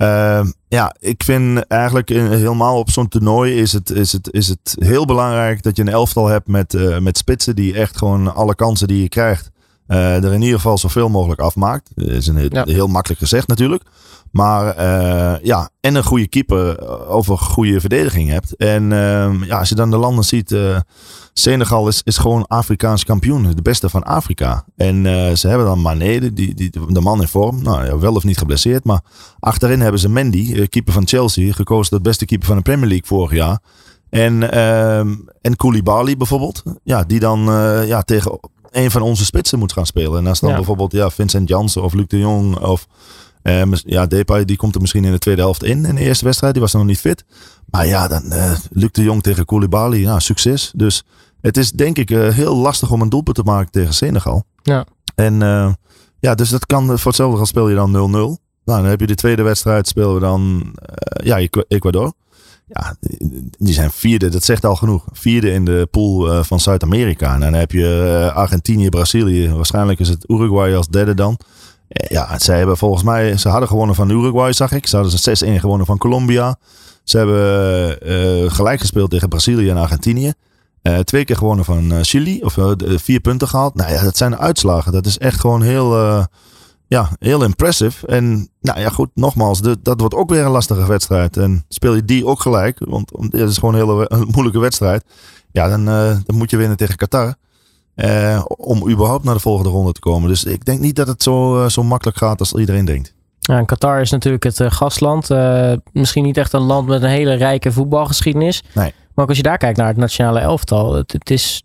Ehm, 0.00 0.50
ja, 0.68 0.94
ik 1.00 1.22
vind 1.22 1.66
eigenlijk 1.66 2.10
in- 2.10 2.30
helemaal 2.32 2.78
op 2.78 2.90
zo'n 2.90 3.08
toernooi 3.08 3.54
is 3.54 3.72
het, 3.72 3.90
is, 3.90 4.12
het, 4.12 4.32
is 4.32 4.48
het 4.48 4.76
heel 4.78 5.04
belangrijk 5.04 5.62
dat 5.62 5.76
je 5.76 5.82
een 5.82 5.88
elftal 5.88 6.26
hebt 6.26 6.46
met, 6.48 6.74
eh, 6.74 6.98
met 6.98 7.18
spitsen 7.18 7.56
die 7.56 7.74
echt 7.74 7.96
gewoon 7.98 8.34
alle 8.34 8.54
kansen 8.54 8.88
die 8.88 9.02
je 9.02 9.08
krijgt. 9.08 9.50
eh, 9.86 10.24
er 10.24 10.32
in 10.32 10.42
ieder 10.42 10.56
geval 10.56 10.78
zoveel 10.78 11.08
mogelijk 11.08 11.40
afmaakt. 11.40 11.90
Dat 11.94 12.08
is 12.08 12.26
een 12.26 12.36
heel, 12.36 12.48
Ja. 12.52 12.64
heel 12.66 12.86
makkelijk 12.86 13.20
gezegd 13.20 13.48
natuurlijk. 13.48 13.82
Maar 14.30 14.76
eh, 14.76 15.44
ja, 15.44 15.70
en 15.80 15.94
een 15.94 16.04
goede 16.04 16.28
keeper 16.28 16.78
eh, 16.78 17.14
of 17.16 17.28
een 17.28 17.38
goede 17.38 17.80
verdediging 17.80 18.28
hebt. 18.30 18.56
En 18.56 18.92
ehm, 18.92 19.44
ja, 19.44 19.58
als 19.58 19.68
je 19.68 19.74
dan 19.74 19.90
de 19.90 19.96
landen 19.96 20.24
ziet. 20.24 20.52
eh, 20.52 20.76
Senegal 21.32 21.88
is, 21.88 22.00
is 22.04 22.16
gewoon 22.18 22.46
Afrikaans 22.46 23.04
kampioen. 23.04 23.52
De 23.54 23.62
beste 23.62 23.88
van 23.88 24.02
Afrika. 24.02 24.64
En 24.76 25.02
ze 25.38 25.48
hebben 25.48 25.66
dan 25.66 25.80
Mane, 25.80 26.32
die, 26.32 26.54
die, 26.54 26.70
de 26.88 27.00
man 27.00 27.20
in 27.20 27.28
vorm. 27.28 27.62
Nou 27.62 27.84
ja, 27.84 27.98
wel 27.98 28.14
of 28.14 28.24
niet 28.24 28.38
geblesseerd. 28.38 28.84
Maar 28.84 29.00
achterin 29.40 29.80
hebben 29.80 30.00
ze 30.00 30.08
Mendy, 30.08 30.66
keeper 30.66 30.92
van 30.92 31.06
Chelsea. 31.08 31.52
Gekozen 31.52 31.90
tot 31.92 32.02
beste 32.02 32.24
keeper 32.24 32.46
van 32.46 32.56
de 32.56 32.62
Premier 32.62 32.88
League 32.88 33.06
vorig 33.06 33.32
jaar. 33.32 33.58
En, 34.10 34.50
ehm 34.52 35.14
en 35.40 35.56
Koulibaly 35.56 36.16
bijvoorbeeld. 36.16 36.62
Ja, 36.84 37.04
die 37.04 37.20
dan 37.20 37.40
ja, 37.86 38.02
tegen 38.02 38.38
een 38.70 38.90
van 38.90 39.02
onze 39.02 39.24
spitsen 39.24 39.58
moet 39.58 39.72
gaan 39.72 39.86
spelen. 39.86 40.18
En 40.18 40.26
als 40.26 40.40
dan 40.40 40.50
Ja. 40.50 40.56
bijvoorbeeld 40.56 40.92
ja, 40.92 41.10
Vincent 41.10 41.48
Janssen 41.48 41.82
of 41.82 41.92
Luc 41.92 42.06
de 42.06 42.18
Jong 42.18 42.58
of... 42.58 42.86
eh, 43.42 43.62
mis- 43.64 43.82
ja, 43.86 44.06
Depay 44.06 44.44
die 44.44 44.56
komt 44.56 44.74
er 44.74 44.80
misschien 44.80 45.04
in 45.04 45.12
de 45.12 45.18
tweede 45.18 45.40
helft 45.40 45.64
in. 45.64 45.84
In 45.84 45.94
de 45.94 46.00
eerste 46.00 46.24
wedstrijd. 46.24 46.52
Die 46.52 46.62
was 46.62 46.72
nog 46.72 46.84
niet 46.84 46.98
fit. 47.00 47.24
Maar 47.70 47.86
ja, 47.86 48.08
dan 48.08 48.32
eh 48.32 48.52
Luc 48.70 48.90
de 48.92 49.02
Jong 49.02 49.22
tegen 49.22 49.44
Koulibaly. 49.44 50.00
Ja, 50.00 50.18
succes. 50.18 50.72
Dus 50.76 51.04
het 51.40 51.56
is 51.56 51.70
denk 51.72 51.98
ik 51.98 52.10
eh, 52.10 52.28
heel 52.28 52.56
lastig 52.56 52.90
om 52.90 53.00
een 53.02 53.08
doelpunt 53.08 53.36
te 53.36 53.42
maken 53.42 53.70
tegen 53.72 53.94
Senegal. 53.94 54.44
Ja. 54.62 54.84
En 55.14 55.42
eh, 55.42 55.72
ja, 56.18 56.34
dus 56.34 56.48
dat 56.48 56.66
kan 56.66 56.86
voor 56.86 57.06
hetzelfde 57.06 57.36
geld 57.36 57.48
speel 57.48 57.68
je 57.68 57.74
dan 57.74 57.90
0-0. 57.92 57.92
Nou, 58.64 58.80
dan 58.82 58.84
heb 58.84 59.00
je 59.00 59.06
de 59.06 59.14
tweede 59.14 59.42
wedstrijd 59.42 59.88
spelen 59.88 60.14
we 60.14 60.20
dan 60.20 60.72
eh, 60.74 61.26
ja, 61.26 61.48
Ecuador. 61.68 62.12
Ja, 62.66 62.96
die- 63.58 63.74
zijn 63.74 63.90
vierde, 63.90 64.28
dat 64.28 64.44
zegt 64.44 64.64
al 64.64 64.76
genoeg. 64.76 65.04
Vierde 65.12 65.50
in 65.52 65.64
de 65.64 65.88
pool 65.90 66.32
eh, 66.32 66.42
van 66.42 66.60
Zuid-Amerika. 66.60 67.34
En 67.34 67.40
dan 67.40 67.52
heb 67.52 67.72
je 67.72 68.18
eh, 68.30 68.36
Argentinië, 68.36 68.88
Brazilië. 68.88 69.48
Waarschijnlijk 69.52 69.98
is 70.00 70.08
het 70.08 70.24
Uruguay 70.28 70.74
als 70.74 70.88
derde 70.88 71.14
dan. 71.14 71.38
Eh, 71.90 72.08
Ja, 72.08 72.38
zij 72.38 72.58
hebben 72.58 72.76
volgens 72.76 73.02
mij, 73.02 73.36
ze 73.36 73.48
hadden 73.48 73.68
gewonnen 73.68 73.94
van 73.94 74.10
Uruguay, 74.10 74.52
zag 74.52 74.72
ik. 74.72 74.86
Ze 74.86 74.96
hadden 74.96 75.18
ze 75.18 75.46
6-1 75.46 75.60
gewonnen 75.60 75.86
van 75.86 75.98
Colombia. 75.98 76.56
Ze 77.04 77.16
hebben 77.16 78.00
eh, 78.00 78.50
gelijk 78.52 78.80
gespeeld 78.80 79.10
tegen 79.10 79.28
Brazilië 79.28 79.70
en 79.70 79.76
Argentinië. 79.76 80.32
Eh, 80.82 80.98
twee 80.98 81.24
keer 81.24 81.36
gewonnen 81.36 81.64
van 81.64 81.92
eh, 81.92 81.98
Chili, 82.02 82.40
of 82.42 82.56
eh, 82.58 82.70
vier 82.96 83.20
punten 83.20 83.48
gehaald. 83.48 83.74
Nou 83.74 83.92
ja, 83.92 84.02
dat 84.02 84.16
zijn 84.16 84.38
uitslagen. 84.38 84.92
Dat 84.92 85.06
is 85.06 85.18
echt 85.18 85.40
gewoon 85.40 85.62
heel, 85.62 85.96
eh, 85.96 86.24
ja, 86.86 87.08
heel 87.18 87.42
impressive. 87.44 88.06
En 88.06 88.50
nou 88.60 88.80
ja, 88.80 88.88
goed, 88.88 89.10
nogmaals, 89.14 89.60
dat 89.82 90.00
wordt 90.00 90.14
ook 90.14 90.30
weer 90.30 90.44
een 90.44 90.50
lastige 90.50 90.86
wedstrijd. 90.86 91.36
En 91.36 91.64
speel 91.68 91.94
je 91.94 92.04
die 92.04 92.26
ook 92.26 92.40
gelijk, 92.40 92.78
want 92.84 93.12
om- 93.16 93.28
het 93.30 93.48
is 93.50 93.58
gewoon 93.58 93.74
een 93.74 93.80
hele 93.80 94.04
een 94.08 94.28
moeilijke 94.30 94.58
wedstrijd. 94.60 95.04
Ja, 95.52 95.68
dan, 95.68 95.88
eh, 95.88 96.16
dan 96.24 96.36
moet 96.36 96.50
je 96.50 96.56
winnen 96.56 96.76
tegen 96.76 96.96
Qatar. 96.96 97.34
Eh, 97.94 98.44
om 98.46 98.90
überhaupt 98.90 99.24
naar 99.24 99.34
de 99.34 99.40
volgende 99.40 99.70
ronde 99.70 99.92
te 99.92 100.00
komen. 100.00 100.28
Dus 100.28 100.44
ik 100.44 100.64
denk 100.64 100.80
niet 100.80 100.96
dat 100.96 101.06
het 101.06 101.22
zo, 101.22 101.62
eh, 101.62 101.68
zo 101.68 101.82
makkelijk 101.82 102.16
gaat 102.16 102.40
als 102.40 102.52
iedereen 102.52 102.84
denkt. 102.84 103.14
Ja, 103.40 103.58
en 103.58 103.66
Qatar 103.66 104.00
is 104.00 104.10
natuurlijk 104.10 104.44
het 104.44 104.60
eh, 104.60 104.70
gastland. 104.70 105.28
Misschien 105.92 106.24
niet 106.24 106.36
echt 106.36 106.52
een 106.52 106.60
land 106.60 106.88
met 106.88 107.02
een 107.02 107.08
hele 107.08 107.34
rijke 107.34 107.72
voetbalgeschiedenis. 107.72 108.62
Nee. 108.74 108.94
Maar 109.14 109.24
ook 109.24 109.28
als 109.28 109.36
je 109.36 109.42
daar 109.42 109.58
kijkt 109.58 109.78
naar 109.78 109.86
het 109.86 109.96
nationale 109.96 110.38
elftal. 110.38 110.94
Het, 110.94 111.12
het 111.12 111.30
is, 111.30 111.62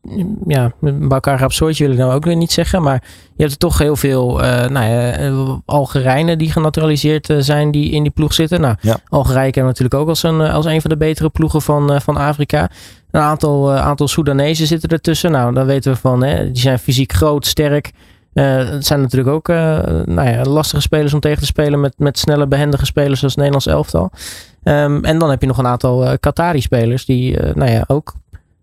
ja, 0.48 0.72
bij 0.80 1.10
elkaar 1.10 1.40
rapsoortje 1.40 1.84
wil 1.84 1.94
ik 1.94 2.00
nou 2.00 2.14
ook 2.14 2.26
weer 2.26 2.36
niet 2.36 2.52
zeggen. 2.52 2.82
Maar 2.82 3.04
je 3.36 3.42
hebt 3.42 3.52
er 3.52 3.58
toch 3.58 3.78
heel 3.78 3.96
veel 3.96 4.44
eh 4.44 4.70
nou 4.70 4.86
ja, 4.86 5.12
eh, 5.12 5.54
Algerijnen 5.66 6.38
die 6.38 6.52
genaturaliseerd 6.52 7.30
eh, 7.30 7.38
zijn 7.40 7.72
die 7.72 7.92
in 7.92 8.04
die 8.04 8.12
ploeg 8.12 8.34
zitten. 8.34 8.62
Nou, 8.62 8.76
Ja. 8.82 8.98
Algerije 9.10 9.52
kennen 9.52 9.72
natuurlijk 9.72 10.02
ook 10.02 10.08
als 10.08 10.24
een, 10.24 10.42
als 10.42 10.66
een 10.66 10.82
van 10.82 10.90
de 10.90 10.98
betere 10.98 11.30
ploegen 11.30 11.62
van, 11.62 12.02
van 12.02 12.18
Afrika. 12.18 12.70
Een 13.12 13.22
aantal, 13.22 13.74
aantal 13.74 14.08
Soedanezen 14.08 14.68
zitten 14.68 14.90
ertussen. 14.90 15.32
Nou, 15.32 15.54
dan 15.54 15.66
weten 15.66 15.92
we 15.92 15.98
van, 15.98 16.24
hè, 16.24 16.52
die 16.52 16.62
zijn 16.62 16.80
fysiek 16.80 17.14
groot, 17.14 17.46
sterk. 17.46 17.92
Eh, 18.34 18.70
het 18.70 18.86
zijn 18.86 19.02
natuurlijk 19.02 19.36
ook 19.36 19.48
nou 20.06 20.30
ja, 20.30 20.44
lastige 20.44 20.82
spelers 20.82 21.14
om 21.14 21.20
tegen 21.20 21.40
te 21.40 21.46
spelen 21.46 21.80
met, 21.80 21.94
met 21.98 22.20
snelle, 22.20 22.48
behendige 22.48 22.86
spelers 22.86 23.20
zoals 23.20 23.36
het 23.36 23.44
Nederlands 23.44 23.68
elftal. 23.68 24.12
Ehm, 24.66 25.04
en 25.04 25.20
dan 25.20 25.30
heb 25.30 25.42
je 25.42 25.48
nog 25.48 25.58
een 25.58 25.68
aantal 25.68 26.06
eh, 26.06 26.14
Qatari-spelers 26.20 27.06
die 27.06 27.38
eh, 27.40 27.56
nou 27.56 27.72
ja, 27.72 27.84
ook 27.88 28.14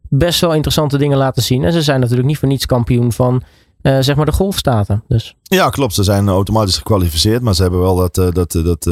best 0.09 0.41
wel 0.41 0.55
interessante 0.55 0.99
dingen 0.99 1.19
laten 1.19 1.43
zien. 1.43 1.65
En 1.65 1.73
ze 1.73 1.83
zijn 1.83 2.01
natuurlijk 2.01 2.29
niet 2.29 2.39
voor 2.39 2.49
niets 2.49 2.67
kampioen 2.67 3.13
van 3.13 3.43
eh, 3.83 3.97
zeg 4.01 4.17
maar 4.17 4.27
de 4.27 4.33
golfstaten. 4.33 5.05
Dus 5.09 5.37
Ja, 5.43 5.69
klopt. 5.69 5.95
Ze 5.95 6.03
zijn 6.03 6.29
automatisch 6.29 6.77
gekwalificeerd. 6.77 7.43
Maar 7.43 7.55
ze 7.55 7.63
hebben 7.63 7.81
wel 7.81 7.97
dat, 7.97 8.15
dat, 8.35 8.53
dat 8.53 8.85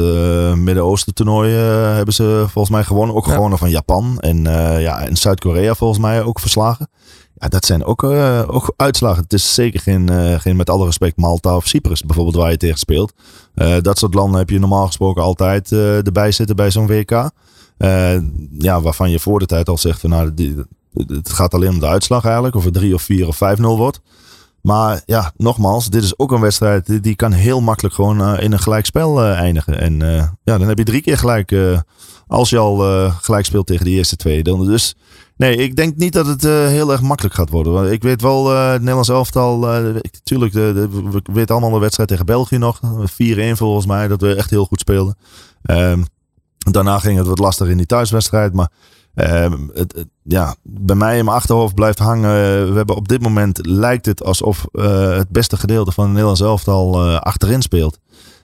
Midden-Oosten 0.55 1.13
toernooi 1.13 1.51
hebben 1.95 2.13
ze 2.13 2.43
volgens 2.47 2.69
mij 2.75 2.83
gewonnen. 2.83 3.15
Ook 3.15 3.25
Ja. 3.25 3.33
gewonnen 3.33 3.57
van 3.57 3.69
Japan. 3.69 4.19
En, 4.19 4.43
ja, 4.79 5.01
en 5.01 5.17
Zuid-Korea 5.17 5.75
volgens 5.75 5.99
mij 5.99 6.23
ook 6.23 6.39
verslagen. 6.39 6.89
Ja, 7.41 7.47
dat 7.47 7.65
zijn 7.65 7.83
ook, 7.83 8.03
eh, 8.03 8.43
ook 8.47 8.73
uitslagen. 8.75 9.23
Het 9.23 9.33
is 9.33 9.53
zeker 9.53 9.79
geen, 9.79 10.09
eh, 10.09 10.39
geen, 10.39 10.55
met 10.55 10.69
alle 10.69 10.85
respect, 10.85 11.17
Malta 11.17 11.55
of 11.55 11.67
Cyprus 11.67 12.03
bijvoorbeeld 12.03 12.35
waar 12.35 12.51
je 12.51 12.57
tegen 12.57 12.77
speelt. 12.77 13.13
Eh, 13.53 13.75
dat 13.81 13.97
soort 13.97 14.13
landen 14.13 14.39
heb 14.39 14.49
je 14.49 14.59
normaal 14.59 14.85
gesproken 14.85 15.23
altijd 15.23 15.71
erbij 15.71 16.31
zitten 16.31 16.55
bij 16.55 16.71
zo'n 16.71 16.87
WK. 16.87 17.29
Ja, 18.57 18.81
waarvan 18.81 19.09
je 19.09 19.19
voor 19.19 19.39
de 19.39 19.45
tijd 19.45 19.69
al 19.69 19.77
zegt 19.77 19.99
van 19.99 20.09
nou, 20.09 20.33
het 20.93 21.29
gaat 21.29 21.53
alleen 21.53 21.69
om 21.69 21.79
de 21.79 21.87
uitslag 21.87 22.23
eigenlijk. 22.25 22.55
Of 22.55 22.63
het 22.63 22.73
3 22.73 22.93
of 22.93 23.01
4 23.01 23.27
of 23.27 23.35
5-0 23.35 23.77
wordt. 23.77 23.99
Maar 24.61 25.01
ja, 25.05 25.31
nogmaals, 25.37 25.89
dit 25.89 26.03
is 26.03 26.19
ook 26.19 26.31
een 26.31 26.41
wedstrijd 26.41 27.03
die, 27.03 27.15
kan 27.15 27.31
heel 27.31 27.61
makkelijk 27.61 27.95
gewoon 27.95 28.39
in 28.39 28.51
een 28.51 28.59
gelijkspel 28.59 29.23
eindigen. 29.23 29.79
En 29.79 29.99
ja, 30.43 30.57
dan 30.57 30.67
heb 30.67 30.77
je 30.77 30.83
drie 30.83 31.01
keer 31.01 31.17
gelijk 31.17 31.55
als 32.27 32.49
je 32.49 32.57
al 32.57 33.09
gelijk 33.21 33.45
speelt 33.45 33.67
tegen 33.67 33.85
de 33.85 33.91
eerste 33.91 34.15
twee. 34.15 34.43
Dan, 34.43 34.65
dus 34.65 34.95
nee, 35.41 35.55
ik 35.55 35.75
denk 35.75 35.95
niet 35.95 36.13
dat 36.13 36.25
het 36.25 36.45
eh, 36.45 36.67
heel 36.67 36.91
erg 36.91 37.01
makkelijk 37.01 37.35
gaat 37.35 37.49
worden. 37.49 37.91
Ik 37.91 38.03
weet 38.03 38.21
wel, 38.21 38.51
eh, 38.51 38.71
het 38.71 38.79
Nederlands 38.79 39.09
elftal, 39.09 39.57
natuurlijk, 39.57 40.53
de, 40.53 40.71
de, 40.73 40.89
we 41.11 41.21
weten 41.33 41.55
allemaal 41.55 41.73
de 41.73 41.79
wedstrijd 41.79 42.09
tegen 42.09 42.25
België 42.25 42.57
nog. 42.57 42.79
4-1 43.05 43.57
volgens 43.57 43.85
mij, 43.85 44.07
dat 44.07 44.21
we 44.21 44.35
echt 44.35 44.49
heel 44.49 44.65
goed 44.65 44.79
speelden. 44.79 45.17
Ehm, 45.61 46.03
daarna 46.57 46.99
ging 46.99 47.17
het 47.17 47.27
wat 47.27 47.39
lastiger 47.39 47.71
in 47.71 47.77
die 47.77 47.85
thuiswedstrijd, 47.85 48.53
maar 48.53 48.71
Ehm, 49.13 49.67
het, 49.73 50.05
ja, 50.23 50.55
bij 50.63 50.95
mij 50.95 51.17
in 51.17 51.25
mijn 51.25 51.37
achterhoofd 51.37 51.75
blijft 51.75 51.99
hangen. 51.99 52.31
we 52.69 52.77
hebben 52.77 52.95
op 52.95 53.07
dit 53.07 53.21
moment 53.21 53.65
lijkt 53.65 54.05
het 54.05 54.23
alsof 54.23 54.65
het 54.71 55.29
beste 55.29 55.57
gedeelte 55.57 55.91
van 55.91 56.03
het 56.03 56.11
Nederlands 56.11 56.41
elftal 56.41 57.01
achterin 57.19 57.61
speelt. 57.61 57.99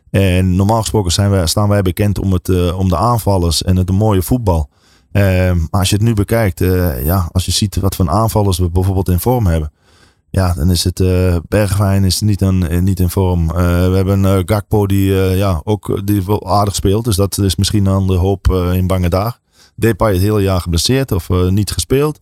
En 0.09 0.55
normaal 0.55 0.81
gesproken 0.81 1.11
zijn 1.11 1.29
wij, 1.29 1.47
staan 1.47 1.69
wij 1.69 1.81
bekend 1.81 2.19
om, 2.19 2.33
het, 2.33 2.73
om 2.73 2.89
de 2.89 2.97
aanvallers 2.97 3.63
en 3.63 3.75
het 3.75 3.91
mooie 3.91 4.21
voetbal. 4.21 4.69
Ehm, 5.17 5.57
maar 5.57 5.79
als 5.79 5.89
je 5.89 5.95
het 5.95 6.03
nu 6.03 6.13
bekijkt, 6.13 6.61
eh, 6.61 7.05
ja, 7.05 7.29
als 7.31 7.45
je 7.45 7.51
ziet 7.51 7.75
wat 7.75 7.95
voor 7.95 8.09
aanvallers 8.09 8.57
we 8.57 8.69
bijvoorbeeld 8.69 9.09
in 9.09 9.19
vorm 9.19 9.47
hebben. 9.47 9.71
Ja, 10.29 10.53
dan 10.53 10.71
is 10.71 10.83
het 10.83 10.99
eh 10.99 11.35
Bergwijn 11.47 12.03
is 12.03 12.21
niet, 12.21 12.41
een, 12.41 12.67
eh, 12.67 12.81
niet 12.81 12.99
in 12.99 13.09
vorm. 13.09 13.47
We 13.47 13.91
hebben 13.95 14.25
eh, 14.25 14.39
Gakpo 14.45 14.85
die, 14.87 15.13
ja, 15.13 15.61
ook 15.63 16.01
die 16.07 16.25
wel 16.25 16.47
aardig 16.47 16.75
speelt. 16.75 17.05
Dus 17.05 17.15
dat 17.15 17.37
is 17.37 17.55
misschien 17.55 17.83
dan 17.83 18.07
de 18.07 18.13
hoop 18.13 18.47
in 18.73 18.87
bange 18.87 19.09
dagen. 19.09 19.39
Depay 19.75 20.13
het 20.13 20.21
hele 20.21 20.41
jaar 20.41 20.61
geblesseerd 20.61 21.11
of 21.11 21.29
niet 21.49 21.71
gespeeld. 21.71 22.19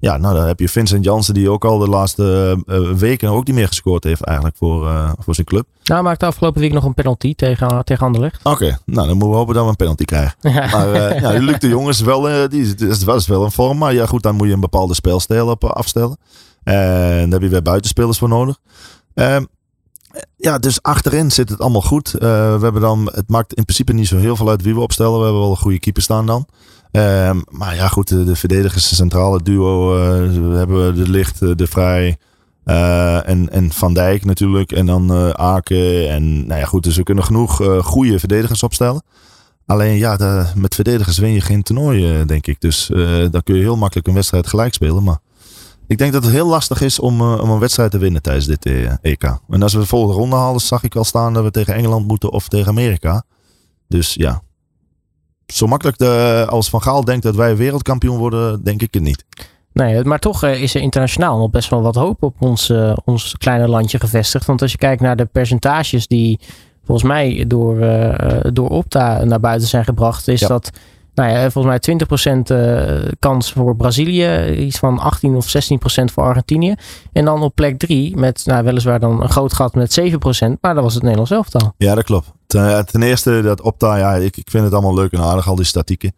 Ja, 0.00 0.16
nou 0.16 0.34
dan 0.34 0.46
heb 0.46 0.60
je 0.60 0.68
Vincent 0.68 1.04
Janssen 1.04 1.34
die 1.34 1.50
ook 1.50 1.64
al 1.64 1.78
de 1.78 1.88
laatste 1.88 2.56
eh, 2.66 2.90
weken 2.90 3.28
ook 3.28 3.46
niet 3.46 3.54
meer 3.54 3.68
gescoord 3.68 4.04
heeft 4.04 4.22
eigenlijk 4.22 4.56
voor, 4.56 4.86
eh, 4.86 5.12
voor 5.18 5.34
zijn 5.34 5.46
club. 5.46 5.66
nou 5.84 6.02
maakte 6.02 6.26
afgelopen 6.26 6.60
week 6.60 6.72
nog 6.72 6.84
een 6.84 6.94
penalty 6.94 7.34
tegen, 7.34 7.84
tegen 7.84 8.06
Anderlecht. 8.06 8.44
Oké, 8.44 8.78
nou 8.84 9.06
dan 9.06 9.16
moeten 9.16 9.28
we 9.28 9.36
hopen 9.36 9.54
dat 9.54 9.64
we 9.64 9.70
een 9.70 9.76
penalty 9.76 10.04
krijgen. 10.04 10.36
Maar 10.72 10.92
eh, 10.92 11.20
ja, 11.20 11.30
Luc 11.30 11.58
de 11.58 11.68
Jong 11.68 11.88
is 11.88 12.00
wel, 12.00 12.28
eh, 12.28 12.48
die 12.48 12.74
is, 12.88 13.04
wel, 13.04 13.16
is 13.16 13.26
wel 13.26 13.44
in 13.44 13.50
vorm. 13.50 13.78
Maar 13.78 13.94
ja 13.94 14.06
goed, 14.06 14.22
dan 14.22 14.34
moet 14.34 14.46
je 14.46 14.52
een 14.52 14.60
bepaalde 14.60 14.94
speelstijl 14.94 15.48
op 15.48 15.64
eh, 15.64 15.70
afstellen. 15.70 16.16
En 16.62 16.74
daar 17.30 17.40
heb 17.40 17.42
je 17.42 17.48
weer 17.48 17.62
buitenspelers 17.62 18.18
voor 18.18 18.28
nodig. 18.28 18.58
Ehm, 19.14 19.44
ja, 20.36 20.58
dus 20.58 20.82
achterin 20.82 21.30
zit 21.30 21.48
het 21.48 21.60
allemaal 21.60 21.80
goed. 21.80 22.14
Eh, 22.14 22.20
we 22.56 22.62
hebben 22.62 22.80
dan, 22.80 23.10
het 23.12 23.28
maakt 23.28 23.54
in 23.54 23.64
principe 23.64 23.92
niet 23.92 24.08
zo 24.08 24.16
heel 24.16 24.36
veel 24.36 24.48
uit 24.48 24.62
wie 24.62 24.74
we 24.74 24.80
opstellen. 24.80 25.18
We 25.18 25.22
hebben 25.22 25.40
wel 25.40 25.50
een 25.50 25.56
goede 25.56 25.78
keeper 25.78 26.02
staan 26.02 26.26
dan. 26.26 26.46
Ehm, 26.90 27.40
maar 27.50 27.74
ja, 27.74 27.88
goed, 27.88 28.08
de, 28.08 28.24
de 28.24 28.36
verdedigers, 28.36 28.88
de 28.88 28.94
centrale 28.94 29.42
duo, 29.42 29.96
eh, 29.96 30.32
we 30.50 30.56
hebben 30.56 30.94
de 30.94 31.08
Licht, 31.10 31.42
eh, 31.42 31.50
de 31.56 31.66
Vrij 31.66 32.16
eh, 32.64 33.28
en, 33.28 33.50
en 33.50 33.72
Van 33.72 33.94
Dijk 33.94 34.24
natuurlijk. 34.24 34.72
En 34.72 34.86
dan 34.86 35.12
eh 35.12 35.28
Aken. 35.30 36.08
En 36.10 36.46
nou 36.46 36.60
ja, 36.60 36.66
goed, 36.66 36.82
dus 36.84 36.96
we 36.96 37.02
kunnen 37.02 37.24
genoeg 37.24 37.62
goede 37.82 38.18
verdedigers 38.18 38.62
opstellen. 38.62 39.02
Alleen 39.66 39.96
ja, 39.96 40.16
de- 40.16 40.46
met 40.54 40.74
verdedigers 40.74 41.18
win 41.18 41.32
je 41.32 41.40
geen 41.40 41.62
toernooi, 41.62 42.24
denk 42.24 42.46
ik. 42.46 42.60
Dus 42.60 42.86
dan 43.30 43.42
kun 43.42 43.54
je 43.54 43.60
heel 43.60 43.76
makkelijk 43.76 44.06
een 44.08 44.14
wedstrijd 44.14 44.46
gelijk 44.46 44.74
spelen. 44.74 45.02
Maar 45.04 45.18
ik 45.86 45.98
denk 45.98 46.12
dat 46.12 46.22
het 46.24 46.32
heel 46.32 46.46
lastig 46.48 46.80
is 46.80 46.98
om, 46.98 47.20
om 47.22 47.50
een 47.50 47.58
wedstrijd 47.58 47.90
te 47.90 47.98
winnen 47.98 48.22
tijdens 48.22 48.46
dit 48.46 48.66
EK. 49.02 49.22
En 49.48 49.62
als 49.62 49.72
we 49.72 49.78
de 49.80 49.86
volgende 49.86 50.14
ronde 50.14 50.36
halen, 50.36 50.60
zag 50.60 50.82
ik 50.82 50.94
wel 50.94 51.04
staan 51.04 51.32
dat 51.32 51.44
we 51.44 51.50
tegen 51.50 51.74
Engeland 51.74 52.06
moeten 52.06 52.32
of 52.32 52.48
tegen 52.48 52.68
Amerika. 52.68 53.22
Dus 53.88 54.14
ja, 54.14 54.42
zo 55.52 55.66
makkelijk 55.66 55.98
de, 55.98 56.46
als 56.48 56.68
Van 56.68 56.82
Gaal 56.82 57.04
denkt 57.04 57.22
dat 57.22 57.34
wij 57.36 57.56
wereldkampioen 57.56 58.18
worden, 58.18 58.64
denk 58.64 58.82
ik 58.82 58.94
het 58.94 59.02
niet. 59.02 59.24
Nee, 59.72 60.04
maar 60.04 60.18
toch 60.18 60.42
eh, 60.42 60.62
is 60.62 60.74
er 60.74 60.80
internationaal 60.80 61.38
nog 61.38 61.50
best 61.50 61.70
wel 61.70 61.82
wat 61.82 61.94
hoop 61.94 62.22
op 62.22 62.34
ons, 62.38 62.70
eh, 62.70 62.96
ons 63.04 63.34
kleine 63.38 63.68
landje 63.68 63.98
gevestigd. 64.00 64.46
Want 64.46 64.62
als 64.62 64.72
je 64.72 64.78
kijkt 64.78 65.02
naar 65.02 65.16
de 65.16 65.24
percentages 65.24 66.06
die 66.06 66.40
volgens 66.84 67.08
mij 67.08 67.44
door, 67.46 67.80
eh, 67.80 68.40
door 68.52 68.68
Opta 68.68 69.24
naar 69.24 69.40
buiten 69.40 69.68
zijn 69.68 69.84
gebracht, 69.84 70.28
is 70.28 70.40
Ja. 70.40 70.48
dat 70.48 70.70
nou 71.14 71.30
ja, 71.30 71.50
volgens 71.50 71.64
mij 71.64 71.78
20% 71.78 72.50
eh, 72.50 73.12
kans 73.18 73.52
voor 73.52 73.76
Brazilië, 73.76 74.46
iets 74.50 74.78
van 74.78 74.98
18 74.98 75.34
of 75.34 75.48
16% 75.48 76.12
voor 76.12 76.22
Argentinië. 76.24 76.74
En 77.12 77.24
dan 77.24 77.42
op 77.42 77.54
plek 77.54 77.78
3 77.78 78.16
met 78.16 78.42
nou, 78.46 78.64
weliswaar 78.64 79.00
dan 79.00 79.22
een 79.22 79.28
groot 79.28 79.52
gat 79.52 79.74
met 79.74 79.92
7%, 79.92 80.60
maar 80.60 80.74
dat 80.74 80.82
was 80.82 80.94
het 80.94 81.02
Nederlands 81.02 81.30
elftal. 81.30 81.72
Ja, 81.76 81.94
dat 81.94 82.04
klopt. 82.04 82.32
Ten, 82.48 82.86
ten 82.86 83.02
eerste, 83.02 83.42
dat 83.42 83.60
Opta, 83.60 83.96
ja, 83.96 84.14
ik, 84.14 84.36
ik 84.36 84.50
vind 84.50 84.64
het 84.64 84.72
allemaal 84.72 84.94
leuk 84.94 85.12
en 85.12 85.20
aardig, 85.20 85.48
al 85.48 85.56
die 85.56 85.64
statieken, 85.64 86.12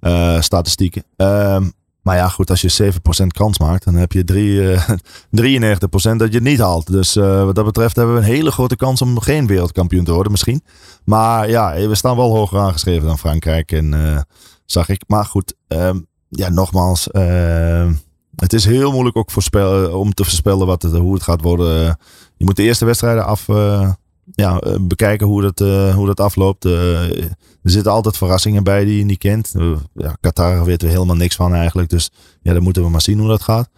eh, 0.00 0.40
statistieken. 0.40 1.04
Ehm, 1.16 1.64
maar 2.02 2.16
ja, 2.16 2.28
goed, 2.28 2.50
als 2.50 2.60
je 2.60 2.68
7% 2.68 3.32
kans 3.32 3.58
maakt, 3.58 3.84
dan 3.84 3.94
heb 3.94 4.12
je 4.12 4.24
drie, 4.24 4.72
eh, 4.72 4.88
93% 5.30 6.18
dat 6.18 6.28
je 6.28 6.34
het 6.34 6.42
niet 6.42 6.58
haalt. 6.58 6.86
Dus 6.92 7.16
eh, 7.16 7.44
wat 7.44 7.54
dat 7.54 7.64
betreft 7.64 7.96
hebben 7.96 8.14
we 8.14 8.20
een 8.20 8.26
hele 8.26 8.50
grote 8.50 8.76
kans 8.76 9.02
om 9.02 9.20
geen 9.20 9.46
wereldkampioen 9.46 10.04
te 10.04 10.12
worden 10.12 10.32
misschien. 10.32 10.62
Maar 11.04 11.48
ja, 11.48 11.88
we 11.88 11.94
staan 11.94 12.16
wel 12.16 12.36
hoger 12.36 12.58
aangeschreven 12.58 13.06
dan 13.06 13.18
Frankrijk, 13.18 13.72
en, 13.72 13.94
eh, 13.94 14.20
zag 14.64 14.88
ik. 14.88 15.02
Maar 15.06 15.24
goed, 15.24 15.54
ehm, 15.68 16.00
ja, 16.28 16.48
nogmaals, 16.48 17.10
ehm, 17.10 17.92
het 18.36 18.52
is 18.52 18.64
heel 18.64 18.92
moeilijk 18.92 19.16
ook 19.16 19.30
voorspel, 19.30 19.98
om 19.98 20.14
te 20.14 20.24
voorspellen 20.24 20.66
wat 20.66 20.82
het, 20.82 20.92
hoe 20.92 21.14
het 21.14 21.22
gaat 21.22 21.42
worden. 21.42 21.98
Je 22.36 22.44
moet 22.44 22.56
de 22.56 22.62
eerste 22.62 22.84
wedstrijden 22.84 23.24
af, 23.24 23.48
eh, 23.48 23.90
ja, 24.34 24.58
eh, 24.58 24.74
bekijken 24.80 25.26
hoe 25.26 25.42
dat, 25.42 25.60
eh, 25.60 25.94
hoe 25.94 26.06
dat 26.06 26.20
afloopt. 26.20 26.64
Eh, 26.64 27.22
er 27.62 27.70
zitten 27.70 27.92
altijd 27.92 28.16
verrassingen 28.16 28.64
bij 28.64 28.84
die 28.84 28.98
je 28.98 29.04
niet 29.04 29.18
kent. 29.18 29.54
Ja, 29.94 30.16
Qatar 30.20 30.64
weten 30.64 30.86
we 30.86 30.94
helemaal 30.94 31.16
niks 31.16 31.36
van 31.36 31.54
eigenlijk. 31.54 31.88
Dus 31.88 32.10
ja, 32.42 32.52
dan 32.52 32.62
moeten 32.62 32.82
we 32.82 32.90
maar 32.90 33.02
zien 33.02 33.18
hoe 33.18 33.28
dat 33.28 33.42
gaat. 33.42 33.68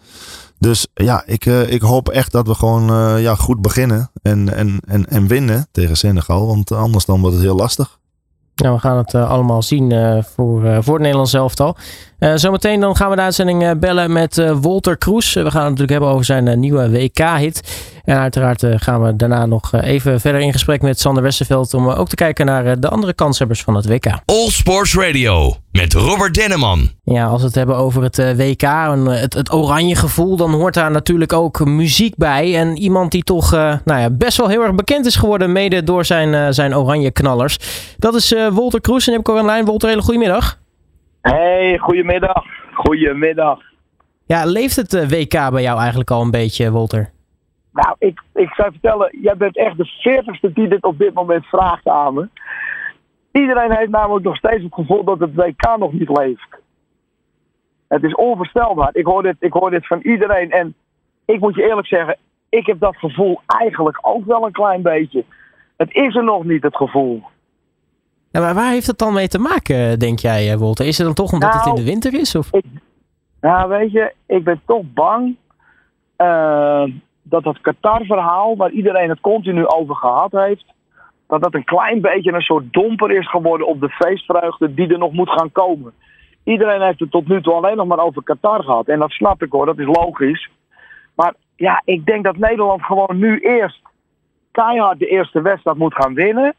Dus 0.59 0.87
ja, 0.95 1.23
ik, 1.27 1.45
ik 1.47 1.81
hoop 1.81 2.09
echt 2.09 2.33
dat 2.33 2.47
we 2.47 2.55
gewoon 2.55 3.21
ja, 3.21 3.35
goed 3.35 3.63
beginnen 3.63 4.11
en, 4.23 4.55
en, 4.55 4.81
en, 4.87 5.07
en 5.07 5.27
winnen 5.27 5.67
tegen 5.73 5.97
Senegal. 5.97 6.47
Want 6.47 6.73
anders 6.73 7.05
dan 7.05 7.21
wordt 7.21 7.37
het 7.37 7.45
heel 7.45 7.57
lastig. 7.57 7.99
Nou, 8.55 8.75
we 8.75 8.81
gaan 8.81 8.97
het 8.97 9.15
allemaal 9.15 9.63
zien 9.63 9.91
voor, 10.35 10.83
voor 10.83 10.95
het 10.95 11.03
Nederlands 11.03 11.33
elftal. 11.33 11.77
Eh, 12.21 12.33
zometeen 12.35 12.81
dan 12.81 12.97
gaan 12.97 13.11
we 13.11 13.17
de 13.17 13.23
uitzending 13.23 13.63
eh, 13.63 13.71
bellen 13.77 14.13
met 14.13 14.39
eh, 14.39 14.57
Walter 14.61 14.97
Kroes. 14.97 15.33
We 15.33 15.41
gaan 15.41 15.51
het 15.51 15.63
natuurlijk 15.63 15.91
hebben 15.91 16.09
over 16.09 16.25
zijn 16.25 16.61
nieuwe 16.61 16.91
WK-hit. 16.91 17.89
En 18.05 18.17
uiteraard 18.17 18.65
gaan 18.75 19.03
we 19.03 19.17
daarna 19.17 19.47
nog 19.47 19.73
even 19.75 20.21
verder 20.21 20.41
in 20.41 20.53
gesprek 20.53 20.83
met 20.83 21.01
Sander 21.01 21.23
Westerveld... 21.23 21.75
om 21.75 21.89
ook 21.89 22.09
te 22.09 22.15
kijken 22.15 22.47
naar 22.47 22.81
de 22.81 22.89
andere 22.89 23.13
kanshebbers 23.13 23.63
van 23.63 23.75
het 23.75 23.87
WK. 23.87 24.07
All 24.25 24.49
Sports 24.49 24.95
Radio 24.95 25.57
met 25.73 25.93
Robert 25.93 26.35
Denneman. 26.35 26.91
Ja, 27.05 27.27
als 27.27 27.41
we 27.41 27.47
het 27.47 27.55
hebben 27.55 27.77
over 27.77 28.03
het 28.03 28.17
WK 28.17 28.63
en 28.63 29.07
het, 29.07 29.35
het 29.35 29.53
oranje 29.53 29.95
gevoel... 29.95 30.37
dan 30.37 30.53
hoort 30.53 30.75
daar 30.75 30.91
natuurlijk 30.91 31.33
ook 31.33 31.65
muziek 31.65 32.17
bij. 32.17 32.57
En 32.57 32.77
iemand 32.77 33.11
die 33.11 33.23
toch 33.23 33.51
nou 33.51 34.01
ja, 34.01 34.11
best 34.11 34.37
wel 34.37 34.49
heel 34.49 34.63
erg 34.63 34.75
bekend 34.75 35.07
is 35.07 35.17
geworden... 35.17 35.53
mede 35.53 35.83
door 35.83 36.05
zijn, 36.05 36.55
zijn 36.55 36.77
oranje 36.77 37.11
knallers. 37.11 37.59
Dat 37.99 38.15
is 38.15 38.33
eh, 38.33 38.47
Walter 38.49 38.81
Kroes. 38.81 39.07
En 39.07 39.13
heb 39.13 39.21
ik 39.21 39.29
ook 39.29 39.45
lijn. 39.45 39.65
Walter, 39.65 39.89
hele 39.89 40.03
goedemiddag. 40.03 40.60
Hey, 41.21 41.79
goedemiddag. 41.79 42.45
Goedemiddag. 42.73 43.61
Ja, 44.27 44.45
leeft 44.45 44.77
het 44.77 44.95
eh, 44.95 45.09
WK 45.09 45.51
bij 45.51 45.63
jou 45.63 45.79
eigenlijk 45.79 46.11
al 46.11 46.23
een 46.23 46.31
beetje, 46.31 46.71
Walter? 46.71 47.11
Nou, 47.73 47.95
ik, 47.99 48.23
ik 48.35 48.49
zou 48.55 48.71
vertellen, 48.71 49.19
jij 49.23 49.37
bent 49.37 49.57
echt 49.57 49.77
de 49.77 49.85
veertigste 49.85 50.53
die 50.53 50.69
dit 50.69 50.83
op 50.83 50.99
dit 50.99 51.15
moment 51.15 51.47
vraagt 51.47 51.87
aan 51.87 52.15
me. 52.15 52.29
Iedereen 53.33 53.73
heeft 53.73 53.91
namelijk 53.91 54.25
nog 54.25 54.37
steeds 54.37 54.63
het 54.63 54.75
gevoel 54.75 55.05
dat 55.05 55.19
het 55.19 55.35
WK 55.35 55.77
nog 55.79 55.93
niet 55.93 56.19
leeft. 56.19 56.59
Het 57.89 58.03
is 58.03 58.15
onvoorstelbaar. 58.15 58.91
Ik 58.93 59.07
hoor 59.07 59.23
dit, 59.23 59.37
ik 59.39 59.53
hoor 59.53 59.71
dit 59.71 59.87
van 59.87 60.01
iedereen. 60.01 60.51
En 60.51 60.75
ik 61.25 61.41
moet 61.41 61.55
je 61.55 61.69
eerlijk 61.69 61.87
zeggen, 61.87 62.17
ik 62.49 62.67
heb 62.67 62.81
dat 62.81 62.97
gevoel 62.97 63.41
eigenlijk 63.47 63.99
ook 64.01 64.25
wel 64.25 64.47
een 64.47 64.53
klein 64.53 64.83
beetje. 64.83 65.25
Het 65.77 65.95
is 65.95 66.17
er 66.17 66.25
nog 66.25 66.45
niet, 66.45 66.63
het 66.63 66.77
gevoel. 66.77 67.23
Ja, 68.31 68.41
maar 68.41 68.55
waar 68.55 68.71
heeft 68.71 68.87
het 68.87 68.99
dan 68.99 69.13
mee 69.13 69.29
te 69.29 69.39
maken, 69.39 69.99
denk 69.99 70.19
jij, 70.19 70.53
eh, 70.53 70.59
Walter? 70.59 70.87
Is 70.87 70.99
het 70.99 71.07
dan 71.07 71.15
toch 71.15 71.33
omdat 71.33 71.53
het 71.53 71.67
in 71.67 71.73
Nou, 71.73 71.85
de 71.85 71.91
winter 71.91 72.15
is? 72.15 72.35
Of? 72.35 72.51
Nou, 73.41 73.69
weet 73.69 73.93
je, 73.93 74.13
ik 74.27 74.45
ben 74.45 74.61
toch 74.67 74.83
bang 74.95 75.37
eh, 76.17 76.85
dat 77.23 77.43
dat 77.43 77.61
Qatar-verhaal, 77.61 78.57
waar 78.57 78.71
iedereen 78.71 79.09
het 79.09 79.21
continu 79.21 79.67
over 79.67 79.95
gehad 79.95 80.33
heeft, 80.33 80.65
dat 81.27 81.43
dat 81.43 81.55
een 81.55 81.65
klein 81.65 82.01
beetje 82.01 82.33
een 82.33 82.41
soort 82.41 82.73
domper 82.73 83.11
is 83.11 83.31
geworden 83.31 83.67
op 83.67 83.81
de 83.81 83.89
feestvreugde 83.89 84.75
die 84.75 84.89
er 84.89 84.99
nog 84.99 85.13
moet 85.13 85.31
gaan 85.31 85.53
komen. 85.53 85.93
Iedereen 86.45 86.83
heeft 86.83 87.01
het 87.01 87.11
tot 87.11 87.29
nu 87.29 87.43
toe 87.43 87.55
alleen 87.55 87.77
nog 87.77 87.87
maar 87.87 88.05
over 88.05 88.23
Qatar 88.23 88.63
gehad. 88.63 88.89
En 88.89 88.99
dat 88.99 89.11
snap 89.11 89.43
ik 89.43 89.53
hoor, 89.53 89.67
dat 89.67 89.79
is 89.79 89.87
logisch. 89.87 90.51
Maar 91.15 91.35
ja, 91.57 91.83
ik 91.85 92.07
denk 92.07 92.25
dat 92.25 92.37
Nederland 92.37 92.83
gewoon 92.83 93.19
nu 93.19 93.39
eerst 93.39 93.81
keihard 94.51 94.99
de 94.99 95.07
eerste 95.07 95.43
wedstrijd 95.43 95.77
moet 95.77 95.95
gaan 95.95 96.15
winnen. 96.15 96.55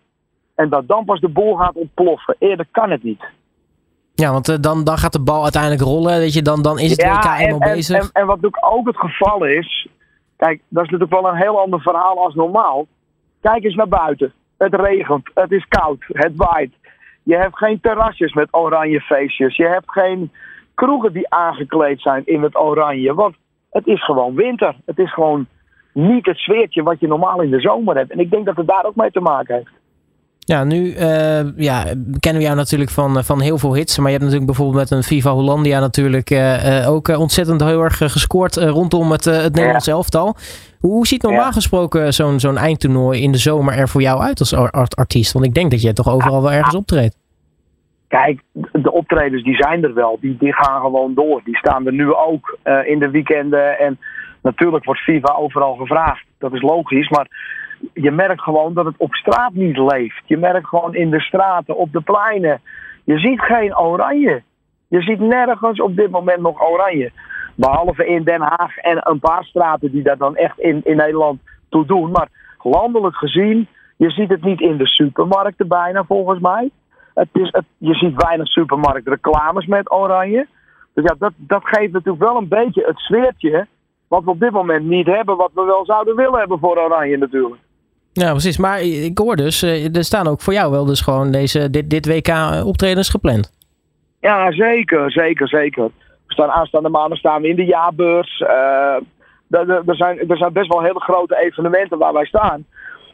En 0.61 0.69
dat 0.69 0.87
dan 0.87 1.05
pas 1.05 1.19
de 1.19 1.29
boel 1.29 1.55
gaat 1.55 1.75
ontploffen. 1.75 2.35
Eerder 2.39 2.65
kan 2.71 2.89
het 2.89 3.03
niet. 3.03 3.23
Ja, 4.13 4.31
want 4.31 4.49
eh, 4.49 4.55
dan, 4.59 4.83
dan 4.83 4.97
gaat 4.97 5.13
de 5.13 5.21
bal 5.21 5.43
uiteindelijk 5.43 5.81
rollen. 5.81 6.17
Weet 6.17 6.33
je, 6.33 6.41
dan, 6.41 6.61
dan 6.61 6.79
is 6.79 6.91
het 6.91 7.01
WK 7.01 7.39
eenmaal 7.39 7.59
en, 7.59 7.73
bezig. 7.73 7.97
En, 7.97 8.09
en 8.13 8.25
wat 8.25 8.41
natuurlijk 8.41 8.73
ook 8.73 8.87
het 8.87 8.97
geval 8.97 9.45
is. 9.45 9.87
Kijk, 10.37 10.61
dat 10.67 10.83
is 10.83 10.89
natuurlijk 10.89 11.21
wel 11.21 11.31
een 11.31 11.41
heel 11.41 11.59
ander 11.59 11.81
verhaal 11.81 12.23
als 12.23 12.35
normaal. 12.35 12.87
Kijk 13.41 13.63
eens 13.63 13.75
naar 13.75 13.87
buiten. 13.87 14.33
Het 14.57 14.75
regent, 14.75 15.31
het 15.33 15.51
is 15.51 15.65
koud, 15.67 16.03
het 16.07 16.35
waait. 16.35 16.73
Je 17.23 17.35
hebt 17.35 17.57
geen 17.57 17.79
terrasjes 17.81 18.33
met 18.33 18.47
oranje 18.51 19.01
feestjes. 19.01 19.55
Je 19.55 19.67
hebt 19.67 19.91
geen 19.91 20.31
kroegen 20.73 21.13
die 21.13 21.29
aangekleed 21.29 22.01
zijn 22.01 22.25
in 22.25 22.41
het 22.41 22.57
oranje. 22.57 23.13
Want 23.13 23.35
het 23.71 23.87
is 23.87 24.03
gewoon 24.05 24.35
winter. 24.35 24.75
Het 24.85 24.97
is 24.97 25.13
gewoon 25.13 25.47
niet 25.93 26.25
het 26.25 26.37
sfeertje 26.37 26.83
wat 26.83 26.99
je 26.99 27.07
normaal 27.07 27.41
in 27.41 27.49
de 27.49 27.59
zomer 27.59 27.95
hebt. 27.95 28.11
En 28.11 28.19
ik 28.19 28.31
denk 28.31 28.45
dat 28.45 28.55
het 28.55 28.67
daar 28.67 28.85
ook 28.85 28.95
mee 28.95 29.11
te 29.11 29.19
maken 29.19 29.55
heeft. 29.55 29.79
Ja, 30.45 30.63
nu 30.63 30.91
eh, 30.93 31.57
ja, 31.57 31.83
kennen 32.19 32.41
we 32.41 32.47
jou 32.47 32.55
natuurlijk 32.55 32.89
van, 32.91 33.17
eh, 33.17 33.23
van 33.23 33.41
heel 33.41 33.57
veel 33.57 33.75
hits. 33.75 33.97
Maar 33.97 34.05
je 34.05 34.17
hebt 34.17 34.23
natuurlijk 34.23 34.51
bijvoorbeeld 34.51 34.89
met 34.89 34.91
een 34.91 35.03
Viva 35.03 35.31
Hollandia 35.31 35.79
natuurlijk 35.79 36.29
eh, 36.29 36.89
ook 36.89 37.07
ontzettend 37.07 37.63
heel 37.63 37.81
erg 37.81 37.97
gescoord 37.97 38.55
rondom 38.55 39.11
het, 39.11 39.25
het 39.25 39.53
Nederlands 39.55 39.87
elftal. 39.87 40.35
Hoe, 40.79 40.91
hoe 40.91 41.07
ziet 41.07 41.21
normaal 41.21 41.41
Ja. 41.45 41.51
gesproken 41.51 42.13
zo'n 42.13 42.39
zo'n 42.39 42.57
eindtoernooi 42.57 43.21
in 43.21 43.31
de 43.31 43.37
zomer 43.37 43.73
er 43.77 43.89
voor 43.89 44.01
jou 44.01 44.21
uit 44.21 44.39
als 44.39 44.55
ar- 44.55 44.71
art- 44.71 44.95
artiest? 44.95 45.33
Want 45.33 45.45
ik 45.45 45.53
denk 45.53 45.71
dat 45.71 45.81
je 45.81 45.93
toch 45.93 46.09
overal 46.09 46.41
wel 46.41 46.51
ergens 46.51 46.75
optreedt. 46.75 47.17
Kijk, 48.07 48.41
de 48.71 48.91
optredens 48.91 49.43
die 49.43 49.55
zijn 49.55 49.83
er 49.83 49.93
wel. 49.93 50.17
Die, 50.21 50.37
die 50.39 50.53
gaan 50.53 50.81
gewoon 50.81 51.13
door. 51.13 51.41
Die 51.43 51.57
staan 51.57 51.85
er 51.85 51.93
nu 51.93 52.13
ook 52.13 52.57
in 52.85 52.99
de 52.99 53.09
weekenden. 53.09 53.79
En 53.79 53.99
natuurlijk 54.41 54.85
wordt 54.85 55.01
FIFA 55.01 55.33
overal 55.33 55.75
gevraagd. 55.75 56.23
Dat 56.39 56.53
is 56.53 56.61
logisch. 56.61 57.09
Maar 57.09 57.27
je 57.93 58.11
merkt 58.11 58.41
gewoon 58.41 58.73
dat 58.73 58.85
het 58.85 58.95
op 58.97 59.13
straat 59.13 59.53
niet 59.53 59.77
leeft. 59.77 60.23
Je 60.25 60.37
merkt 60.37 60.67
gewoon 60.67 60.95
in 60.95 61.09
de 61.09 61.19
straten, 61.19 61.77
op 61.77 61.91
de 61.91 62.01
pleinen. 62.01 62.61
Je 63.03 63.19
ziet 63.19 63.41
geen 63.41 63.77
oranje. 63.77 64.43
Je 64.87 65.01
ziet 65.01 65.19
nergens 65.19 65.81
op 65.81 65.95
dit 65.95 66.09
moment 66.09 66.41
nog 66.41 66.61
oranje. 66.61 67.11
Behalve 67.55 68.07
in 68.07 68.23
Den 68.23 68.41
Haag 68.41 68.77
en 68.77 68.99
een 69.03 69.19
paar 69.19 69.43
straten 69.43 69.91
die 69.91 70.03
daar 70.03 70.17
dan 70.17 70.35
echt 70.35 70.59
in, 70.59 70.81
in 70.83 70.95
Nederland 70.95 71.41
toe 71.69 71.85
doen. 71.85 72.11
Maar 72.11 72.27
landelijk 72.63 73.15
gezien, 73.15 73.67
je 73.97 74.09
ziet 74.09 74.29
het 74.29 74.43
niet 74.43 74.61
in 74.61 74.77
de 74.77 74.87
supermarkten 74.87 75.67
bijna 75.67 76.03
volgens 76.03 76.39
mij. 76.39 76.69
Het 77.13 77.29
is, 77.33 77.49
het, 77.51 77.65
je 77.77 77.93
ziet 77.93 78.23
weinig 78.23 78.47
supermarktreclames 78.47 79.65
met 79.65 79.91
oranje. 79.91 80.47
Dus 80.93 81.03
ja, 81.03 81.15
dat, 81.19 81.33
dat 81.35 81.61
geeft 81.63 81.91
natuurlijk 81.91 82.23
wel 82.23 82.37
een 82.37 82.47
beetje 82.47 82.85
het 82.85 82.97
sfeertje. 82.97 83.67
Wat 84.07 84.23
we 84.23 84.29
op 84.29 84.39
dit 84.39 84.51
moment 84.51 84.85
niet 84.85 85.05
hebben, 85.05 85.37
wat 85.37 85.51
we 85.53 85.63
wel 85.63 85.85
zouden 85.85 86.15
willen 86.15 86.39
hebben 86.39 86.59
voor 86.59 86.77
oranje 86.77 87.17
natuurlijk. 87.17 87.61
Ja, 88.13 88.31
precies. 88.31 88.57
Maar 88.57 88.81
ik 88.81 89.17
hoor 89.17 89.35
dus, 89.35 89.61
eh, 89.61 89.95
er 89.95 90.03
staan 90.03 90.27
ook 90.27 90.41
voor 90.41 90.53
jou 90.53 90.71
wel 90.71 90.85
dus 90.85 91.01
gewoon 91.01 91.31
deze, 91.31 91.69
dit, 91.69 91.89
dit 91.89 92.05
WK 92.05 92.29
optredens 92.65 93.09
gepland. 93.09 93.51
Ja, 94.19 94.51
zeker, 94.51 95.11
zeker, 95.11 95.47
zeker. 95.47 95.83
We 96.27 96.33
staan 96.33 96.49
aanstaande 96.49 96.89
maandag 96.89 97.17
staan 97.17 97.41
we 97.41 97.47
in 97.47 97.55
de 97.55 97.65
jaarbeurs. 97.65 98.39
Eh, 98.39 98.95
er, 99.49 99.95
zijn, 99.95 100.29
er 100.29 100.37
zijn 100.37 100.53
best 100.53 100.67
wel 100.67 100.81
hele 100.83 100.99
grote 100.99 101.41
evenementen 101.41 101.97
waar 101.97 102.13
wij 102.13 102.25
staan. 102.25 102.65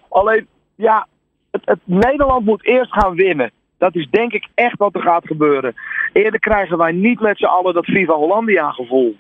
Alleen, 0.10 0.48
ja, 0.76 1.08
het, 1.52 1.62
het, 1.66 1.80
Nederland 1.84 2.46
moet 2.46 2.66
eerst 2.66 2.94
gaan 2.94 3.16
winnen. 3.16 3.52
Dat 3.78 3.96
is 3.96 4.08
denk 4.10 4.34
ik 4.34 4.48
echt 4.56 4.78
wat 4.78 4.96
er 4.96 5.02
gaat 5.02 5.28
gebeuren. 5.28 5.76
Eerder 6.14 6.40
krijgen 6.40 6.78
wij 6.78 6.92
niet 6.92 7.20
met 7.20 7.38
z'n 7.38 7.46
allen 7.46 7.74
dat 7.74 7.86
Viva 7.86 8.14
Hollandia 8.14 8.72
gevoel. 8.72 9.16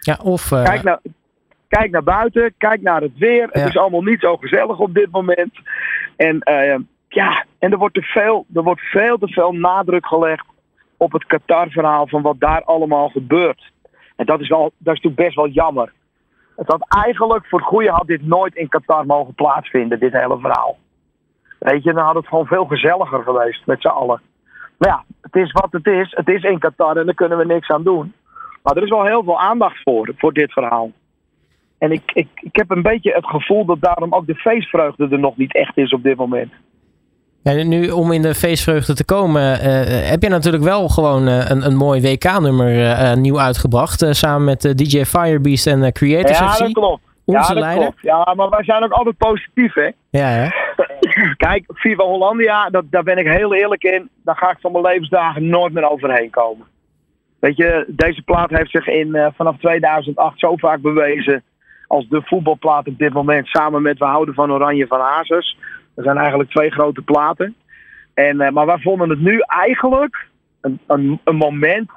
Ja, 0.00 0.18
of... 0.22 0.52
eh, 0.52 0.64
Kijk 0.64 0.82
naar, 0.82 1.00
kijk 1.78 1.90
naar 1.90 2.02
buiten, 2.02 2.54
kijk 2.58 2.82
naar 2.82 3.00
het 3.00 3.18
weer. 3.18 3.48
Ja. 3.52 3.60
Het 3.60 3.68
is 3.68 3.76
allemaal 3.76 4.02
niet 4.02 4.20
zo 4.20 4.36
gezellig 4.36 4.78
op 4.78 4.94
dit 4.94 5.10
moment. 5.10 5.52
En 6.16 6.40
eh, 6.40 6.78
ja, 7.08 7.44
en 7.58 7.72
er 7.72 7.78
wordt, 7.78 7.94
te 7.94 8.02
veel, 8.02 8.46
er 8.54 8.62
wordt 8.62 8.80
veel 8.80 9.18
te 9.18 9.28
veel 9.28 9.52
nadruk 9.52 10.06
gelegd 10.06 10.46
op 10.96 11.12
het 11.12 11.26
Qatar-verhaal 11.26 12.06
van 12.06 12.22
wat 12.22 12.40
daar 12.40 12.64
allemaal 12.64 13.08
gebeurt. 13.08 13.72
En 14.16 14.26
dat 14.26 14.40
is, 14.40 14.48
wel, 14.48 14.62
dat 14.62 14.94
is 14.94 15.02
natuurlijk 15.02 15.22
best 15.22 15.34
wel 15.34 15.48
jammer. 15.48 15.92
Het 16.56 16.66
had 16.66 16.86
eigenlijk 16.88 17.46
voor 17.46 17.58
het 17.58 17.68
goede 17.68 17.90
had 17.90 18.06
dit 18.06 18.26
nooit 18.26 18.54
in 18.54 18.68
Qatar 18.68 19.06
mogen 19.06 19.34
plaatsvinden, 19.34 19.98
dit 19.98 20.12
hele 20.12 20.38
verhaal. 20.38 20.78
Weet 21.58 21.82
je, 21.82 21.92
dan 21.92 22.04
had 22.04 22.14
het 22.14 22.26
gewoon 22.26 22.46
veel 22.46 22.64
gezelliger 22.64 23.22
geweest 23.22 23.66
met 23.66 23.80
z'n 23.80 23.88
allen. 23.88 24.20
Maar 24.78 24.88
ja, 24.88 25.04
het 25.20 25.36
is 25.36 25.52
wat 25.52 25.72
het 25.72 25.86
is. 25.86 26.12
Het 26.16 26.28
is 26.28 26.42
in 26.42 26.58
Qatar 26.58 26.96
en 26.96 27.04
daar 27.04 27.14
kunnen 27.14 27.38
we 27.38 27.44
niks 27.44 27.68
aan 27.68 27.82
doen. 27.82 28.12
Maar 28.62 28.76
er 28.76 28.82
is 28.82 28.90
wel 28.90 29.04
heel 29.04 29.22
veel 29.22 29.40
aandacht 29.40 29.82
voor, 29.82 30.12
voor 30.16 30.32
dit 30.32 30.52
verhaal. 30.52 30.90
En 31.82 31.92
ik, 31.92 32.02
ik, 32.14 32.28
ik 32.34 32.56
heb 32.56 32.70
een 32.70 32.82
beetje 32.82 33.12
het 33.12 33.26
gevoel 33.26 33.64
dat 33.64 33.80
daarom 33.80 34.14
ook 34.14 34.26
de 34.26 34.34
feestvreugde 34.34 35.08
er 35.10 35.18
nog 35.18 35.36
niet 35.36 35.54
echt 35.54 35.76
is 35.76 35.92
op 35.92 36.02
dit 36.02 36.16
moment. 36.16 36.52
Ja, 37.42 37.52
nu 37.62 37.90
om 37.90 38.12
in 38.12 38.22
de 38.22 38.34
feestvreugde 38.34 38.94
te 38.94 39.04
komen, 39.04 39.60
eh, 39.60 40.10
heb 40.10 40.22
je 40.22 40.28
natuurlijk 40.28 40.64
wel 40.64 40.88
gewoon 40.88 41.28
eh, 41.28 41.50
een, 41.50 41.66
een 41.66 41.76
mooi 41.76 42.00
WK-nummer 42.00 42.68
eh, 42.68 43.10
eh, 43.12 43.18
nieuw 43.18 43.40
uitgebracht. 43.40 44.02
eh, 44.02 44.10
samen 44.12 44.44
met 44.44 44.64
eh, 44.64 44.74
DJ 44.74 45.04
Firebeast 45.04 45.66
en 45.66 45.82
eh, 45.82 45.90
Creators 45.92 46.38
ja, 46.38 46.48
FC. 46.48 46.58
dat 46.58 46.72
klopt. 46.72 47.02
Onze 47.24 47.40
ja, 47.40 47.46
dat 47.48 47.58
leider. 47.58 47.82
klopt. 47.82 48.02
Ja, 48.02 48.32
maar 48.36 48.48
wij 48.48 48.64
zijn 48.64 48.84
ook 48.84 48.92
altijd 48.92 49.16
positief, 49.16 49.74
hè. 49.74 49.90
Ja, 50.10 50.26
hè? 50.28 50.48
Kijk, 51.46 51.64
Viva 51.68 52.04
Hollandia, 52.04 52.68
dat, 52.70 52.84
daar 52.90 53.02
ben 53.02 53.16
ik 53.18 53.26
heel 53.26 53.54
eerlijk 53.54 53.82
in. 53.82 54.08
Daar 54.24 54.36
ga 54.36 54.50
ik 54.50 54.58
van 54.60 54.72
mijn 54.72 54.84
levensdagen 54.84 55.48
nooit 55.48 55.72
meer 55.72 55.90
overheen 55.90 56.30
komen. 56.30 56.66
Weet 57.38 57.56
je, 57.56 57.84
deze 57.88 58.22
plaat 58.22 58.50
heeft 58.50 58.70
zich 58.70 58.86
in, 58.86 59.14
eh, 59.14 59.26
vanaf 59.36 59.56
2008 59.58 60.38
zo 60.38 60.56
vaak 60.56 60.80
bewezen 60.80 61.42
als 61.92 62.08
de 62.08 62.22
voetbalplaat 62.24 62.86
op 62.86 62.98
dit 62.98 63.12
moment. 63.12 63.46
Samen 63.46 63.82
met 63.82 63.98
We 63.98 64.04
houden 64.04 64.34
van 64.34 64.52
Oranje 64.52 64.86
van 64.86 65.00
Hazes. 65.00 65.58
Dat 65.94 66.04
zijn 66.04 66.16
eigenlijk 66.16 66.50
twee 66.50 66.70
grote 66.70 67.02
platen. 67.02 67.54
En, 68.14 68.40
eh, 68.40 68.52
maar 68.52 68.66
wij 68.66 68.78
vonden 68.78 69.10
het 69.10 69.20
nu 69.20 69.40
eigenlijk 69.46 70.26
een, 70.60 70.78
een, 70.86 71.20
een 71.24 71.36
moment 71.36 71.90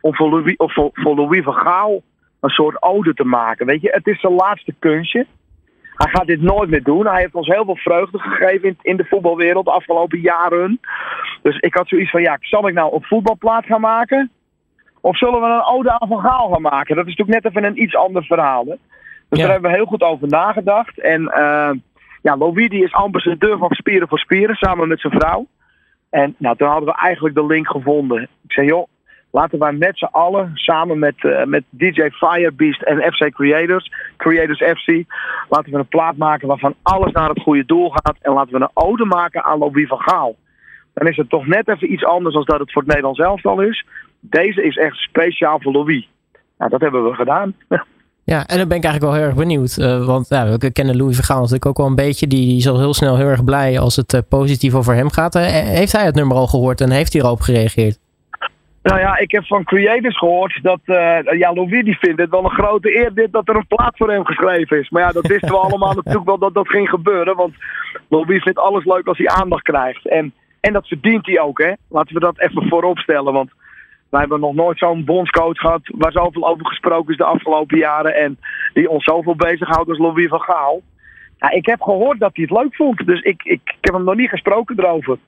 om 0.00 0.14
voor 0.14 0.30
Louis, 0.30 0.56
of 0.56 0.72
voor, 0.72 0.90
voor 0.92 1.14
Louis 1.14 1.44
van 1.44 1.54
Gaal 1.54 2.02
een 2.40 2.50
soort 2.50 2.82
ode 2.82 3.14
te 3.14 3.24
maken. 3.24 3.66
Weet 3.66 3.80
je, 3.80 3.90
het 3.90 4.06
is 4.06 4.20
zijn 4.20 4.32
laatste 4.32 4.74
kunstje. 4.78 5.26
Hij 5.94 6.10
gaat 6.10 6.26
dit 6.26 6.40
nooit 6.40 6.70
meer 6.70 6.82
doen. 6.82 7.06
Hij 7.06 7.20
heeft 7.20 7.34
ons 7.34 7.48
heel 7.48 7.64
veel 7.64 7.76
vreugde 7.76 8.18
gegeven 8.18 8.68
in, 8.68 8.78
in 8.82 8.96
de 8.96 9.04
voetbalwereld 9.04 9.64
de 9.64 9.70
afgelopen 9.70 10.20
jaren. 10.20 10.80
Dus 11.42 11.58
ik 11.58 11.74
had 11.74 11.88
zoiets 11.88 12.10
van, 12.10 12.22
ja, 12.22 12.36
zal 12.40 12.68
ik 12.68 12.74
nou 12.74 12.94
een 12.94 13.02
voetbalplaat 13.02 13.64
gaan 13.64 13.80
maken? 13.80 14.30
Of 15.00 15.16
zullen 15.16 15.40
we 15.40 15.46
een 15.46 15.64
ode 15.64 15.90
aan 15.90 16.08
Van 16.08 16.20
Gaal 16.20 16.52
gaan 16.52 16.62
maken? 16.62 16.96
Dat 16.96 17.06
is 17.06 17.14
natuurlijk 17.16 17.44
net 17.44 17.52
even 17.52 17.68
een 17.68 17.82
iets 17.82 17.96
ander 17.96 18.24
verhaal. 18.24 18.78
Dus 19.28 19.38
Ja. 19.38 19.44
daar 19.44 19.52
hebben 19.52 19.70
we 19.70 19.76
heel 19.76 19.86
goed 19.86 20.02
over 20.02 20.28
nagedacht. 20.28 21.00
En 21.00 21.28
eh, 21.28 21.70
ja, 22.22 22.36
is 22.68 22.92
ambassadeur 22.92 23.58
van 23.58 23.70
Spieren 23.70 24.08
voor 24.08 24.18
Spieren, 24.18 24.56
samen 24.56 24.88
met 24.88 25.00
zijn 25.00 25.12
vrouw. 25.12 25.46
En 26.10 26.34
nou, 26.38 26.56
toen 26.56 26.68
hadden 26.68 26.88
we 26.88 26.94
eigenlijk 26.94 27.34
de 27.34 27.46
link 27.46 27.68
gevonden. 27.68 28.22
Ik 28.22 28.52
zei, 28.52 28.66
joh, 28.66 28.88
laten 29.30 29.58
wij 29.58 29.72
met 29.72 29.98
z'n 29.98 30.04
allen, 30.04 30.50
samen 30.54 30.98
met, 30.98 31.24
eh, 31.24 31.44
met 31.44 31.64
DJ 31.68 32.08
Firebeast 32.10 32.82
en 32.82 33.12
FC 33.12 33.30
Creators, 33.30 33.92
Creators 34.16 34.62
FC, 34.80 35.04
laten 35.48 35.72
we 35.72 35.78
een 35.78 35.88
plaat 35.88 36.16
maken 36.16 36.48
waarvan 36.48 36.74
alles 36.82 37.12
naar 37.12 37.28
het 37.28 37.40
goede 37.40 37.64
doel 37.66 37.90
gaat. 37.90 38.16
En 38.20 38.32
laten 38.32 38.52
we 38.52 38.60
een 38.60 38.84
ode 38.84 39.04
maken 39.04 39.44
aan 39.44 39.58
Louis 39.58 39.88
van 39.88 40.00
Gaal. 40.00 40.36
Dan 40.94 41.08
is 41.08 41.16
het 41.16 41.28
toch 41.28 41.46
net 41.46 41.68
even 41.68 41.92
iets 41.92 42.04
anders 42.04 42.34
dan 42.34 42.44
dat 42.44 42.58
het 42.58 42.72
voor 42.72 42.82
het 42.82 42.90
Nederlands 42.90 43.20
elftal 43.20 43.60
is. 43.60 43.86
Deze 44.20 44.62
is 44.62 44.76
echt 44.76 44.96
speciaal 44.96 45.60
voor 45.60 45.72
Louis. 45.72 46.08
Nou, 46.58 46.70
dat 46.70 46.80
hebben 46.80 47.04
we 47.04 47.14
gedaan. 47.14 47.54
Ja, 48.32 48.46
en 48.46 48.58
dan 48.58 48.68
ben 48.68 48.76
ik 48.76 48.84
eigenlijk 48.84 49.12
wel 49.12 49.14
heel 49.14 49.30
erg 49.30 49.44
benieuwd. 49.44 49.76
eh, 49.76 50.06
want 50.06 50.28
ja, 50.28 50.58
we 50.58 50.72
kennen 50.72 50.96
Louis 50.96 51.16
van 51.16 51.24
Gaal 51.24 51.40
natuurlijk 51.40 51.66
ook 51.66 51.76
wel 51.76 51.86
een 51.86 51.94
beetje. 51.94 52.26
Die, 52.26 52.46
die 52.46 52.56
is 52.56 52.68
al 52.68 52.78
heel 52.78 52.94
snel 52.94 53.16
heel 53.16 53.26
erg 53.26 53.44
blij 53.44 53.78
als 53.78 53.96
het 53.96 54.14
eh, 54.14 54.20
positief 54.28 54.74
over 54.74 54.94
hem 54.94 55.10
gaat. 55.10 55.34
Eh, 55.34 55.42
heeft 55.80 55.92
hij 55.92 56.04
het 56.04 56.14
nummer 56.14 56.36
al 56.36 56.46
gehoord 56.46 56.80
en 56.80 56.90
heeft 56.90 57.12
hij 57.12 57.22
erop 57.22 57.40
gereageerd? 57.40 57.98
Nou 58.82 59.00
ja, 59.00 59.18
ik 59.18 59.30
heb 59.30 59.44
van 59.46 59.64
creators 59.64 60.18
gehoord 60.18 60.58
dat 60.62 60.80
ja, 61.38 61.52
Louis 61.52 61.84
die 61.84 61.98
vindt 61.98 62.20
het 62.20 62.30
wel 62.30 62.44
een 62.44 62.50
grote 62.50 62.96
eer 62.96 63.14
dit 63.14 63.32
dat 63.32 63.48
er 63.48 63.56
een 63.56 63.66
plaat 63.66 63.96
voor 63.96 64.10
hem 64.10 64.24
geschreven 64.24 64.78
is. 64.78 64.90
Maar 64.90 65.02
ja, 65.02 65.12
dat 65.12 65.26
wisten 65.26 65.48
we 65.48 65.56
allemaal 65.66 65.94
natuurlijk 65.94 66.26
wel 66.26 66.38
dat 66.38 66.54
dat 66.54 66.68
ging 66.68 66.88
gebeuren. 66.88 67.36
Want 67.36 67.54
Louis 68.08 68.42
vindt 68.42 68.58
alles 68.58 68.84
leuk 68.84 69.06
als 69.06 69.18
hij 69.18 69.28
aandacht 69.28 69.62
krijgt. 69.62 70.08
En, 70.08 70.32
en 70.60 70.72
dat 70.72 70.86
verdient 70.86 71.26
hij 71.26 71.40
ook, 71.40 71.58
hè. 71.58 71.72
Laten 71.88 72.14
we 72.14 72.20
dat 72.20 72.38
even 72.38 72.68
voorop 72.68 72.98
stellen. 72.98 73.32
Want 73.32 73.50
wij 74.10 74.20
hebben 74.20 74.40
nog 74.40 74.54
nooit 74.54 74.78
zo'n 74.78 75.04
bondscoach 75.04 75.58
gehad 75.58 75.80
waar 75.84 76.12
zoveel 76.12 76.48
over 76.48 76.66
gesproken 76.66 77.10
is 77.10 77.16
de 77.16 77.24
afgelopen 77.24 77.78
jaren. 77.78 78.14
En 78.14 78.38
die 78.72 78.90
ons 78.90 79.04
zoveel 79.04 79.36
bezighoudt 79.36 79.88
als 79.88 79.98
Louis 79.98 80.28
van 80.28 80.40
Gaal. 80.40 80.82
Ja, 81.38 81.50
ik 81.50 81.66
heb 81.66 81.80
gehoord 81.80 82.18
dat 82.18 82.30
hij 82.34 82.44
het 82.48 82.58
leuk 82.58 82.74
vond. 82.74 83.06
Dus 83.06 83.20
ik, 83.20 83.42
ik, 83.42 83.60
ik 83.64 83.78
heb 83.80 83.94
hem 83.94 84.04
nog 84.04 84.14
niet 84.14 84.28
gesproken 84.28 84.78
erover. 84.78 85.18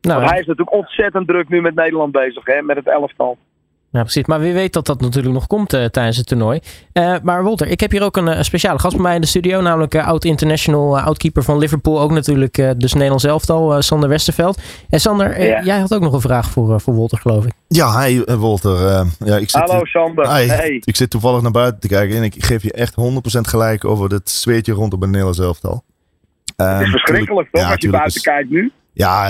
Nou, 0.00 0.18
Want 0.18 0.30
hij 0.30 0.40
is 0.40 0.46
natuurlijk 0.46 0.76
ontzettend 0.76 1.28
druk 1.28 1.48
nu 1.48 1.60
met 1.60 1.74
Nederland 1.74 2.12
bezig, 2.12 2.44
hè, 2.44 2.62
met 2.62 2.76
het 2.76 2.88
elftal. 2.88 3.38
Ja, 3.92 4.00
precies. 4.00 4.24
Maar 4.26 4.40
wie 4.40 4.52
weet 4.52 4.72
dat 4.72 4.86
dat 4.86 5.00
natuurlijk 5.00 5.34
nog 5.34 5.46
komt 5.46 5.72
eh, 5.72 5.84
tijdens 5.84 6.16
het 6.16 6.26
toernooi. 6.26 6.60
Eh, 6.92 7.14
maar 7.22 7.42
Walter, 7.44 7.66
ik 7.68 7.80
heb 7.80 7.90
hier 7.90 8.02
ook 8.02 8.16
een, 8.16 8.28
eh, 8.28 8.42
speciale 8.42 8.78
gast 8.78 8.94
bij 8.94 9.02
mij 9.02 9.14
in 9.14 9.20
de 9.20 9.26
studio. 9.26 9.60
Namelijk 9.60 9.94
eh, 9.94 10.06
oud-international, 10.06 10.98
uh, 10.98 11.06
oud-keeper 11.06 11.42
van 11.42 11.58
Liverpool. 11.58 12.00
Ook 12.00 12.10
natuurlijk 12.10 12.58
eh, 12.58 12.70
dus 12.76 12.92
Nederlands 12.92 13.24
elftal, 13.24 13.74
eh, 13.74 13.80
Sander 13.80 14.08
Westerveld. 14.08 14.60
En 14.88 15.00
Sander, 15.00 15.42
Ja. 15.42 15.62
jij 15.62 15.78
had 15.78 15.94
ook 15.94 16.00
nog 16.00 16.12
een 16.12 16.20
vraag 16.20 16.50
voor, 16.50 16.80
voor 16.80 16.96
Walter, 16.96 17.18
geloof 17.18 17.44
ik. 17.44 17.52
Ja, 17.68 18.00
hi 18.04 18.22
Walter. 18.24 18.86
Eh, 18.86 19.06
ja, 19.24 19.36
ik 19.36 19.50
zit, 19.50 19.60
Hallo 19.60 19.84
Sander. 19.84 20.36
Hi. 20.36 20.46
Hey. 20.46 20.82
Ik 20.84 20.96
zit 20.96 21.10
toevallig 21.10 21.42
naar 21.42 21.50
buiten 21.50 21.80
te 21.80 21.88
kijken 21.88 22.16
en 22.16 22.22
ik 22.22 22.44
geef 22.44 22.62
je 22.62 22.72
echt 22.72 22.94
100% 22.94 23.46
gelijk 23.48 23.84
over 23.84 24.10
het 24.12 24.30
zweetje 24.30 24.72
rondom 24.72 25.00
het 25.00 25.08
Nederlands 25.10 25.38
elftal. 25.40 25.84
Het 26.56 26.80
is 26.80 26.90
verschrikkelijk 26.90 27.48
toch, 27.52 27.70
als 27.70 27.80
je 27.80 27.90
buiten 27.90 28.22
kijkt 28.22 28.50
nu? 28.50 28.72
Ja, 28.94 29.26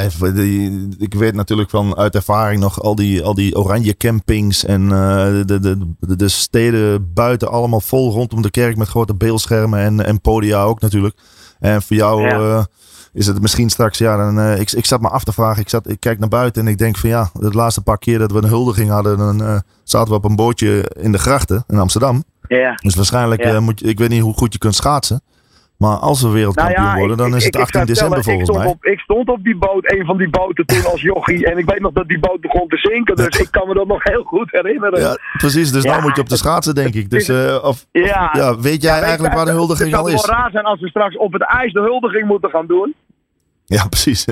ik 0.98 1.14
weet 1.14 1.34
natuurlijk 1.34 1.70
van 1.70 1.96
uit 1.96 2.14
ervaring 2.14 2.60
nog 2.60 2.82
al 2.82 2.94
die, 2.94 3.22
al 3.22 3.34
die 3.34 3.56
oranje 3.56 3.96
campings 3.96 4.64
en 4.64 4.82
eh, 4.82 5.24
de, 5.46 5.58
de, 5.60 5.78
de, 6.00 6.16
de 6.16 6.28
steden 6.28 7.12
buiten 7.12 7.50
allemaal 7.50 7.80
vol 7.80 8.10
rondom 8.12 8.42
de 8.42 8.50
kerk 8.50 8.76
met 8.76 8.88
grote 8.88 9.14
beeldschermen 9.14 9.80
en, 9.80 10.04
en 10.06 10.20
podia 10.20 10.62
ook 10.62 10.80
natuurlijk. 10.80 11.14
En 11.60 11.82
voor 11.82 11.96
jou 11.96 12.22
Ja. 12.22 12.30
eh, 12.58 12.64
is 13.12 13.26
het 13.26 13.40
misschien 13.40 13.70
straks, 13.70 13.98
ja, 13.98 14.16
dan, 14.16 14.38
eh, 14.40 14.60
ik, 14.60 14.72
ik 14.72 14.84
zat 14.84 15.00
me 15.00 15.08
af 15.08 15.24
te 15.24 15.32
vragen, 15.32 15.60
ik, 15.62 15.68
zat, 15.68 15.88
ik 15.88 16.00
kijk 16.00 16.18
naar 16.18 16.28
buiten 16.28 16.62
en 16.62 16.68
ik 16.72 16.78
denk 16.78 16.96
van 16.96 17.08
ja, 17.08 17.30
de 17.38 17.50
laatste 17.50 17.80
paar 17.82 17.98
keer 17.98 18.18
dat 18.18 18.32
we 18.32 18.38
een 18.38 18.48
huldiging 18.48 18.90
hadden, 18.90 19.18
dan 19.18 19.62
zaten 19.84 20.08
we 20.10 20.14
op 20.18 20.24
een 20.24 20.36
bootje 20.36 20.90
in 21.00 21.12
de 21.12 21.18
grachten 21.18 21.64
in 21.68 21.78
Amsterdam. 21.78 22.24
Ja. 22.48 22.74
Dus 22.82 22.94
waarschijnlijk, 22.94 23.44
Ja. 23.44 23.60
moet 23.60 23.80
je, 23.80 23.86
ik 23.86 23.98
weet 23.98 24.08
niet 24.08 24.22
hoe 24.22 24.34
goed 24.34 24.52
je 24.52 24.58
kunt 24.58 24.74
schaatsen. 24.74 25.22
Maar 25.82 25.96
als 25.96 26.22
we 26.22 26.28
wereldkampioen 26.28 26.80
Nou 26.82 26.92
ja, 26.92 26.98
worden, 26.98 27.16
dan 27.16 27.28
ik- 27.28 27.34
is 27.34 27.46
ik- 27.46 27.54
het 27.54 27.54
ik 27.54 27.60
18 27.76 27.80
zou 27.80 27.86
december 27.92 28.18
ik 28.18 28.24
volgens 28.24 28.48
stond 28.48 28.58
mij. 28.64 28.68
Op, 28.72 28.84
ik 28.84 28.98
stond 28.98 29.28
op 29.28 29.42
die 29.44 29.56
boot, 29.56 29.92
een 29.92 30.04
van 30.04 30.16
die 30.16 30.30
boten 30.30 30.66
toen 30.66 30.84
als 30.92 31.00
jochie. 31.02 31.46
En 31.50 31.58
ik 31.58 31.66
weet 31.70 31.80
nog 31.80 31.92
dat 31.92 32.08
die 32.08 32.18
boot 32.18 32.40
begon 32.40 32.68
te 32.68 32.76
zinken. 32.76 33.16
Dus 33.16 33.38
ik 33.40 33.48
kan 33.50 33.68
me 33.68 33.74
dat 33.74 33.86
nog 33.86 34.02
heel 34.04 34.22
goed 34.22 34.50
herinneren. 34.50 35.00
Ja, 35.00 35.16
precies. 35.38 35.72
Dus 35.72 35.82
Ja, 35.82 35.90
nou 35.90 36.02
moet 36.02 36.14
je 36.16 36.20
op 36.22 36.28
de 36.28 36.36
schaatsen, 36.36 36.74
denk 36.74 36.94
ik. 36.94 37.10
Dus 37.10 37.28
eh, 37.28 37.54
of, 37.54 37.62
of- 37.62 37.86
Ja. 37.92 38.56
weet 38.60 38.82
jij 38.82 39.00
eigenlijk 39.00 39.34
waar 39.34 39.44
de 39.44 39.50
huldiging 39.50 39.90
het 39.90 39.98
al 39.98 40.04
zou 40.06 40.16
is? 40.18 40.26
wel 40.26 40.36
raar 40.36 40.50
zijn 40.50 40.64
als 40.64 40.80
we 40.80 40.88
straks 40.88 41.16
op 41.16 41.32
het 41.32 41.42
ijs 41.42 41.72
de 41.72 41.80
huldiging 41.80 42.26
moeten 42.26 42.50
gaan 42.50 42.66
doen. 42.66 42.94
Ja, 43.66 43.86
precies. 43.94 44.24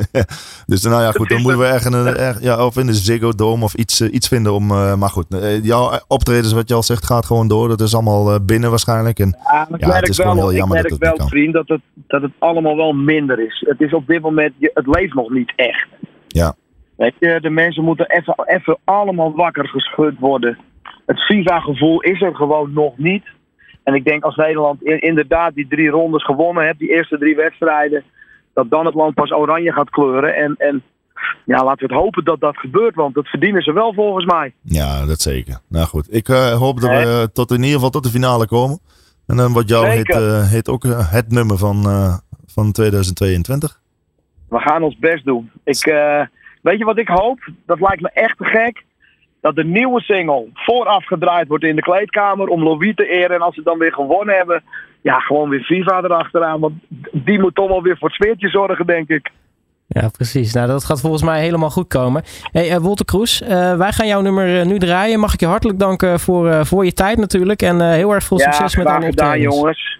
dus 0.66 0.82
nou 0.82 1.02
ja, 1.02 1.10
goed. 1.10 1.28
Dan 1.28 1.40
moeten 1.40 1.60
we 1.60 1.66
ergens 1.66 1.94
een, 1.94 2.42
ja, 2.42 2.66
of 2.66 2.76
in 2.76 2.86
de 2.86 2.94
Ziggo 2.94 3.32
Dome 3.32 3.64
of 3.64 3.74
iets, 3.74 4.00
eh, 4.00 4.12
iets 4.12 4.28
vinden 4.28 4.52
om. 4.52 4.70
eh, 4.70 4.94
maar 4.94 5.08
goed, 5.08 5.34
eh, 5.34 5.64
jouw 5.64 6.00
optredens, 6.08 6.52
wat 6.52 6.68
je 6.68 6.74
al 6.74 6.82
zegt, 6.82 7.06
gaat 7.06 7.26
gewoon 7.26 7.48
door. 7.48 7.68
Dat 7.68 7.80
is 7.80 7.94
allemaal 7.94 8.44
binnen 8.44 8.70
waarschijnlijk. 8.70 9.18
En 9.18 9.38
Ja, 9.52 9.68
ik 9.76 9.84
het 9.84 10.08
is 10.08 10.16
wel, 10.16 10.26
gewoon 10.26 10.42
heel 10.42 10.50
ik 10.52 10.56
jammer 10.56 10.76
merk 10.76 10.88
dat 10.88 10.98
het 11.08 11.18
wel 11.18 11.28
vriend, 11.28 11.52
dat 11.52 11.68
het, 11.68 11.80
dat 11.94 12.22
het 12.22 12.32
allemaal 12.38 12.76
wel 12.76 12.92
minder 12.92 13.40
is. 13.46 13.64
Het 13.68 13.80
is 13.80 13.92
op 13.92 14.06
dit 14.06 14.22
moment, 14.22 14.52
het 14.58 14.86
leeft 14.86 15.14
nog 15.14 15.30
niet 15.30 15.52
echt. 15.56 15.86
ja, 16.28 16.54
Weet 16.96 17.14
je, 17.18 17.38
de 17.40 17.50
mensen 17.50 17.84
moeten 17.84 18.06
even, 18.10 18.34
even 18.46 18.78
allemaal 18.84 19.34
wakker 19.34 19.68
geschud 19.68 20.18
worden. 20.18 20.58
Het 21.06 21.20
FIFA-gevoel 21.24 22.00
is 22.00 22.22
er 22.22 22.34
gewoon 22.34 22.72
nog 22.72 22.98
niet. 22.98 23.24
En 23.82 23.94
ik 23.94 24.04
denk 24.04 24.24
als 24.24 24.36
Nederland 24.36 24.82
inderdaad 24.82 25.54
die 25.54 25.68
drie 25.68 25.88
rondes 25.88 26.24
gewonnen 26.24 26.64
heeft, 26.64 26.78
die 26.78 26.92
eerste 26.92 27.18
drie 27.18 27.36
wedstrijden, 27.36 28.04
dat 28.60 28.70
dan 28.70 28.86
het 28.86 28.94
land 28.94 29.14
pas 29.14 29.30
oranje 29.32 29.72
gaat 29.72 29.90
kleuren. 29.90 30.34
En, 30.34 30.54
en 30.58 30.82
ja, 31.44 31.64
laten 31.64 31.86
we 31.86 31.94
het 31.94 32.02
hopen 32.02 32.24
dat 32.24 32.40
dat 32.40 32.56
gebeurt, 32.56 32.94
want 32.94 33.14
dat 33.14 33.26
verdienen 33.26 33.62
ze 33.62 33.72
wel 33.72 33.94
volgens 33.94 34.24
mij. 34.24 34.54
ja, 34.62 35.06
dat 35.06 35.20
zeker. 35.20 35.60
Nou 35.68 35.86
goed, 35.86 36.14
ik 36.14 36.28
eh, 36.28 36.58
hoop 36.58 36.80
dat 36.80 36.90
we 36.90 37.30
tot 37.32 37.50
in 37.50 37.56
ieder 37.56 37.74
geval 37.74 37.90
tot 37.90 38.04
de 38.04 38.10
finale 38.10 38.46
komen. 38.46 38.78
En 39.26 39.36
dan 39.36 39.52
wordt 39.52 39.68
jouw 39.68 39.84
hit, 39.84 39.94
Zeker. 39.96 40.34
eh, 40.34 40.50
hit 40.50 40.68
ook 40.68 40.84
eh, 40.84 41.12
het 41.12 41.30
nummer 41.30 41.58
van, 41.58 41.82
van 42.46 42.72
2022. 42.72 43.80
We 44.48 44.58
gaan 44.58 44.82
ons 44.82 44.98
best 44.98 45.24
doen. 45.24 45.50
Ik, 45.64 45.84
weet 46.62 46.78
je 46.78 46.84
wat 46.84 46.98
ik 46.98 47.08
hoop? 47.08 47.38
Dat 47.66 47.80
lijkt 47.80 48.00
me 48.02 48.10
echt 48.12 48.38
te 48.38 48.44
gek. 48.44 48.84
Dat 49.40 49.54
de 49.56 49.64
nieuwe 49.64 50.00
single 50.00 50.48
vooraf 50.54 51.06
gedraaid 51.06 51.48
wordt 51.48 51.64
in 51.64 51.76
de 51.76 51.82
kleedkamer 51.82 52.48
om 52.48 52.62
Louis 52.62 52.94
te 52.94 53.08
eren. 53.08 53.36
En 53.36 53.42
als 53.42 53.54
ze 53.54 53.62
dan 53.62 53.78
weer 53.78 53.92
gewonnen 53.92 54.36
hebben, 54.36 54.62
ja, 55.02 55.18
gewoon 55.18 55.48
weer 55.48 55.62
FIFA 55.62 56.02
erachteraan. 56.02 56.60
Want 56.60 56.74
die 57.12 57.40
moet 57.40 57.54
toch 57.54 57.68
wel 57.68 57.82
weer 57.82 57.98
voor 57.98 58.08
het 58.08 58.16
sfeertje 58.16 58.48
zorgen, 58.48 58.86
denk 58.86 59.08
ik. 59.08 59.30
Ja, 59.86 60.08
precies. 60.08 60.52
Nou, 60.54 60.66
dat 60.66 60.84
gaat 60.84 61.00
volgens 61.00 61.22
mij 61.22 61.40
helemaal 61.40 61.70
goed 61.70 61.88
komen. 61.88 62.22
Hey, 62.52 62.70
uh, 62.70 62.76
Wolter 62.76 63.04
Kroes, 63.04 63.42
uh, 63.42 63.76
wij 63.76 63.92
gaan 63.92 64.06
jouw 64.06 64.20
nummer 64.20 64.58
uh, 64.58 64.64
nu 64.64 64.78
draaien. 64.78 65.20
Mag 65.20 65.34
ik 65.34 65.40
je 65.40 65.46
hartelijk 65.46 65.78
danken 65.78 66.20
voor, 66.20 66.66
voor 66.66 66.84
je 66.84 66.92
tijd 66.92 67.18
natuurlijk. 67.18 67.62
En 67.62 67.90
heel 67.90 68.12
erg 68.14 68.24
veel 68.24 68.38
ja, 68.38 68.52
succes 68.52 68.76
met 68.76 68.86
alle 68.86 69.04
gedaan, 69.04 69.40
jongens. 69.40 69.98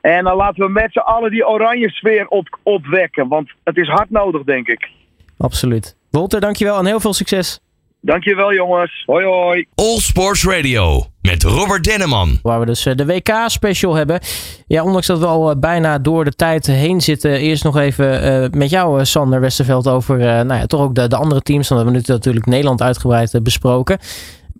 En 0.00 0.24
dan 0.24 0.36
laten 0.36 0.66
we 0.66 0.70
met 0.70 0.92
z'n 0.92 0.98
allen 0.98 1.30
die 1.30 1.46
oranje 1.48 1.90
sfeer 1.90 2.26
op, 2.28 2.58
opwekken. 2.62 3.28
Want 3.28 3.50
het 3.64 3.76
is 3.76 3.88
hard 3.88 4.10
nodig, 4.10 4.42
denk 4.42 4.66
ik. 4.66 4.90
Absoluut. 5.38 5.96
Wolter, 6.10 6.40
dankjewel 6.40 6.78
en 6.78 6.86
heel 6.86 7.00
veel 7.00 7.12
succes. 7.12 7.60
Dankjewel 8.04 8.54
jongens. 8.54 9.02
Hoi 9.06 9.24
hoi. 9.24 9.66
All 9.74 9.98
Sports 9.98 10.44
Radio 10.44 11.06
met 11.20 11.42
Robert 11.42 11.84
Denneman. 11.84 12.38
Waar 12.42 12.60
we 12.60 12.66
dus 12.66 12.82
de 12.82 13.06
WK-special 13.06 13.94
hebben. 13.94 14.20
Ja, 14.66 14.82
ondanks 14.84 15.06
dat 15.06 15.18
we 15.18 15.26
al 15.26 15.58
bijna 15.58 15.98
door 15.98 16.24
de 16.24 16.32
tijd 16.32 16.66
heen 16.66 17.00
zitten. 17.00 17.30
Eerst 17.30 17.64
nog 17.64 17.76
even 17.76 18.24
uh, 18.42 18.48
met 18.50 18.70
jou, 18.70 19.04
Sander 19.04 19.40
Westerveld, 19.40 19.88
over 19.88 20.18
nou 20.18 20.54
ja, 20.54 20.66
toch 20.66 20.80
ook 20.80 20.94
de, 20.94 21.08
de 21.08 21.16
andere 21.16 21.40
teams. 21.40 21.68
Dan 21.68 21.76
hebben 21.76 21.94
we 21.94 22.00
nu 22.00 22.14
natuurlijk 22.14 22.46
Nederland 22.46 22.82
uitgebreid 22.82 23.42
besproken. 23.42 23.98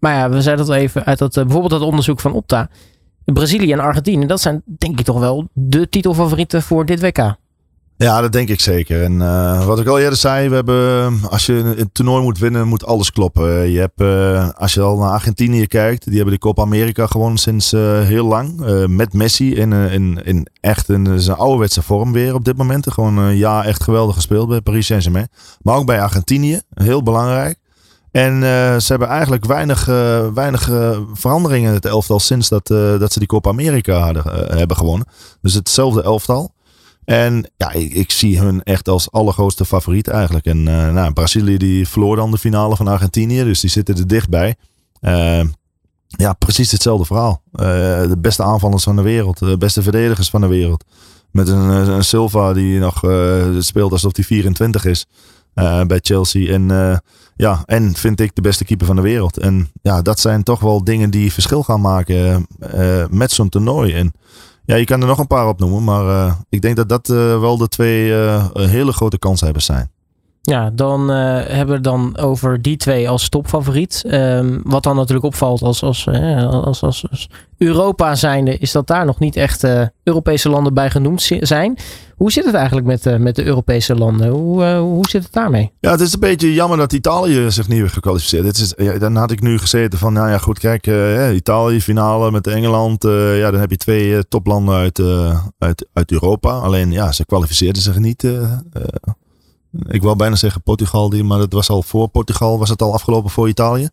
Maar 0.01 0.15
ja, 0.15 0.31
we 0.31 0.43
zeiden 0.43 0.67
dat 0.67 0.77
even 0.77 1.05
uit 1.05 1.19
dat 1.19 1.35
bijvoorbeeld 1.35 1.71
dat 1.71 1.83
onderzoek 1.83 2.21
van 2.21 2.33
Opta. 2.33 2.69
Brazilië 3.25 3.73
en 3.73 3.81
Argentinië, 3.81 4.27
dat 4.27 4.41
zijn 4.41 4.63
denk 4.67 4.99
ik 4.99 5.05
toch 5.05 5.19
wel 5.19 5.49
de 5.53 5.89
titelfavorieten 5.89 6.63
voor 6.63 6.87
dit 6.87 7.01
WK. 7.01 7.37
Ja, 7.97 8.21
dat 8.21 8.33
denk 8.33 8.49
ik 8.49 8.61
zeker. 8.61 9.03
En 9.03 9.13
uh, 9.13 9.67
wat 9.67 9.81
ik 9.81 9.87
al 9.87 9.99
eerder 9.99 10.19
zei, 10.19 10.49
we 10.49 10.55
hebben, 10.55 11.21
als 11.31 11.47
je 11.47 11.75
een 11.77 11.93
toernooi 11.93 12.23
moet 12.23 12.39
winnen, 12.39 12.69
moet 12.69 12.85
alles 12.85 13.13
kloppen. 13.13 13.71
Je 13.71 13.79
hebt, 13.79 14.01
uh, 14.01 14.49
als 14.51 14.75
je 14.75 14.81
al 14.81 14.99
naar 14.99 15.11
Argentinië 15.11 15.67
kijkt, 15.67 16.05
die 16.05 16.15
hebben 16.15 16.35
de 16.35 16.41
Copa 16.41 16.63
America 16.63 17.07
gewonnen 17.07 17.39
sinds 17.39 17.73
uh, 17.73 18.01
heel 18.01 18.27
lang. 18.27 18.61
met 18.87 19.13
Messi 19.13 19.55
in, 19.55 19.73
in, 19.73 20.21
in 20.25 20.47
echt 20.61 20.89
een, 20.89 21.21
zijn 21.21 21.37
ouderwetse 21.37 21.83
vorm 21.83 22.13
weer 22.13 22.35
op 22.35 22.45
dit 22.45 22.57
moment. 22.57 22.93
Gewoon 22.93 23.17
een 23.17 23.37
jaar 23.37 23.65
echt 23.65 23.83
geweldig 23.83 24.15
gespeeld 24.15 24.49
bij 24.49 24.61
Paris 24.61 24.87
Saint-Germain. 24.87 25.29
Maar 25.63 25.77
ook 25.77 25.87
bij 25.87 26.03
Argentinië, 26.03 26.61
heel 26.75 27.03
belangrijk. 27.03 27.59
En 28.11 28.41
ze 28.81 28.87
hebben 28.87 29.09
eigenlijk 29.09 29.45
weinig, 29.45 29.85
weinig 30.35 30.71
veranderingen 31.13 31.69
in 31.69 31.75
het 31.75 31.87
elftal 31.87 32.21
sinds 32.21 32.49
dat, 32.49 32.67
dat 32.99 33.13
ze 33.13 33.19
die 33.19 33.29
Copa 33.29 33.51
America 33.51 34.13
hebben 34.57 34.77
gewonnen. 34.77 35.07
Dus 35.41 35.55
hetzelfde 35.55 36.03
elftal. 36.03 36.53
En 37.05 37.51
ja, 37.57 37.73
ik, 37.73 38.11
zie 38.11 38.39
hun 38.39 38.63
echt 38.63 38.89
als 38.89 39.11
allergrootste 39.11 39.65
favoriet 39.65 40.09
eigenlijk. 40.09 40.45
En 40.45 40.59
uh, 40.59 40.93
nou, 40.93 41.13
Brazilië 41.13 41.57
die 41.57 41.89
verloor 41.89 42.17
dan 42.17 42.31
de 42.31 42.39
finale 42.39 42.77
van 42.77 42.89
Argentinië, 42.89 43.45
dus 43.45 43.61
die 43.61 43.71
zitten 43.71 43.97
er 43.97 44.07
dichtbij. 44.07 44.57
Uh, 45.01 45.43
ja, 46.07 46.33
precies 46.33 46.71
hetzelfde 46.71 47.05
verhaal. 47.05 47.43
Uh, 47.53 47.63
de 48.09 48.19
beste 48.19 48.43
aanvallers 48.43 48.83
van 48.83 48.97
de 48.97 49.03
wereld, 49.03 49.39
de 49.39 49.59
beste 49.59 49.83
verdedigers 49.83 50.31
van 50.31 50.41
de 50.41 50.47
wereld. 50.47 50.85
Met 51.31 51.49
een, 51.49 51.69
een 51.69 52.05
Silva 52.05 52.53
die 52.53 52.79
nog 52.79 52.95
speelt 53.59 53.93
alsof 53.93 54.17
hij 54.17 54.25
24 54.25 54.85
is 54.85 55.07
bij 55.87 55.99
Chelsea. 56.03 56.53
En 56.53 56.69
ja, 57.37 57.63
en 57.67 57.95
vind 57.95 58.21
ik 58.21 58.35
de 58.35 58.41
beste 58.41 58.65
keeper 58.65 58.87
van 58.87 58.97
de 58.97 59.03
wereld. 59.03 59.39
En 59.39 59.71
ja, 59.83 60.03
dat 60.03 60.21
zijn 60.21 60.43
toch 60.43 60.61
wel 60.61 60.85
dingen 60.85 61.11
die 61.11 61.33
verschil 61.33 61.63
gaan 61.63 61.81
maken 61.81 62.47
met 63.11 63.31
zo'n 63.31 63.49
toernooi. 63.49 63.93
En 63.93 64.13
ja, 64.73 64.79
je 64.79 64.85
kan 64.85 65.01
er 65.01 65.07
nog 65.07 65.19
een 65.19 65.27
paar 65.27 65.49
opnoemen, 65.49 65.85
maar 65.85 66.05
uh, 66.05 66.33
ik 66.49 66.63
denk 66.63 66.77
dat 66.77 66.89
dat 66.89 67.09
uh, 67.09 67.41
wel 67.41 67.57
de 67.57 67.69
twee 67.69 68.09
uh, 68.09 68.47
hele 68.53 68.93
grote 68.93 69.19
kanshebbers 69.19 69.65
zijn. 69.65 69.91
Ja, 70.43 70.71
dan 70.71 71.09
hebben 71.09 71.77
we 71.77 71.83
dan 71.83 72.19
over 72.19 72.63
die 72.63 72.77
twee 72.77 73.09
als 73.09 73.29
topfavoriet. 73.29 74.05
Um, 74.07 74.61
wat 74.65 74.83
dan 74.83 74.97
natuurlijk 74.97 75.27
opvalt 75.27 75.63
als, 75.63 75.83
als, 75.83 76.09
als, 76.09 76.83
als, 76.83 77.07
als, 77.11 77.29
Europa 77.63 78.15
zijnde, 78.15 78.59
is 78.59 78.73
dat 78.73 78.87
daar 78.87 79.05
nog 79.05 79.19
niet 79.19 79.37
echt 79.37 79.67
Europese 80.03 80.49
landen 80.49 80.75
bij 80.75 80.91
genoemd 80.91 81.31
zijn. 81.39 81.79
Hoe 82.17 82.33
zit 82.33 82.45
het 82.45 82.55
eigenlijk 82.55 82.87
met, 82.87 83.19
met 83.19 83.37
de 83.37 83.45
Europese 83.45 83.95
landen? 83.95 84.29
Hoe, 84.29 84.65
hoe 84.75 85.09
zit 85.09 85.23
het 85.23 85.33
daarmee? 85.33 85.73
Ja, 85.81 85.91
het 85.91 86.01
is 86.01 86.13
een 86.13 86.21
beetje 86.21 86.53
jammer 86.53 86.79
dat 86.79 86.93
Italië 86.93 87.51
zich 87.51 87.69
niet 87.69 87.79
heeft 87.79 87.93
gekwalificeerd. 87.93 88.45
Het 88.47 88.57
is, 88.57 88.99
dan 88.99 89.17
had 89.17 89.31
ik 89.31 89.41
nu 89.41 89.59
gezeten 89.59 89.99
van, 89.99 90.13
nou 90.13 90.31
ja, 90.31 90.39
goed, 90.39 90.59
kijk, 90.59 90.87
Italië 91.35 91.81
finale 91.81 92.31
met 92.31 92.47
Engeland. 92.47 93.03
ja, 93.03 93.51
dan 93.51 93.61
heb 93.61 93.71
je 93.71 93.77
twee 93.77 94.29
toplanden 94.29 94.75
uit, 94.75 95.03
uit, 95.59 95.87
uit 95.93 96.13
Europa. 96.13 96.51
Alleen, 96.51 96.91
ja, 96.91 97.13
ze 97.13 97.27
kwalificeerden 97.27 97.83
zich 97.83 97.99
niet 97.99 98.25
ik 99.89 100.03
wil 100.03 100.17
bijna 100.17 100.37
zeggen 100.37 100.63
Portugal, 100.63 101.09
die, 101.09 101.25
maar 101.25 101.39
dat 101.39 101.53
was 101.53 101.71
al 101.71 101.83
voor 101.83 102.09
Portugal, 102.09 102.59
was 102.59 102.69
het 102.69 102.83
al 102.83 102.93
afgelopen 102.93 103.31
voor 103.31 103.49
Italië. 103.49 103.89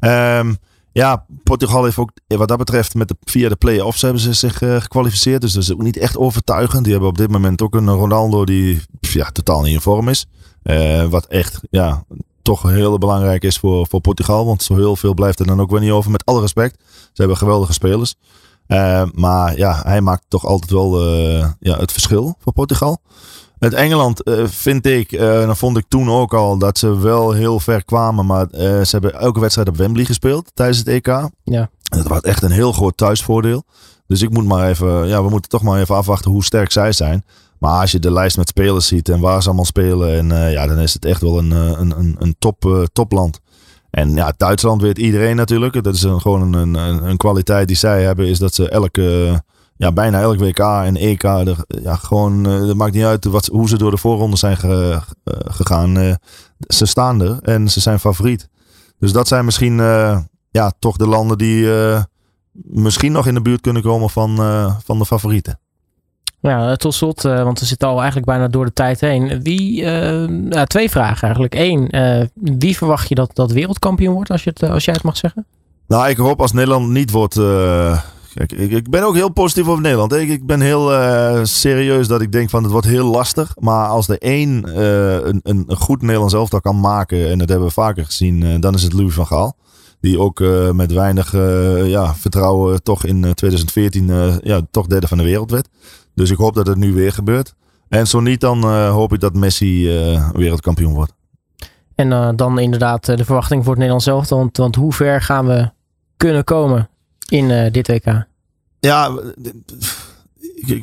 Um, 0.00 0.58
ja, 0.92 1.24
Portugal 1.42 1.84
heeft 1.84 1.98
ook 1.98 2.10
wat 2.26 2.48
dat 2.48 2.58
betreft 2.58 2.94
met 2.94 3.08
de, 3.08 3.16
via 3.20 3.48
de 3.48 3.56
play-offs 3.56 4.02
hebben 4.02 4.20
ze 4.20 4.32
zich 4.32 4.60
uh, 4.60 4.80
gekwalificeerd. 4.80 5.40
Dus 5.40 5.52
dat 5.52 5.62
is 5.62 5.72
ook 5.72 5.82
niet 5.82 5.96
echt 5.96 6.16
overtuigend. 6.16 6.82
Die 6.82 6.92
hebben 6.92 7.10
op 7.10 7.18
dit 7.18 7.30
moment 7.30 7.62
ook 7.62 7.74
een 7.74 7.88
Ronaldo 7.88 8.44
die 8.44 8.82
ja, 9.00 9.30
totaal 9.30 9.62
niet 9.62 9.74
in 9.74 9.80
vorm 9.80 10.08
is. 10.08 10.26
Uh, 10.62 11.04
wat 11.04 11.26
echt 11.26 11.60
ja, 11.70 12.04
toch 12.42 12.62
heel 12.62 12.98
belangrijk 12.98 13.44
is 13.44 13.58
voor, 13.58 13.86
voor 13.86 14.00
Portugal. 14.00 14.46
Want 14.46 14.62
zo 14.62 14.74
heel 14.74 14.96
veel 14.96 15.14
blijft 15.14 15.40
er 15.40 15.46
dan 15.46 15.60
ook 15.60 15.70
weer 15.70 15.80
niet 15.80 15.90
over. 15.90 16.10
Met 16.10 16.24
alle 16.24 16.40
respect. 16.40 16.82
Ze 16.86 17.20
hebben 17.20 17.36
geweldige 17.36 17.72
spelers. 17.72 18.14
Maar 19.14 19.56
ja, 19.56 19.80
hij 19.82 20.00
maakt 20.00 20.24
toch 20.28 20.46
altijd 20.46 20.70
wel 20.70 21.04
ja, 21.60 21.78
het 21.78 21.92
verschil 21.92 22.36
voor 22.38 22.52
Portugal. 22.52 23.00
Met 23.60 23.74
Engeland 23.74 24.28
uh, 24.28 24.46
vind 24.46 24.86
ik, 24.86 25.12
uh, 25.12 25.20
dan 25.20 25.56
vond 25.56 25.76
ik 25.76 25.84
toen 25.88 26.10
ook 26.10 26.34
al 26.34 26.58
dat 26.58 26.78
ze 26.78 26.98
wel 26.98 27.32
heel 27.32 27.60
ver 27.60 27.84
kwamen. 27.84 28.26
Maar 28.26 28.46
uh, 28.52 28.58
ze 28.60 28.88
hebben 28.90 29.14
elke 29.14 29.40
wedstrijd 29.40 29.68
op 29.68 29.76
Wembley 29.76 30.04
gespeeld 30.04 30.50
tijdens 30.54 30.78
het 30.78 30.88
EK. 30.88 31.06
Ja. 31.44 31.70
Dat 31.82 32.06
was 32.06 32.20
echt 32.20 32.42
een 32.42 32.50
heel 32.50 32.72
groot 32.72 32.96
thuisvoordeel. 32.96 33.64
Dus 34.06 34.22
ik 34.22 34.30
moet 34.30 34.44
maar 34.44 34.68
even, 34.68 35.08
ja, 35.08 35.22
we 35.22 35.30
moeten 35.30 35.50
toch 35.50 35.62
maar 35.62 35.80
even 35.80 35.94
afwachten 35.94 36.30
hoe 36.30 36.44
sterk 36.44 36.72
zij 36.72 36.92
zijn. 36.92 37.24
Maar 37.58 37.80
als 37.80 37.92
je 37.92 37.98
de 37.98 38.12
lijst 38.12 38.36
met 38.36 38.48
spelers 38.48 38.86
ziet 38.86 39.08
en 39.08 39.20
waar 39.20 39.40
ze 39.40 39.46
allemaal 39.46 39.64
spelen, 39.64 40.16
en, 40.16 40.50
ja, 40.50 40.66
dan 40.66 40.78
is 40.78 40.94
het 40.94 41.04
echt 41.04 41.20
wel 41.20 41.38
een, 41.38 41.50
een, 41.50 41.98
een, 41.98 42.16
een 42.18 42.34
top, 42.38 42.88
topland. 42.92 43.40
En 43.90 44.14
ja, 44.14 44.32
Duitsland 44.36 44.82
weet 44.82 44.98
iedereen 44.98 45.36
natuurlijk. 45.36 45.82
Dat 45.82 45.94
is 45.94 46.02
een, 46.02 46.20
gewoon 46.20 46.54
een, 46.54 46.74
een, 46.74 47.08
een 47.08 47.16
kwaliteit 47.16 47.68
die 47.68 47.76
zij 47.76 48.02
hebben, 48.02 48.26
is 48.26 48.38
dat 48.38 48.54
ze 48.54 48.68
elke 48.68 49.42
ja, 49.80 49.92
bijna 49.92 50.20
elk 50.20 50.38
WK 50.38 50.58
en 50.58 50.96
EK. 50.96 51.22
Er, 51.22 51.56
ja, 51.66 51.94
gewoon, 51.96 52.48
uh, 52.48 52.68
het 52.68 52.76
maakt 52.76 52.94
niet 52.94 53.04
uit 53.04 53.24
wat, 53.24 53.46
hoe 53.46 53.68
ze 53.68 53.78
door 53.78 53.90
de 53.90 53.96
voorronde 53.96 54.36
zijn 54.36 54.56
ge, 54.56 55.00
uh, 55.24 55.34
gegaan. 55.44 55.98
Uh, 55.98 56.14
ze 56.58 56.86
staan 56.86 57.20
er 57.20 57.38
en 57.42 57.68
ze 57.68 57.80
zijn 57.80 58.00
favoriet. 58.00 58.48
Dus 58.98 59.12
dat 59.12 59.28
zijn 59.28 59.44
misschien 59.44 59.76
ja, 60.50 60.72
toch 60.78 60.96
de 60.96 61.06
landen 61.06 61.38
die 61.38 61.68
misschien 62.52 63.12
nog 63.12 63.26
in 63.26 63.34
de 63.34 63.42
buurt 63.42 63.60
kunnen 63.60 63.82
komen 63.82 64.10
van, 64.10 64.36
van 64.84 64.98
de 64.98 65.06
favorieten. 65.06 65.58
Ja, 66.40 66.76
tot 66.76 66.94
slot, 66.94 67.22
want 67.22 67.60
we 67.60 67.66
zitten 67.66 67.88
al 67.88 67.96
eigenlijk 67.96 68.26
bijna 68.26 68.48
door 68.48 68.64
de 68.64 68.72
tijd 68.72 69.00
heen. 69.00 69.42
Wie, 69.42 69.84
nou, 70.28 70.66
twee 70.66 70.90
vragen 70.90 71.22
eigenlijk. 71.22 71.54
Eén, 71.54 71.90
wie 72.34 72.76
verwacht 72.76 73.08
je 73.08 73.14
dat, 73.14 73.30
dat 73.34 73.52
wereldkampioen 73.52 74.14
wordt, 74.14 74.30
als, 74.30 74.44
je 74.44 74.50
het, 74.50 74.70
als 74.70 74.84
jij 74.84 74.94
het 74.94 75.02
mag 75.02 75.16
zeggen? 75.16 75.46
Nou, 75.86 76.08
ik 76.08 76.16
hoop 76.16 76.40
als 76.40 76.52
Nederland 76.52 76.88
niet 76.88 77.10
wordt 77.10 77.38
Ik, 78.34 78.52
ik, 78.52 78.90
ben 78.90 79.02
ook 79.02 79.14
heel 79.14 79.32
positief 79.32 79.68
over 79.68 79.82
Nederland. 79.82 80.12
Ik, 80.12 80.28
ik 80.28 80.46
ben 80.46 80.60
heel 80.60 80.92
uh, 80.92 81.40
serieus 81.42 82.08
dat 82.08 82.20
ik 82.20 82.32
denk 82.32 82.50
van 82.50 82.62
het 82.62 82.72
wordt 82.72 82.86
heel 82.86 83.06
lastig. 83.06 83.54
Maar 83.58 83.88
als 83.88 84.08
er 84.08 84.18
één 84.18 84.64
uh, 84.68 85.14
een, 85.14 85.40
een, 85.42 85.76
goed 85.76 86.02
Nederlands 86.02 86.34
elftal 86.34 86.60
kan 86.60 86.80
maken, 86.80 87.30
en 87.30 87.38
dat 87.38 87.48
hebben 87.48 87.66
we 87.66 87.72
vaker 87.72 88.04
gezien, 88.04 88.40
uh, 88.40 88.60
dan 88.60 88.74
is 88.74 88.82
het 88.82 88.92
Louis 88.92 89.14
van 89.14 89.26
Gaal. 89.26 89.56
Die 90.00 90.18
ook 90.18 90.42
met 90.72 90.92
weinig 90.92 91.32
ja, 91.86 92.14
vertrouwen 92.14 92.82
toch 92.82 93.04
in 93.04 93.34
2014 93.34 94.40
ja, 94.42 94.60
toch 94.70 94.86
derde 94.86 95.08
van 95.08 95.18
de 95.18 95.24
wereld 95.24 95.50
werd. 95.50 95.68
Dus 96.14 96.30
ik 96.30 96.36
hoop 96.36 96.54
dat 96.54 96.66
het 96.66 96.76
nu 96.76 96.92
weer 96.92 97.12
gebeurt. 97.12 97.54
En 97.88 98.06
zo 98.06 98.20
niet, 98.20 98.40
dan 98.40 98.64
hoop 98.86 99.12
ik 99.12 99.20
dat 99.20 99.34
Messi 99.34 99.86
wereldkampioen 100.32 100.94
wordt. 100.94 101.12
En 101.94 102.36
dan 102.36 102.58
inderdaad 102.58 103.04
de 103.04 103.24
verwachting 103.24 103.60
voor 103.60 103.70
het 103.70 103.78
Nederlands 103.78 104.06
elftal. 104.06 104.38
Want, 104.38 104.56
want 104.56 104.74
hoe 104.74 104.92
ver 104.92 105.22
gaan 105.22 105.46
we 105.46 105.70
kunnen 106.16 106.44
komen 106.44 106.88
in 107.30 107.50
uh, 107.50 107.70
dit 107.70 107.88
WK? 107.88 108.26
Ja, 108.80 109.12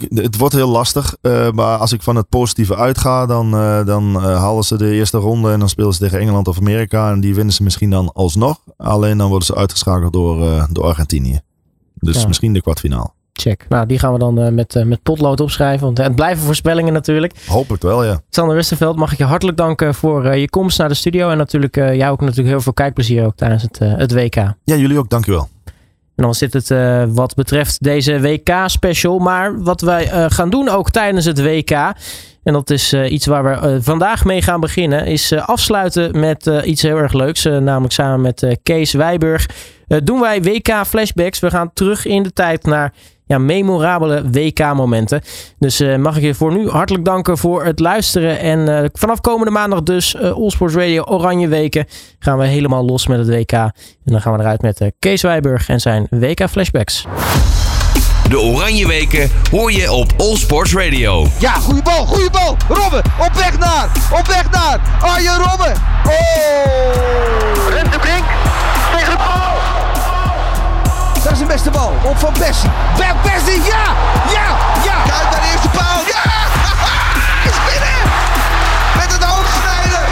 het 0.09 0.37
wordt 0.37 0.53
heel 0.53 0.69
lastig. 0.69 1.15
Uh, 1.21 1.51
maar 1.51 1.77
als 1.77 1.91
ik 1.91 2.01
van 2.01 2.15
het 2.15 2.29
positieve 2.29 2.75
uitga, 2.75 3.25
dan, 3.25 3.53
uh, 3.53 3.85
dan 3.85 4.15
halen 4.15 4.63
ze 4.63 4.77
de 4.77 4.91
eerste 4.91 5.17
ronde 5.17 5.51
en 5.51 5.59
dan 5.59 5.69
spelen 5.69 5.93
ze 5.93 5.99
tegen 5.99 6.19
Engeland 6.19 6.47
of 6.47 6.57
Amerika. 6.57 7.11
En 7.11 7.19
die 7.19 7.35
winnen 7.35 7.53
ze 7.53 7.63
misschien 7.63 7.89
dan 7.89 8.11
alsnog. 8.13 8.59
Alleen 8.77 9.17
dan 9.17 9.29
worden 9.29 9.45
ze 9.45 9.55
uitgeschakeld 9.55 10.13
door, 10.13 10.67
door 10.71 10.83
Argentinië. 10.83 11.39
Dus 11.95 12.21
ja. 12.21 12.27
misschien 12.27 12.53
de 12.53 12.61
kwartfinale. 12.61 13.09
Check. 13.33 13.65
Nou, 13.69 13.85
die 13.85 13.99
gaan 13.99 14.13
we 14.13 14.19
dan 14.19 14.55
met, 14.55 14.83
met 14.85 15.03
potlood 15.03 15.39
opschrijven. 15.39 15.85
Want 15.85 15.97
het 15.97 16.15
blijven 16.15 16.43
voorspellingen 16.43 16.93
natuurlijk. 16.93 17.33
Het 17.69 17.83
wel, 17.83 18.03
ja. 18.03 18.21
Sander 18.29 18.55
Westerveld, 18.55 18.95
mag 18.95 19.11
ik 19.11 19.17
je 19.17 19.23
hartelijk 19.23 19.57
danken 19.57 19.93
voor 19.93 20.35
je 20.35 20.49
komst 20.49 20.77
naar 20.77 20.87
de 20.87 20.93
studio. 20.93 21.29
En 21.29 21.37
natuurlijk 21.37 21.75
jij 21.75 22.09
ook 22.09 22.21
natuurlijk 22.21 22.47
heel 22.47 22.61
veel 22.61 22.73
kijkplezier 22.73 23.25
ook 23.25 23.35
tijdens 23.35 23.61
het, 23.61 23.79
het 23.79 24.13
WK. 24.13 24.35
Ja, 24.35 24.75
jullie 24.75 24.97
ook. 24.97 25.09
Dankjewel. 25.09 25.49
En 26.18 26.24
dan 26.24 26.36
zit 26.36 26.53
het 26.53 26.70
uh, 26.70 27.03
wat 27.07 27.36
betreft 27.36 27.84
deze 27.84 28.22
WK-special. 28.22 29.20
Maar 29.20 29.63
wat 29.63 29.82
wij 29.82 30.13
uh, 30.13 30.26
gaan 30.28 30.49
doen 30.49 30.70
ook 30.70 30.91
tijdens 30.91 31.26
het 31.26 31.41
WK. 31.41 31.72
En 32.43 32.53
dat 32.53 32.70
is 32.70 32.93
uh, 32.93 33.11
iets 33.11 33.26
waar 33.26 33.43
we 33.43 33.84
vandaag 33.84 34.26
mee 34.26 34.41
gaan 34.41 34.59
beginnen. 34.59 35.05
Is 35.05 35.34
afsluiten 35.34 36.20
met 36.20 36.51
iets 36.63 36.82
heel 36.82 36.97
erg 36.97 37.13
leuks. 37.13 37.43
namelijk 37.43 37.93
samen 37.93 38.22
met 38.22 38.57
Kees 38.63 38.93
Wijburg. 38.93 39.45
doen 40.03 40.20
wij 40.20 40.41
WK-flashbacks. 40.41 41.39
We 41.39 41.49
gaan 41.49 41.74
terug 41.74 42.05
in 42.05 42.24
de 42.24 42.34
tijd 42.34 42.63
naar 42.63 42.93
ja, 43.28 43.38
memorabele 43.38 44.30
WK-momenten. 44.32 45.21
Dus 45.59 45.80
eh, 45.80 45.95
mag 45.95 46.17
ik 46.17 46.23
je 46.23 46.34
voor 46.34 46.53
nu 46.53 46.69
hartelijk 46.69 47.05
danken 47.05 47.38
voor 47.38 47.65
het 47.65 47.80
luisteren. 47.80 48.39
En 48.39 48.78
eh, 48.78 48.89
vanaf 48.93 49.21
komende 49.21 49.51
maandag 49.51 49.84
dus 49.84 50.15
uh, 50.15 50.32
Allsports 50.32 50.75
Radio 50.75 51.03
Oranje 51.03 51.47
Weken 51.47 51.86
gaan 52.19 52.38
we 52.38 52.45
helemaal 52.45 52.86
los 52.86 53.07
met 53.07 53.19
het 53.19 53.30
WK. 53.30 53.51
En 53.51 53.73
dan 54.03 54.21
gaan 54.21 54.34
we 54.34 54.39
eruit 54.39 54.61
met 54.61 54.82
uh, 54.82 54.88
Kees 54.99 55.21
Wijburg 55.21 55.69
en 55.69 55.80
zijn 55.80 56.07
WK 56.09 56.49
Flashbacks. 56.49 57.05
De 58.30 58.39
Oranje 58.39 58.88
Weken 58.88 59.30
hoor 59.51 59.71
je 59.71 59.91
op 59.91 60.13
All 60.17 60.36
Sports 60.36 60.73
Radio. 60.73 61.28
Ja, 61.39 61.53
goede 61.53 61.82
bal, 61.82 62.05
goede 62.05 62.30
bal. 62.30 62.57
Robben, 62.67 63.01
op 63.19 63.34
weg 63.34 63.59
naar, 63.59 63.89
op 64.19 64.25
weg 64.28 64.51
naar 64.51 64.80
Arjen 65.01 65.38
Robben. 65.38 65.73
Oh! 66.05 67.69
Rent 67.69 67.91
de 67.91 67.99
Dat 71.24 71.32
is 71.32 71.39
de 71.39 71.45
beste 71.45 71.70
bal. 71.70 71.93
Op 72.03 72.18
Van 72.18 72.34
Persie. 72.34 72.70
Van 72.95 73.15
Persie, 73.22 73.61
ja! 73.61 73.95
Ja! 74.32 74.57
Ja! 74.86 75.03
Kijk 75.05 75.32
naar 75.32 75.41
de 75.41 75.49
eerste 75.51 75.70
paal. 75.70 75.99
Ja! 76.05 76.24
Is 77.49 77.57
binnen! 77.70 77.99
Met 78.95 79.13
het 79.13 79.24
hoofdsnijden. 79.24 80.05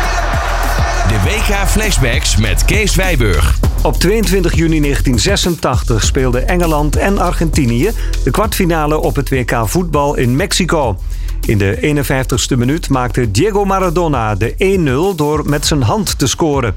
De 1.07 1.29
WK 1.29 1.67
Flashbacks 1.67 2.37
met 2.37 2.65
Kees 2.65 2.95
Wijburg. 2.95 3.59
Op 3.83 3.95
22 3.97 4.55
juni 4.55 4.79
1986 4.81 6.03
speelden 6.03 6.47
Engeland 6.47 6.95
en 6.95 7.17
Argentinië 7.17 7.91
de 8.23 8.31
kwartfinale 8.31 8.99
op 8.99 9.15
het 9.15 9.29
WK 9.29 9.53
voetbal 9.63 10.15
in 10.15 10.35
Mexico. 10.35 10.97
In 11.45 11.57
de 11.57 12.03
51ste 12.05 12.57
minuut 12.57 12.89
maakte 12.89 13.31
Diego 13.31 13.65
Maradona 13.65 14.35
de 14.35 15.13
1-0 15.13 15.15
door 15.15 15.49
met 15.49 15.65
zijn 15.65 15.81
hand 15.81 16.19
te 16.19 16.27
scoren. 16.27 16.75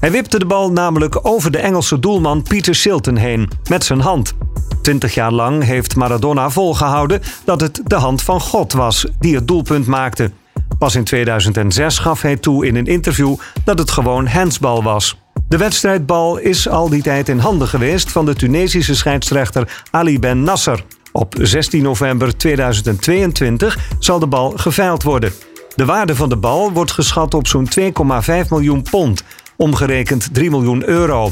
Hij 0.00 0.10
wipte 0.10 0.38
de 0.38 0.46
bal 0.46 0.72
namelijk 0.72 1.18
over 1.22 1.50
de 1.50 1.58
Engelse 1.58 1.98
doelman 1.98 2.42
Peter 2.42 2.74
Shilton 2.74 3.16
heen 3.16 3.50
met 3.68 3.84
zijn 3.84 4.00
hand. 4.00 4.34
Twintig 4.82 5.14
jaar 5.14 5.32
lang 5.32 5.64
heeft 5.64 5.96
Maradona 5.96 6.50
volgehouden 6.50 7.20
dat 7.44 7.60
het 7.60 7.80
de 7.84 7.94
hand 7.94 8.22
van 8.22 8.40
God 8.40 8.72
was 8.72 9.06
die 9.18 9.34
het 9.34 9.48
doelpunt 9.48 9.86
maakte. 9.86 10.30
Pas 10.78 10.94
in 10.94 11.04
2006 11.04 11.98
gaf 11.98 12.22
hij 12.22 12.36
toe 12.36 12.66
in 12.66 12.76
een 12.76 12.86
interview 12.86 13.36
dat 13.64 13.78
het 13.78 13.90
gewoon 13.90 14.26
handsbal 14.26 14.82
was. 14.82 15.18
De 15.48 15.56
wedstrijdbal 15.56 16.36
is 16.36 16.68
al 16.68 16.88
die 16.88 17.02
tijd 17.02 17.28
in 17.28 17.38
handen 17.38 17.68
geweest 17.68 18.10
van 18.10 18.24
de 18.24 18.34
Tunesische 18.34 18.94
scheidsrechter 18.94 19.84
Ali 19.90 20.18
Ben 20.18 20.42
Nasser. 20.42 20.84
Op 21.12 21.34
16 21.40 21.82
november 21.82 22.36
2022 22.36 23.78
zal 23.98 24.18
de 24.18 24.26
bal 24.26 24.52
geveild 24.56 25.02
worden. 25.02 25.32
De 25.74 25.84
waarde 25.84 26.16
van 26.16 26.28
de 26.28 26.36
bal 26.36 26.72
wordt 26.72 26.92
geschat 26.92 27.34
op 27.34 27.46
zo'n 27.46 27.68
2,5 27.80 28.48
miljoen 28.48 28.82
pond, 28.82 29.22
omgerekend 29.58 30.34
3 30.34 30.50
miljoen 30.50 30.88
euro. 30.88 31.30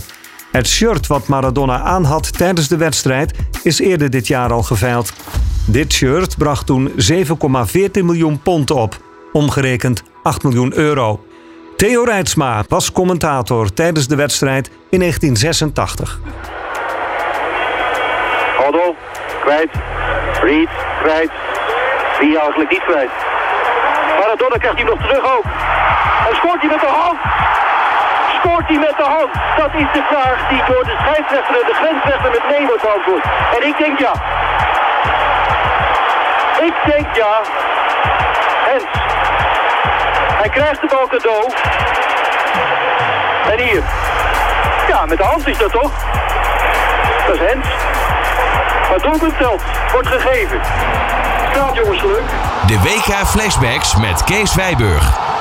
Het 0.53 0.67
shirt 0.67 1.07
wat 1.07 1.27
Maradona 1.29 1.81
aanhad 1.81 2.39
tijdens 2.39 2.69
de 2.69 2.77
wedstrijd 2.77 3.39
is 3.63 3.81
eerder 3.81 4.11
dit 4.11 4.27
jaar 4.27 4.53
al 4.53 4.63
geveild. 4.63 5.13
Dit 5.67 5.93
shirt 5.93 6.37
bracht 6.37 6.67
toen 6.67 6.91
7,14 6.91 6.95
miljoen 7.93 8.43
pond 8.43 8.71
op, 8.71 8.97
omgerekend 9.33 10.03
8 10.23 10.43
miljoen 10.43 10.75
euro. 10.75 11.25
Theo 11.77 12.05
Reitsma 12.05 12.65
was 12.69 12.93
commentator 12.93 13.73
tijdens 13.73 14.09
de 14.09 14.17
wedstrijd 14.17 14.71
in 14.91 14.99
1986. 14.99 16.21
Aldo, 18.65 18.95
kwijt. 19.41 19.71
Reed, 20.43 20.69
kwijt. 21.03 21.31
Wie 22.21 22.39
eigenlijk 22.39 22.71
niet 22.71 22.85
kwijt. 22.85 23.11
Maradona 24.19 24.57
krijgt 24.57 24.79
hij 24.79 24.87
nog 24.87 25.01
terug 25.01 25.37
ook. 25.37 25.45
En 26.29 26.37
scoort 26.37 26.61
hij 26.61 26.71
met 26.71 26.81
de 26.81 26.87
hand. 26.87 27.19
Scoort 28.47 28.69
hij 28.69 28.79
met 28.79 28.97
de 28.97 29.03
hand? 29.03 29.31
Dat 29.57 29.75
is 29.75 29.87
de 29.93 30.03
vraag 30.11 30.49
die 30.49 30.63
door 30.67 30.85
de 30.85 30.97
scheidsrechter 31.01 31.55
en 31.61 31.67
de 31.67 31.75
grensrechter 31.75 32.31
met 32.31 32.49
nee 32.51 32.67
wordt 32.67 32.83
beantwoord. 32.83 33.25
En 33.57 33.67
ik 33.67 33.79
denk 33.79 33.99
ja. 33.99 34.13
Ik 36.61 36.75
denk 36.85 37.15
ja. 37.15 37.35
Hens. 38.71 38.85
Hij 40.41 40.49
krijgt 40.49 40.81
de 40.81 40.87
bal 40.87 41.07
cadeau. 41.07 41.53
En 43.53 43.59
hier. 43.65 43.83
Ja, 44.89 45.07
met 45.07 45.19
de 45.19 45.25
hand 45.25 45.47
is 45.47 45.59
dat 45.59 45.73
toch? 45.73 45.91
Dat 47.27 47.35
is 47.35 47.41
Hens. 47.41 47.67
Maar 48.89 48.99
doelpunt 48.99 49.39
telt. 49.39 49.63
Wordt 49.93 50.09
gegeven. 50.09 50.61
Straat 51.51 51.75
jongens 51.75 52.01
geluk. 52.01 52.23
De 52.67 52.79
WK 52.81 53.27
Flashbacks 53.27 53.97
met 53.97 54.25
Kees 54.25 54.55
Wijburg. 54.55 55.36